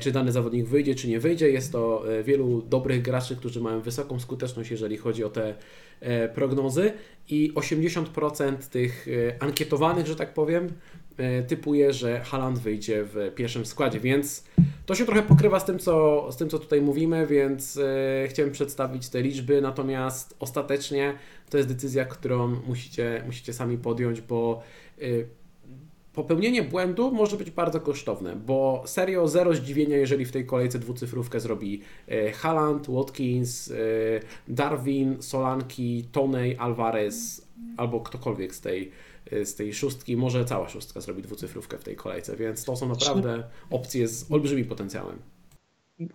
[0.00, 1.50] czy dany zawodnik wyjdzie, czy nie wyjdzie.
[1.50, 5.54] Jest to wielu dobrych graczy, którzy mają wysoką skuteczność, jeżeli chodzi o te
[6.34, 6.92] prognozy
[7.28, 9.06] i 80% tych
[9.40, 10.68] ankietowanych, że tak powiem,
[11.16, 14.44] E, typuje, że Haaland wyjdzie w pierwszym składzie, więc
[14.86, 18.52] to się trochę pokrywa z tym, co, z tym, co tutaj mówimy, więc e, chciałem
[18.52, 21.14] przedstawić te liczby, natomiast ostatecznie
[21.50, 24.62] to jest decyzja, którą musicie, musicie sami podjąć, bo
[24.98, 25.04] e,
[26.14, 31.40] popełnienie błędu może być bardzo kosztowne, bo serio zero zdziwienia, jeżeli w tej kolejce dwucyfrówkę
[31.40, 31.80] zrobi
[32.34, 33.72] Haaland, Watkins,
[34.48, 38.90] Darwin, Solanki, Tonej, Alvarez albo ktokolwiek z tej
[39.32, 42.88] Y, z tej szóstki, może cała szóstka zrobi dwucyfrówkę w tej kolejce, więc to są
[42.88, 45.18] naprawdę opcje z olbrzymim potencjałem.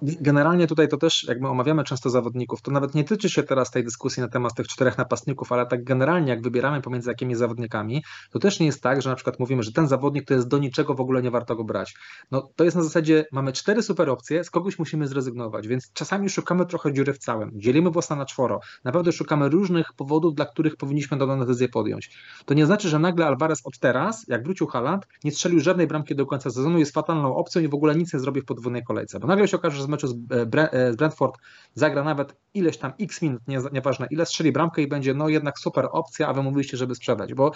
[0.02, 3.72] Generalnie tutaj to też, jak my omawiamy często zawodników, to nawet nie tyczy się teraz
[3.72, 8.04] tej dyskusji na temat tych czterech napastników, ale tak generalnie, jak wybieramy pomiędzy jakimi zawodnikami,
[8.32, 10.58] to też nie jest tak, że na przykład mówimy, że ten zawodnik to jest do
[10.58, 11.96] niczego w ogóle nie warto go brać.
[12.32, 16.30] No to jest na zasadzie, mamy cztery super opcje, z kogoś musimy zrezygnować, więc czasami
[16.30, 17.52] szukamy trochę dziury w całym.
[17.54, 18.60] Dzielimy włosa na czworo.
[18.84, 22.18] Naprawdę szukamy różnych powodów, dla których powinniśmy daną decyzję podjąć.
[22.46, 26.16] To nie znaczy, że nagle Alvarez od teraz, jak wrócił Haaland, nie strzelił żadnej bramki
[26.16, 29.20] do końca sezonu, jest fatalną opcją i w ogóle nic nie zrobi w podwójnej kolejce.
[29.20, 31.38] Bo nagle się okaże, że z meczu z, e, e, z Brentford
[31.74, 35.60] zagra nawet ileś tam x minut, nie, nieważne ile, strzeli bramkę i będzie no jednak
[35.60, 37.52] super opcja, a wy mówiliście, żeby sprzedać, bo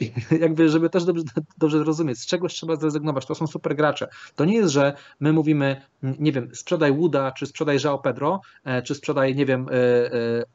[0.40, 1.24] jakby, żeby też dobrze,
[1.58, 4.08] dobrze zrozumieć, z czegoś trzeba zrezygnować, to są super gracze.
[4.36, 8.82] To nie jest, że my mówimy, nie wiem, sprzedaj Wooda, czy sprzedaj João Pedro, e,
[8.82, 9.66] czy sprzedaj, nie wiem,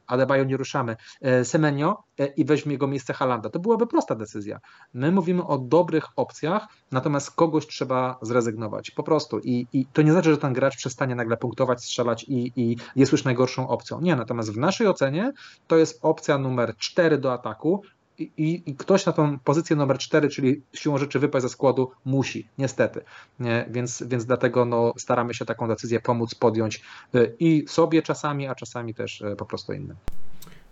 [0.06, 0.96] Adebayo nie ruszamy,
[1.42, 2.02] Semenio
[2.36, 3.50] i weźmie jego miejsce Halanda.
[3.50, 4.60] To byłaby prosta decyzja.
[4.94, 9.38] My mówimy o dobrych opcjach, natomiast kogoś trzeba zrezygnować, po prostu.
[9.38, 13.12] I, i to nie znaczy, że ten gracz przestanie nagle punktować, strzelać i, i jest
[13.12, 14.00] już najgorszą opcją.
[14.00, 15.32] Nie, natomiast w naszej ocenie
[15.66, 17.82] to jest opcja numer 4 do ataku,
[18.18, 22.48] i, i, ktoś na tą pozycję numer 4, czyli siłą rzeczy wypaść ze składu, musi,
[22.58, 23.00] niestety.
[23.40, 23.66] Nie?
[23.70, 26.82] Więc, więc dlatego no, staramy się taką decyzję pomóc podjąć
[27.14, 29.96] y, i sobie czasami, a czasami też y, po prostu innym.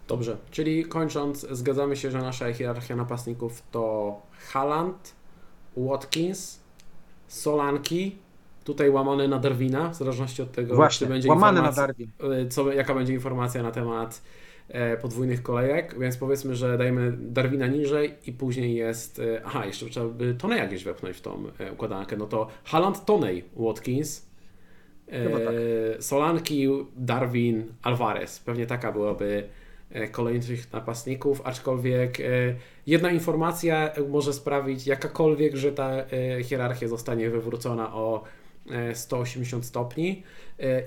[0.09, 4.17] Dobrze, czyli kończąc, zgadzamy się, że nasza hierarchia napastników to
[4.53, 5.15] Haaland,
[5.77, 6.61] Watkins,
[7.29, 8.17] Solanki,
[8.65, 12.11] tutaj łamany na Darwina, w zależności od tego, Właśnie, czy będzie łamany na Darwin.
[12.45, 14.23] Y, co, jaka będzie informacja na temat
[15.03, 20.09] podwójnych kolejek, więc powiedzmy, że dajemy Darwina niżej i później jest, e, aha, jeszcze trzeba
[20.09, 24.27] by Toneja gdzieś wepchnąć w tą e, układankę, no to Haaland, Tonej, Watkins,
[25.09, 25.55] e, tak.
[26.01, 29.49] Solanki, Darwin, Alvarez, pewnie taka byłaby
[29.93, 32.25] E, kolejnych napastników, aczkolwiek e,
[32.87, 36.07] jedna informacja może sprawić jakakolwiek, że ta e,
[36.45, 38.25] hierarchia zostanie wywrócona o
[38.95, 40.23] 180 stopni.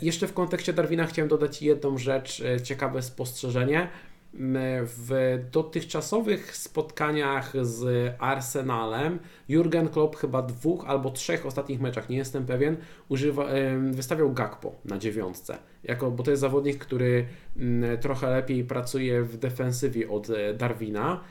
[0.02, 3.88] Jeszcze w kontekście Darwina chciałem dodać jedną rzecz, ciekawe spostrzeżenie.
[4.82, 9.20] W dotychczasowych spotkaniach z Arsenalem
[9.50, 12.78] Jurgen Klopp chyba dwóch albo trzech ostatnich meczach, nie jestem pewien,
[13.10, 13.46] używa,
[13.92, 17.26] wystawiał Gakpo na dziewiątce, jako, bo to jest zawodnik, który
[18.02, 21.22] trochę lepiej pracuje w defensywie od e, Darwina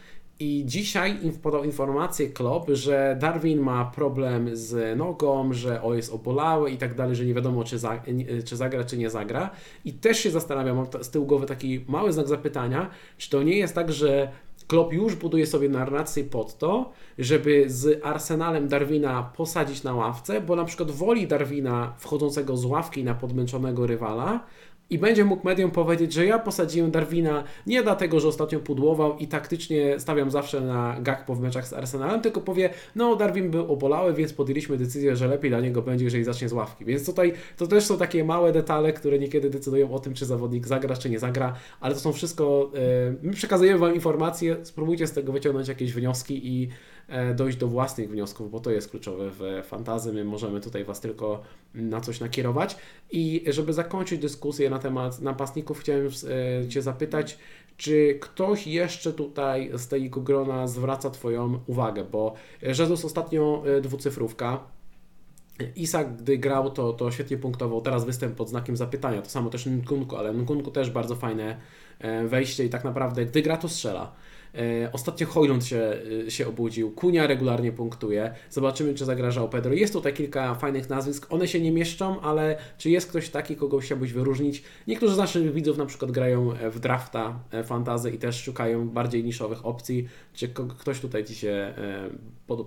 [0.40, 6.70] i dzisiaj podał informację Klopp, że Darwin ma problem z nogą, że o jest obolały
[6.70, 8.02] i tak dalej, że nie wiadomo czy, za,
[8.44, 9.50] czy zagra, czy nie zagra.
[9.84, 13.58] I też się zastanawiam, mam z tyłu głowy taki mały znak zapytania, czy to nie
[13.58, 14.32] jest tak, że
[14.66, 20.56] Klopp już buduje sobie narrację pod to, żeby z Arsenalem Darwina posadzić na ławce, bo
[20.56, 24.44] na przykład woli Darwina wchodzącego z ławki na podmęczonego rywala,
[24.90, 29.26] i będzie mógł mediom powiedzieć, że ja posadziłem Darwina nie dlatego, że ostatnio pudłował i
[29.26, 34.14] taktycznie stawiam zawsze na Gakpo w meczach z Arsenalem, tylko powie, no Darwin był obolały,
[34.14, 36.84] więc podjęliśmy decyzję, że lepiej dla niego będzie, jeżeli zacznie z ławki.
[36.84, 40.66] Więc tutaj to też są takie małe detale, które niekiedy decydują o tym, czy zawodnik
[40.66, 42.80] zagra, czy nie zagra, ale to są wszystko, yy,
[43.22, 46.93] my przekazujemy Wam informacje, spróbujcie z tego wyciągnąć jakieś wnioski i E,
[47.34, 50.12] dojść do własnych wniosków, bo to jest kluczowe w fantazy.
[50.12, 51.42] My możemy tutaj Was tylko
[51.74, 52.76] na coś nakierować.
[53.10, 57.38] I żeby zakończyć dyskusję na temat napastników, chciałem e, Cię zapytać,
[57.76, 64.60] czy ktoś jeszcze tutaj z tego grona zwraca Twoją uwagę, bo Jezus ostatnio e, dwucyfrówka,
[65.76, 67.80] Isak, gdy grał, to, to świetnie punktował.
[67.80, 69.22] Teraz występ pod znakiem zapytania.
[69.22, 71.56] To samo też Nkunku, ale Nkunku też bardzo fajne
[72.26, 74.12] wejście i tak naprawdę, gdy gra, to strzela.
[74.54, 78.34] E, ostatnio Hojlund się, e, się obudził, Kunia regularnie punktuje.
[78.50, 79.72] Zobaczymy, czy zagrażał Pedro.
[79.72, 81.26] Jest tutaj kilka fajnych nazwisk.
[81.32, 84.62] One się nie mieszczą, ale czy jest ktoś taki, kogo chciałbyś wyróżnić?
[84.86, 89.24] Niektórzy z naszych widzów na przykład grają w drafta e, fantazy i też szukają bardziej
[89.24, 90.08] niszowych opcji.
[90.32, 91.74] Czy ktoś tutaj Ci się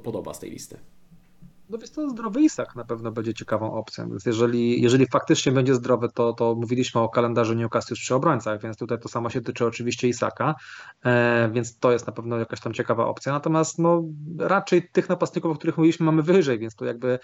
[0.04, 0.78] podoba z tej listy?
[1.70, 4.10] No więc to zdrowy Isak na pewno będzie ciekawą opcją.
[4.10, 8.78] Więc jeżeli, jeżeli faktycznie będzie zdrowy, to, to mówiliśmy o kalendarzu Newcastle przy obrońcach, więc
[8.78, 10.56] tutaj to samo się tyczy oczywiście Isaka,
[11.06, 13.34] e, więc to jest na pewno jakaś tam ciekawa opcja.
[13.34, 14.04] Natomiast no,
[14.40, 17.20] raczej tych napastników, o których mówiliśmy, mamy wyżej, więc tu jakby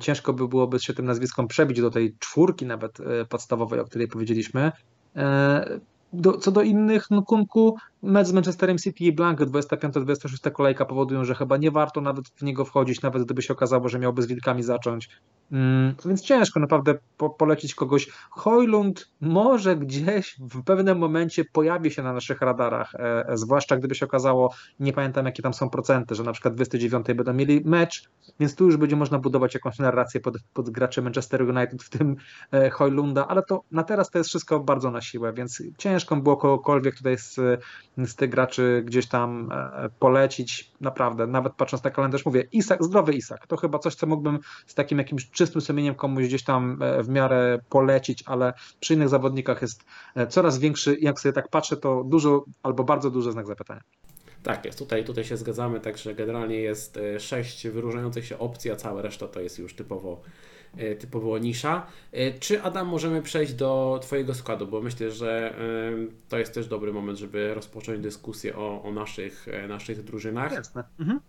[0.00, 4.08] ciężko by byłoby się tym nazwiskom przebić do tej czwórki nawet e, podstawowej, o której
[4.08, 4.72] powiedzieliśmy.
[5.16, 5.80] E,
[6.12, 11.24] do, co do innych, no Kunku, mecz z Manchesterem City i Blank 25-26 kolejka powodują,
[11.24, 14.26] że chyba nie warto nawet w niego wchodzić, nawet gdyby się okazało, że miałby z
[14.26, 15.08] Wilkami zacząć.
[15.52, 18.08] Mm, więc ciężko naprawdę po, polecić kogoś.
[18.30, 23.94] Hojlund może gdzieś w pewnym momencie pojawi się na naszych radarach, e, e, zwłaszcza gdyby
[23.94, 28.10] się okazało, nie pamiętam jakie tam są procenty, że na przykład 29 będą mieli mecz,
[28.40, 32.16] więc tu już będzie można budować jakąś narrację pod, pod graczy Manchester United, w tym
[32.52, 36.36] e, Hojlunda, ale to na teraz to jest wszystko bardzo na siłę, więc ciężko było
[36.36, 37.40] kogokolwiek tutaj z,
[38.06, 43.12] z tych graczy gdzieś tam e, polecić, naprawdę, nawet patrząc na kalendarz, mówię, Isak, zdrowy
[43.12, 47.02] Isak, to chyba coś, co mógłbym z takim jakimś czystym sumieniem komuś gdzieś tam e,
[47.02, 49.84] w miarę polecić, ale przy innych zawodnikach jest
[50.14, 53.80] e, coraz większy, jak sobie tak patrzę, to dużo albo bardzo duży znak zapytania.
[54.42, 59.02] Tak jest, tutaj, tutaj się zgadzamy, także generalnie jest sześć wyróżniających się opcji, a cała
[59.02, 60.22] reszta to jest już typowo
[60.98, 61.86] typowo nisza.
[62.12, 66.68] E, czy Adam możemy przejść do Twojego składu, bo myślę, że e, to jest też
[66.68, 70.52] dobry moment, żeby rozpocząć dyskusję o, o naszych, naszych drużynach.
[70.52, 70.84] Jasne.
[71.00, 71.20] Mhm.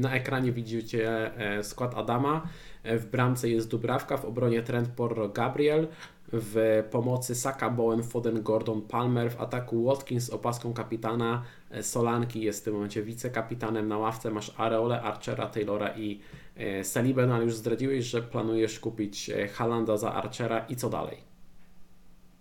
[0.00, 1.30] Na ekranie widzicie
[1.62, 2.48] skład Adama.
[2.84, 5.88] W bramce jest Dubrawka, w obronie Trent Porro Gabriel,
[6.32, 11.42] w pomocy Saka, Bowen, Foden, Gordon, Palmer, w ataku Watkins z opaską kapitana,
[11.80, 16.41] Solanki jest w tym momencie wicekapitanem, na ławce masz Areole, Archera, Taylora i E,
[16.84, 21.18] Salibę, no ale już zdradziłeś, że planujesz kupić e, Halanda za Archera i co dalej?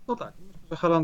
[0.08, 0.34] No tak,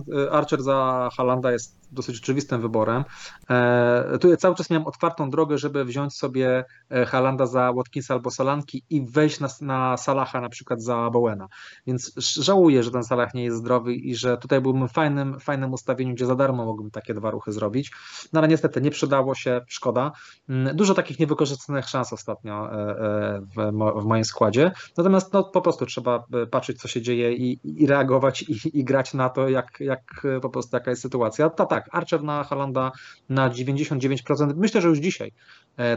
[0.09, 3.03] y, Archer za Halanda jest dosyć oczywistym wyborem.
[3.49, 8.13] E, tu ja cały czas miałem otwartą drogę, żeby wziąć sobie e, Halanda za Watkinsa
[8.13, 11.47] albo Solanki i wejść na, na Salaha na przykład za Bowena.
[11.87, 15.73] Więc żałuję, że ten Salah nie jest zdrowy i że tutaj byłbym w fajnym, fajnym
[15.73, 17.91] ustawieniu, gdzie za darmo mógłbym takie dwa ruchy zrobić.
[18.33, 20.11] No ale niestety nie przydało się, szkoda.
[20.49, 24.71] Mm, dużo takich niewykorzystanych szans ostatnio e, w, w moim składzie.
[24.97, 29.13] Natomiast no, po prostu trzeba patrzeć, co się dzieje i, i reagować i, i grać
[29.13, 31.49] na to, jak, jak po prostu jaka jest sytuacja.
[31.49, 32.91] To tak, Archer na Halanda
[33.29, 34.53] na 99%.
[34.55, 35.31] Myślę, że już dzisiaj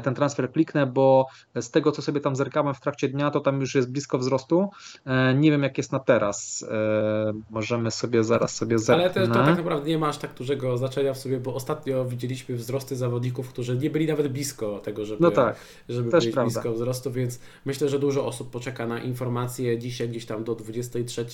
[0.02, 1.26] ten transfer kliknę, bo
[1.60, 4.70] z tego, co sobie tam zerkałem w trakcie dnia, to tam już jest blisko wzrostu.
[5.06, 6.66] E, nie wiem, jak jest na teraz.
[7.50, 9.04] Możemy sobie zaraz sobie zerknę.
[9.04, 12.04] Ale to, to tak naprawdę nie ma aż tak dużego znaczenia w sobie, bo ostatnio
[12.04, 15.56] widzieliśmy wzrosty zawodników, którzy nie byli nawet blisko tego, żeby, no tak,
[15.88, 16.42] żeby być prawda.
[16.42, 21.24] blisko wzrostu, więc myślę, że dużo osób poczeka na informacje dzisiaj gdzieś tam do 23,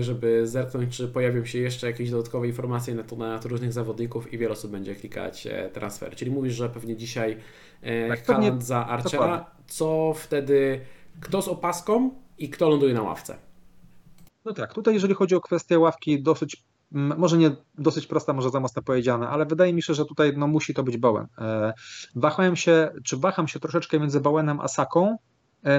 [0.00, 4.38] żeby zerknąć, czy pojawi pojawią się jeszcze jakieś dodatkowe informacje na temat różnych zawodników i
[4.38, 6.16] wiele osób będzie klikać e, transfer.
[6.16, 7.36] Czyli mówisz, że pewnie dzisiaj e,
[8.08, 9.26] tak, Haaland za Archera.
[9.26, 9.46] Dokładnie.
[9.66, 10.80] Co wtedy,
[11.20, 13.36] kto z opaską i kto ląduje na ławce?
[14.44, 18.60] No tak, tutaj jeżeli chodzi o kwestię ławki, dosyć może nie dosyć prosta, może za
[18.60, 21.26] mocno powiedziane, ale wydaje mi się, że tutaj no, musi to być Bowen.
[21.38, 21.72] E,
[22.14, 25.16] wahałem się, czy waham się troszeczkę między Bowenem a Saką,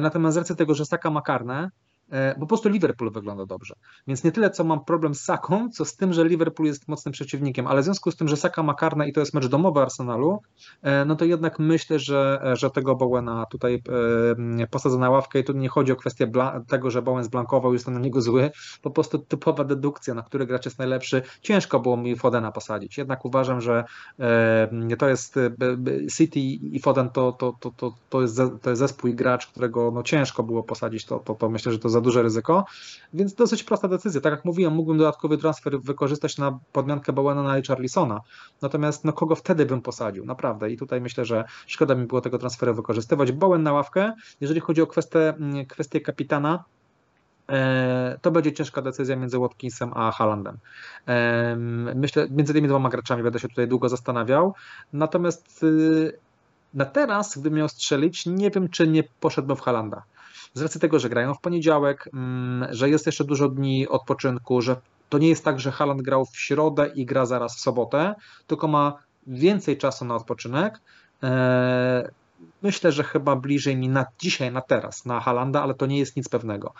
[0.02, 1.70] natomiast z racji tego, że Saka ma karne,
[2.12, 3.76] E, po prostu Liverpool wygląda dobrze.
[4.08, 7.12] Więc nie tyle, co mam problem z Saką, co z tym, że Liverpool jest mocnym
[7.12, 9.82] przeciwnikiem, ale w związku z tym, że Saka ma karne i to jest mecz domowy
[9.82, 10.42] Arsenalu,
[10.82, 13.84] e, no to jednak myślę, że, że tego Bowena tutaj
[14.60, 16.32] e, posadzę na ławkę i tu nie chodzi o kwestię
[16.68, 18.52] tego, że Bowen zblankował, jest to na niego zły,
[18.82, 21.22] po prostu typowa dedukcja, na który gracz jest najlepszy.
[21.42, 22.98] Ciężko było mi Fodena posadzić.
[22.98, 23.84] Jednak uważam, że
[25.00, 25.40] to jest
[26.18, 29.92] City i Foden to, to, to, to, to, jest, to jest zespół i gracz, którego
[29.92, 32.66] no ciężko było posadzić, to, to, to myślę, że to za duże ryzyko,
[33.14, 34.22] więc dosyć prosta decyzja.
[34.22, 38.22] Tak jak mówiłem, mógłbym dodatkowy transfer wykorzystać na podmiankę Bowena na Richarlisona,
[38.62, 42.38] natomiast no kogo wtedy bym posadził, naprawdę i tutaj myślę, że szkoda mi było tego
[42.38, 43.32] transferu wykorzystywać.
[43.32, 46.64] Bowen na ławkę, jeżeli chodzi o kwestię, mm, kwestię kapitana,
[47.50, 50.58] e, to będzie ciężka decyzja między Watkinsem a Haalandem.
[51.96, 54.54] Myślę, między tymi dwoma graczami będę się tutaj długo zastanawiał.
[54.94, 56.18] Natomiast y,
[56.74, 60.04] na teraz, gdybym miał strzelić, nie wiem, czy nie poszedłbym w Halanda
[60.54, 64.76] z racji tego, że grają w poniedziałek, mm, że jest jeszcze dużo dni odpoczynku, że
[65.10, 68.16] to nie jest tak, że Haaland grał w środę i gra zaraz w sobotę,
[68.48, 68.94] tylko ma
[69.28, 70.82] więcej czasu na odpoczynek.
[72.62, 76.16] Myślę, że chyba bliżej mi na dzisiaj, na teraz, na Halanda, ale to nie jest
[76.16, 76.74] nic pewnego.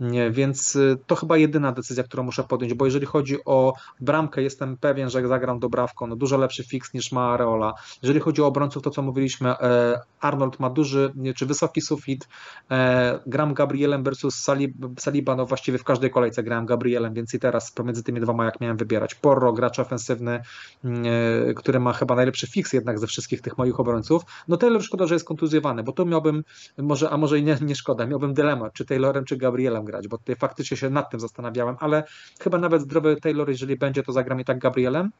[0.00, 4.42] Nie, więc y, to chyba jedyna decyzja, którą muszę podjąć, bo jeżeli chodzi o bramkę,
[4.42, 7.74] jestem pewien, że zagram dobrawką, no dużo lepszy fix niż ma Areola.
[8.02, 12.28] Jeżeli chodzi o obrońców, to co mówiliśmy, e, Arnold ma duży, czy wysoki sufit.
[12.70, 17.38] E, gram Gabrielem versus Salib, Saliba, no właściwie w każdej kolejce grałem Gabrielem, więc i
[17.38, 19.14] teraz pomiędzy tymi dwoma jak miałem wybierać.
[19.14, 20.40] Porro, gracz ofensywny,
[20.84, 21.02] mm,
[21.50, 24.22] e, który ma chyba najlepszy fix jednak ze wszystkich tych moich obrońców.
[24.48, 26.44] No Taylor szkoda, że jest kontuzjowany, bo tu miałbym,
[26.78, 30.18] może, a może i nie, nie szkoda, miałbym dylemat, czy Taylorem, czy Gabrielem grać, bo
[30.18, 32.04] tutaj faktycznie się nad tym zastanawiałem, ale
[32.40, 35.10] chyba nawet zdrowy Taylor, jeżeli będzie, to zagram i tak Gabrielem.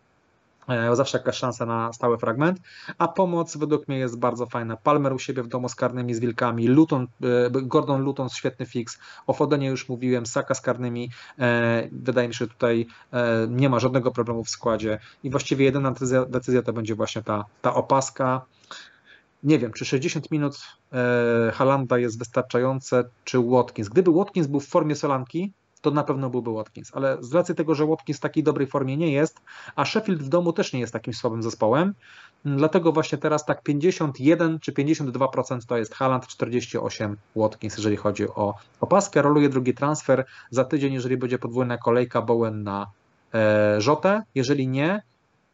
[0.69, 2.59] E, zawsze jakaś szansa na stały fragment,
[2.99, 4.77] a pomoc według mnie jest bardzo fajna.
[4.77, 8.99] Palmer u siebie w domu z karnymi, z wilkami, Luton, e, Gordon Luton świetny fix,
[9.27, 12.87] o Fodenie już mówiłem, Saka z karnymi, e, wydaje mi się, że tutaj
[13.49, 17.45] nie ma żadnego problemu w składzie i właściwie jedyna decyzja, decyzja to będzie właśnie ta,
[17.63, 18.45] ta opaska.
[19.43, 20.59] Nie wiem, czy 60 minut
[21.53, 23.89] Halanda jest wystarczające, czy Watkins.
[23.89, 26.91] Gdyby Watkins był w formie Solanki, to na pewno byłby Watkins.
[26.95, 29.41] Ale z racji tego, że Watkins w takiej dobrej formie nie jest,
[29.77, 31.95] a Sheffield w domu też nie jest takim słabym zespołem,
[32.45, 38.55] dlatego właśnie teraz tak 51 czy 52% to jest Haaland, 48 Watkins, jeżeli chodzi o
[38.81, 39.23] opaskę.
[39.23, 42.87] Roluje drugi transfer za tydzień, jeżeli będzie podwójna kolejka Bowen na
[43.35, 44.23] e, Rzotę.
[44.35, 45.03] Jeżeli nie,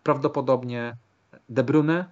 [0.03, 0.97] prawdopodobnie
[1.49, 2.05] De Bruyne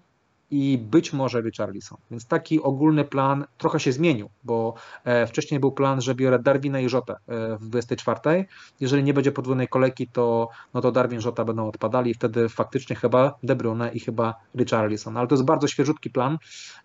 [0.52, 1.98] i być może Richarlison.
[2.10, 4.74] Więc taki ogólny plan trochę się zmienił, bo
[5.04, 8.46] e, wcześniej był plan, że biorę Darwina i Rzotę e, w 24.
[8.80, 12.48] Jeżeli nie będzie podwójnej kolejki, to, no to Darwin i Rzota będą odpadali i wtedy
[12.48, 15.16] faktycznie chyba De Bruyne i chyba Richarlison.
[15.16, 16.38] Ale to jest bardzo świeżutki plan,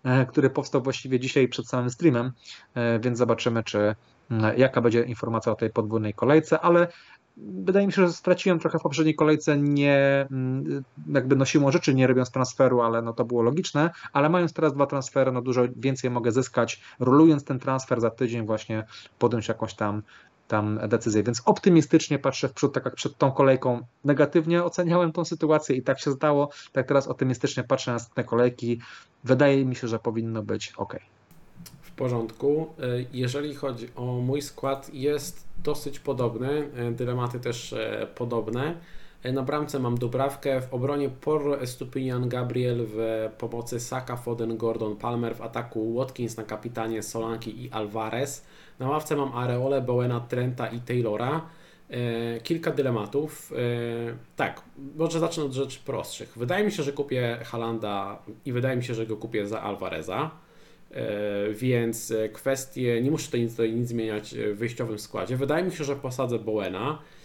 [0.04, 2.32] e, który powstał właściwie dzisiaj przed samym streamem,
[3.00, 3.94] więc zobaczymy, czy
[4.56, 6.88] jaka będzie informacja o tej podwójnej kolejce, ale
[7.46, 11.94] wydaje mi się, że straciłem trochę w poprzedniej kolejce, nie mm, jakby no siłą rzeczy
[11.94, 15.62] nie robiąc transferu, ale no to było logiczne, ale mając teraz dwa transfery, no dużo
[15.76, 18.84] więcej mogę zyskać, rolując ten transfer za tydzień właśnie
[19.18, 20.02] podjąć jakąś tam
[20.48, 23.80] tam decyzję, więc optymistycznie patrzę w przód, tak jak przed tą kolejką.
[24.04, 28.80] Negatywnie oceniałem tą sytuację i tak się zdało, tak teraz optymistycznie patrzę na te kolejki,
[29.24, 30.96] wydaje mi się, że powinno być ok
[31.98, 32.66] porządku.
[32.78, 38.74] E, jeżeli chodzi o mój skład, jest dosyć podobny, e, dylematy też e, podobne.
[39.32, 45.36] Na bramce mam Dubrawkę, w obronie Porro, Estupinian, Gabriel, w pomocy Saka, Foden, Gordon, Palmer,
[45.36, 48.44] w ataku Watkins na kapitanie, Solanki i Alvarez.
[48.78, 51.40] Na ławce mam Areole, Bowena, Trenta i Taylora.
[52.42, 53.52] Kilka dylematów.
[54.36, 54.62] Tak,
[54.96, 56.32] może zacznę od rzeczy prostszych.
[56.36, 60.30] Wydaje mi się, że kupię Halanda i wydaje mi się, że go kupię za Alvareza.
[60.90, 65.36] E, więc e, kwestie, nie muszę tutaj nic, tutaj nic zmieniać w wyjściowym składzie.
[65.36, 67.17] Wydaje mi się, że posadzę Bowena, e,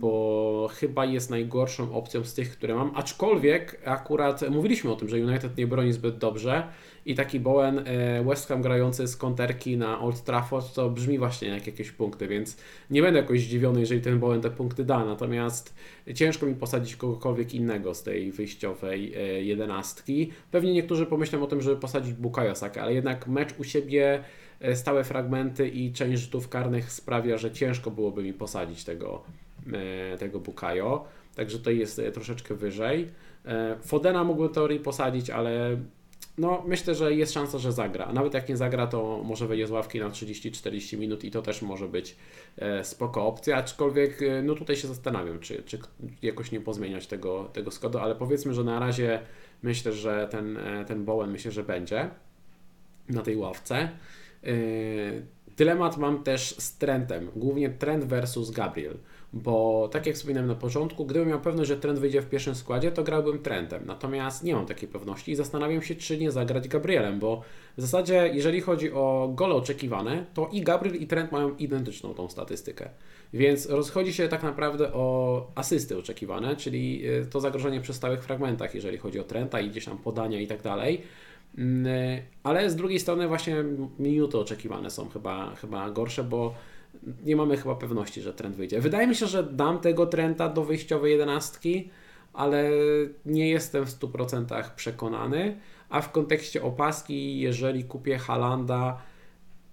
[0.00, 2.90] bo chyba jest najgorszą opcją z tych, które mam.
[2.94, 6.68] Aczkolwiek akurat mówiliśmy o tym, że United nie broni zbyt dobrze
[7.06, 11.48] i taki Bowen e, West Ham grający z konterki na Old Trafford to brzmi właśnie
[11.48, 12.56] jak jakieś punkty, więc
[12.90, 15.74] nie będę jakoś zdziwiony, jeżeli ten Bowen te punkty da, natomiast
[16.14, 20.32] ciężko mi posadzić kogokolwiek innego z tej wyjściowej e, jedenastki.
[20.50, 24.24] Pewnie niektórzy pomyślą o tym, żeby posadzić Bukayo Saka, ale jednak mecz u siebie
[24.74, 29.24] stałe fragmenty i część rzutów karnych sprawia, że ciężko byłoby mi posadzić tego,
[30.18, 31.04] tego Bukayo.
[31.34, 33.10] Także to jest troszeczkę wyżej.
[33.82, 35.76] Fodena mógłbym teorii posadzić, ale
[36.38, 38.04] no myślę, że jest szansa, że zagra.
[38.04, 41.42] A nawet jak nie zagra, to może wejdzie z ławki na 30-40 minut i to
[41.42, 42.16] też może być
[42.58, 45.78] e, spoko opcja, aczkolwiek e, no tutaj się zastanawiam, czy, czy
[46.22, 49.20] jakoś nie pozmieniać tego, tego składu, ale powiedzmy, że na razie
[49.62, 52.10] myślę, że ten, e, ten Bowen myślę, że będzie
[53.08, 53.88] na tej ławce.
[55.56, 58.96] Dylemat mam też z Trentem, głównie Trent versus Gabriel
[59.32, 62.92] bo tak jak wspominałem na początku, gdybym miał pewność, że trend wyjdzie w pierwszym składzie,
[62.92, 63.82] to grałbym trendem.
[63.86, 67.42] Natomiast nie mam takiej pewności i zastanawiam się, czy nie zagrać Gabrielem, bo
[67.76, 72.28] w zasadzie, jeżeli chodzi o gole oczekiwane, to i Gabriel i trend mają identyczną tą
[72.28, 72.88] statystykę.
[73.32, 78.74] Więc rozchodzi się tak naprawdę o asysty oczekiwane, czyli y, to zagrożenie przy stałych fragmentach,
[78.74, 81.02] jeżeli chodzi o trenda i gdzieś tam podania i tak dalej.
[81.58, 83.64] Mm, y, ale z drugiej strony właśnie
[83.98, 86.54] minuty oczekiwane są chyba, chyba gorsze, bo
[87.24, 88.80] nie mamy chyba pewności, że trend wyjdzie.
[88.80, 91.90] Wydaje mi się, że dam tego trenda do wyjściowej jedenastki,
[92.32, 92.70] ale
[93.26, 95.56] nie jestem w 100% przekonany.
[95.88, 98.98] A w kontekście opaski, jeżeli kupię Halanda,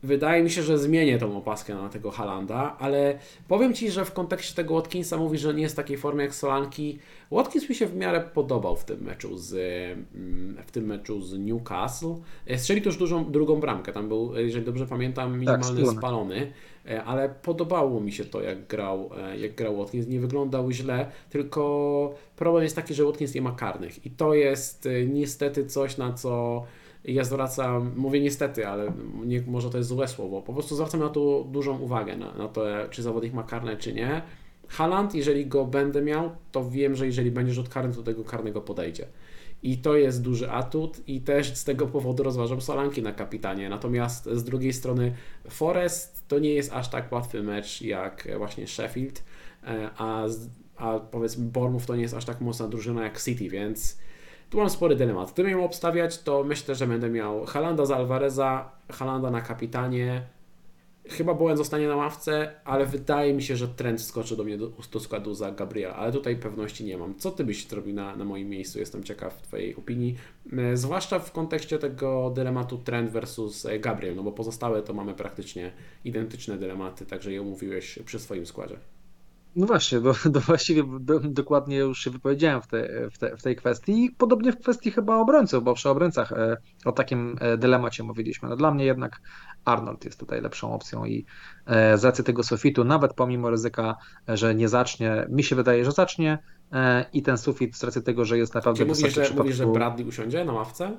[0.04, 4.12] wydaje mi się, że zmienię tą opaskę na tego Halanda, ale powiem Ci, że w
[4.12, 7.00] kontekście tego Watkinsa mówi, że nie jest w takiej formie jak Solanki.
[7.32, 9.54] Watkins mi się w miarę podobał w tym meczu z,
[10.16, 12.16] mm, w tym meczu z Newcastle.
[12.58, 16.52] Strzelił też dużą, drugą bramkę, tam był, jeżeli dobrze pamiętam, tak, minimalny tak, spalony.
[16.88, 20.08] E, ale podobało mi się to, jak grał, e, jak grał Watkins.
[20.08, 24.86] Nie wyglądał źle, tylko problem jest taki, że Watkins nie ma karnych i to jest
[24.86, 26.64] e, niestety coś, na co
[27.06, 28.94] ja zwracam, mówię niestety, ale
[29.26, 32.48] nie, może to jest złe słowo, po prostu zwracam na to dużą uwagę, na, na
[32.48, 34.22] to, czy zawodnik ma karne, czy nie.
[34.68, 38.62] Haland, jeżeli go będę miał, to wiem, że jeżeli będzie rzut karny, to tego karnego
[38.62, 39.06] podejdzie.
[39.64, 43.70] I to jest duży atut i też z tego powodu rozważam Solanki na kapitanie.
[43.70, 45.14] Natomiast z drugiej strony
[45.50, 49.24] Forest to nie jest aż tak łatwy mecz jak właśnie Sheffield,
[49.64, 50.26] e, a,
[50.78, 53.98] a powiedzmy Bournemouth to nie jest aż tak mocna drużyna jak City, więc
[54.50, 55.32] tu mam spory dylemat.
[55.32, 60.22] Gdybym miał obstawiać, to myślę, że będę miał Halanda z Alvareza, Halanda na kapitanie,
[61.10, 64.72] Chyba Bowen zostanie na ławce, ale wydaje mi się, że trend skoczy do mnie do,
[64.92, 67.16] do składu za Gabriela, ale tutaj pewności nie mam.
[67.16, 68.80] Co ty byś zrobił na, na moim miejscu?
[68.80, 70.16] Jestem ciekaw Twojej opinii,
[70.58, 75.14] e, zwłaszcza w kontekście tego dylematu trend versus e, Gabriel, no bo pozostałe to mamy
[75.14, 75.72] praktycznie
[76.06, 78.78] identyczne dylematy, także je omówiłeś przy swoim składzie.
[79.56, 83.42] No właśnie, bo, bo właściwie do, dokładnie już się wypowiedziałem w, te, w, te, w
[83.42, 84.16] tej kwestii.
[84.18, 88.50] Podobnie w kwestii chyba obrońców, bo przy obrońcach e, o takim e, dylemacie mówiliśmy.
[88.50, 89.22] No dla mnie jednak
[89.66, 91.26] Arnold jest tutaj lepszą opcją i
[91.66, 93.96] e, z racji tego sufitu, nawet pomimo ryzyka,
[94.28, 96.40] że nie zacznie, mi się wydaje, że zacznie
[96.72, 99.68] e, i ten sufit z racji tego, że jest naprawdę Czy mówisz, że, mówisz, że
[99.68, 100.98] Bradley usiądzie na ławce?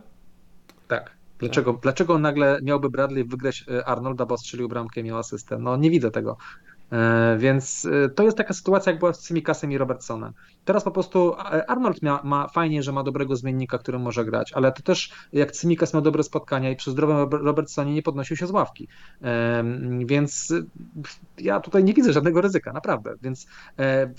[0.89, 1.17] Tak.
[1.39, 1.83] Dlaczego, tak.
[1.83, 5.59] dlaczego nagle miałby Bradley wygrać e, Arnolda, bo strzelił bramkę i miał asystę?
[5.59, 6.37] No nie widzę tego.
[6.93, 10.33] E, więc e, to jest taka sytuacja, jak była z Simikasem i Robertsonem.
[10.65, 14.53] Teraz po prostu e, Arnold ma, ma, fajnie, że ma dobrego zmiennika, którym może grać,
[14.53, 18.47] ale to też jak Simikas miał dobre spotkania i przy zdrowym Robertsonie nie podnosił się
[18.47, 18.89] z ławki.
[20.07, 20.53] Więc
[21.39, 23.15] ja tutaj nie widzę żadnego ryzyka, naprawdę.
[23.23, 23.47] Więc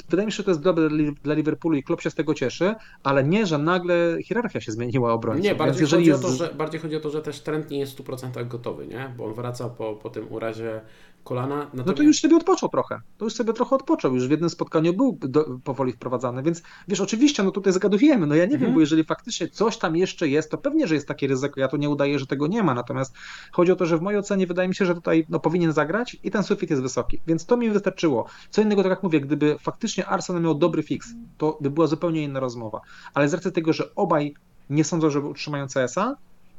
[0.09, 0.89] wydaje mi się, że to jest dobre
[1.23, 5.13] dla Liverpoolu i klub się z tego cieszy, ale nie, że nagle hierarchia się zmieniła
[5.13, 5.43] obrońców.
[5.43, 6.25] Nie, bardziej, chodzi jest...
[6.25, 8.87] o to, że, bardziej chodzi o to, że też trend nie jest w 100% gotowy,
[8.87, 9.13] nie?
[9.17, 10.81] bo on wraca po, po tym urazie
[11.25, 11.55] kolana.
[11.55, 11.87] Natomiast...
[11.87, 13.01] No to już sobie odpoczął trochę.
[13.17, 14.15] To już sobie trochę odpoczął.
[14.15, 18.27] Już w jednym spotkaniu był do, powoli wprowadzany, więc wiesz, oczywiście, no tutaj zagadujemy.
[18.27, 18.61] No ja nie mhm.
[18.61, 21.59] wiem, bo jeżeli faktycznie coś tam jeszcze jest, to pewnie, że jest takie ryzyko.
[21.59, 22.73] Ja tu nie udaję, że tego nie ma.
[22.73, 23.15] Natomiast
[23.51, 26.17] chodzi o to, że w mojej ocenie wydaje mi się, że tutaj no, powinien zagrać
[26.23, 27.19] i ten sufit jest wysoki.
[27.27, 28.25] Więc to mi wystarczyło.
[28.49, 32.23] Co innego, tak jak mówię, gdyby faktycznie Arsenal miał dobry fix, to by była zupełnie
[32.23, 32.81] inna rozmowa.
[33.13, 34.35] Ale z racji tego, że obaj
[34.69, 36.15] nie sądzą, że utrzymają CS-a,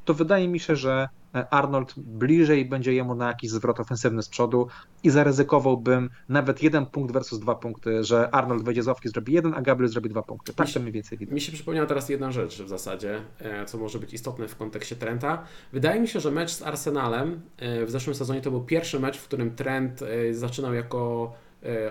[0.07, 4.29] to wydaje mi się, że e, Arnold bliżej będzie jemu na jakiś zwrot ofensywny z
[4.29, 4.67] przodu
[5.03, 9.55] i zaryzykowałbym nawet jeden punkt versus dwa punkty, że Arnold wejdzie z ławki, zrobi jeden,
[9.55, 10.55] a Gabriel zrobi dwa punkty.
[10.55, 11.35] Tak to mniej więcej widzę.
[11.35, 14.97] Mi się przypomniała teraz jedna rzecz w zasadzie, e, co może być istotne w kontekście
[14.97, 15.43] Trenta.
[15.73, 19.19] Wydaje mi się, że mecz z Arsenalem e, w zeszłym sezonie to był pierwszy mecz,
[19.19, 20.01] w którym Trent
[20.33, 21.33] zaczynał jako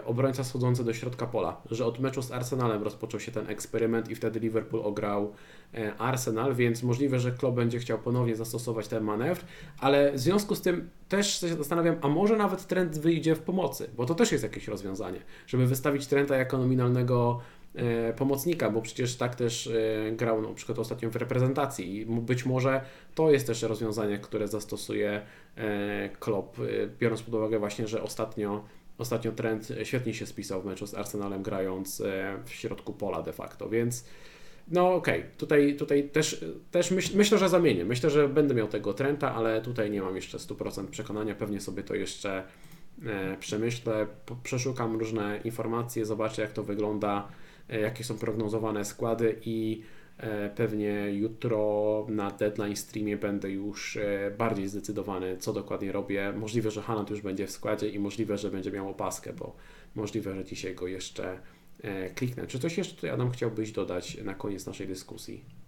[0.06, 4.16] obrońca schodzący do środka pola, że od meczu z Arsenalem rozpoczął się ten eksperyment i
[4.16, 5.34] wtedy Liverpool ograł
[5.74, 9.44] e, Arsenal, więc możliwe, że Klopp będzie chciał ponownie zastosować ten manewr,
[9.80, 13.90] ale w związku z tym też się zastanawiam, a może nawet trend wyjdzie w pomocy,
[13.98, 17.40] bo to też jest jakieś rozwiązanie, żeby wystawić Trenta jako nominalnego
[17.76, 19.70] e, pomocnika, bo przecież tak też
[20.12, 22.82] grał na przykład ostatnio w reprezentacji i być może
[23.16, 25.22] to jest też rozwiązanie, które zastosuje
[26.20, 26.58] Klopp,
[27.00, 28.64] biorąc pod uwagę właśnie, że ostatnio
[28.98, 33.34] Ostatnio trend świetnie się spisał w meczu z Arsenalem, grając e, w środku pola de
[33.34, 34.06] facto, więc
[34.68, 35.32] no okej, okay.
[35.38, 37.86] tutaj, tutaj też, też myśl, myślę, że zamienię.
[37.86, 41.36] Myślę, że będę miał tego trenda, ale tutaj nie mam jeszcze 100% przekonania.
[41.36, 42.44] Pewnie sobie to jeszcze
[43.06, 44.08] e, przemyślę,
[44.44, 47.28] przeszukam różne informacje, zobaczę jak to wygląda,
[47.70, 49.82] e, jakie są prognozowane składy i
[50.56, 56.34] pewnie jutro na deadline streamie będę już e, bardziej zdecydowany, co dokładnie robię.
[56.36, 59.56] Możliwe, że Haaland już będzie w składzie i możliwe, że będzie miał opaskę, bo
[59.96, 61.40] możliwe, że dzisiaj go jeszcze
[61.82, 62.48] e, kliknę.
[62.48, 65.65] Czy coś jeszcze Adam, chciałbyś dodać na koniec naszej dyskusji?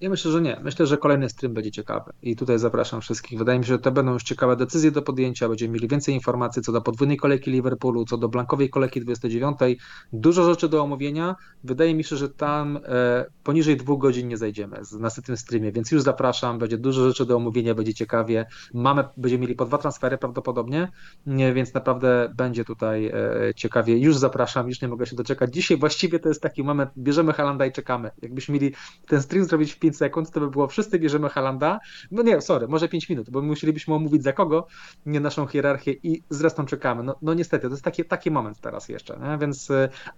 [0.00, 0.60] Ja myślę, że nie.
[0.62, 3.38] Myślę, że kolejny stream będzie ciekawy i tutaj zapraszam wszystkich.
[3.38, 5.48] Wydaje mi się, że to będą już ciekawe decyzje do podjęcia.
[5.48, 9.58] Będziemy mieli więcej informacji co do podwójnej kolejki Liverpoolu, co do blankowej kolejki 29.
[10.12, 11.36] Dużo rzeczy do omówienia.
[11.64, 15.90] Wydaje mi się, że tam e, poniżej dwóch godzin nie zajdziemy na tym streamie, więc
[15.90, 16.58] już zapraszam.
[16.58, 18.46] Będzie dużo rzeczy do omówienia, będzie ciekawie.
[18.74, 20.88] Mamy, będziemy mieli po dwa transfery prawdopodobnie,
[21.26, 23.14] nie, więc naprawdę będzie tutaj e,
[23.56, 23.98] ciekawie.
[23.98, 25.54] Już zapraszam, już nie mogę się doczekać.
[25.54, 28.10] Dzisiaj właściwie to jest taki moment, bierzemy Halanda i czekamy.
[28.22, 28.74] Jakbyśmy mieli
[29.06, 31.78] ten stream zrobić w 5 sekund, to by było wszyscy bierzemy Halanda.
[32.10, 34.66] No nie, sorry, może 5 minut, bo musielibyśmy omówić za kogo,
[35.06, 37.02] nie naszą hierarchię i zresztą czekamy.
[37.02, 39.38] No, no niestety, to jest taki, taki moment teraz jeszcze, nie?
[39.38, 39.68] więc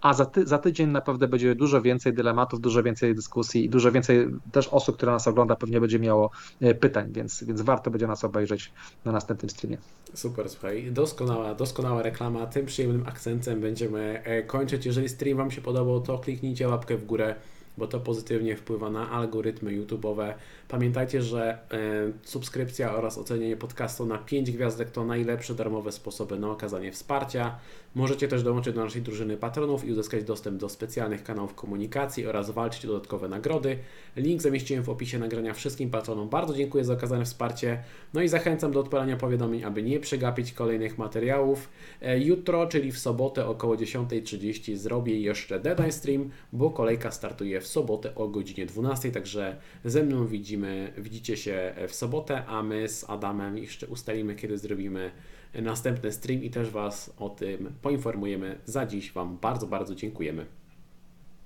[0.01, 3.91] a za, ty, za tydzień naprawdę będzie dużo więcej dylematów, dużo więcej dyskusji i dużo
[3.91, 6.31] więcej też osób, które nas ogląda pewnie będzie miało
[6.61, 8.71] e, pytań, więc, więc warto będzie nas obejrzeć
[9.05, 9.77] na następnym streamie.
[10.13, 12.45] Super, słuchaj, doskonała, doskonała reklama.
[12.45, 14.85] Tym przyjemnym akcentem będziemy e, kończyć.
[14.85, 17.35] Jeżeli stream Wam się podobał, to kliknijcie łapkę w górę
[17.77, 20.33] bo to pozytywnie wpływa na algorytmy YouTube'owe.
[20.71, 26.51] Pamiętajcie, że e, subskrypcja oraz ocenienie podcastu na 5 gwiazdek to najlepsze darmowe sposoby na
[26.51, 27.55] okazanie wsparcia.
[27.95, 32.51] Możecie też dołączyć do naszej drużyny patronów i uzyskać dostęp do specjalnych kanałów komunikacji oraz
[32.51, 33.77] walczyć o dodatkowe nagrody.
[34.15, 36.29] Link zamieściłem w opisie nagrania wszystkim patronom.
[36.29, 37.83] Bardzo dziękuję za okazane wsparcie.
[38.13, 41.69] No i zachęcam do odpalania powiadomień, aby nie przegapić kolejnych materiałów.
[42.01, 47.67] E, jutro, czyli w sobotę około 10.30 zrobię jeszcze deadline stream, bo kolejka startuje w
[47.67, 50.27] sobotę o godzinie 12, także ze mną
[50.61, 55.11] widzimy, widzicie się w sobotę, a my z Adamem jeszcze ustalimy, kiedy zrobimy
[55.53, 58.59] następny stream i też Was o tym poinformujemy.
[58.65, 60.45] Za dziś Wam bardzo, bardzo dziękujemy.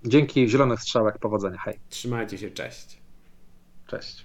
[0.05, 1.79] Dzięki, zielonych strzałek, powodzenia, hej.
[1.89, 2.97] Trzymajcie się, cześć.
[3.87, 4.23] Cześć.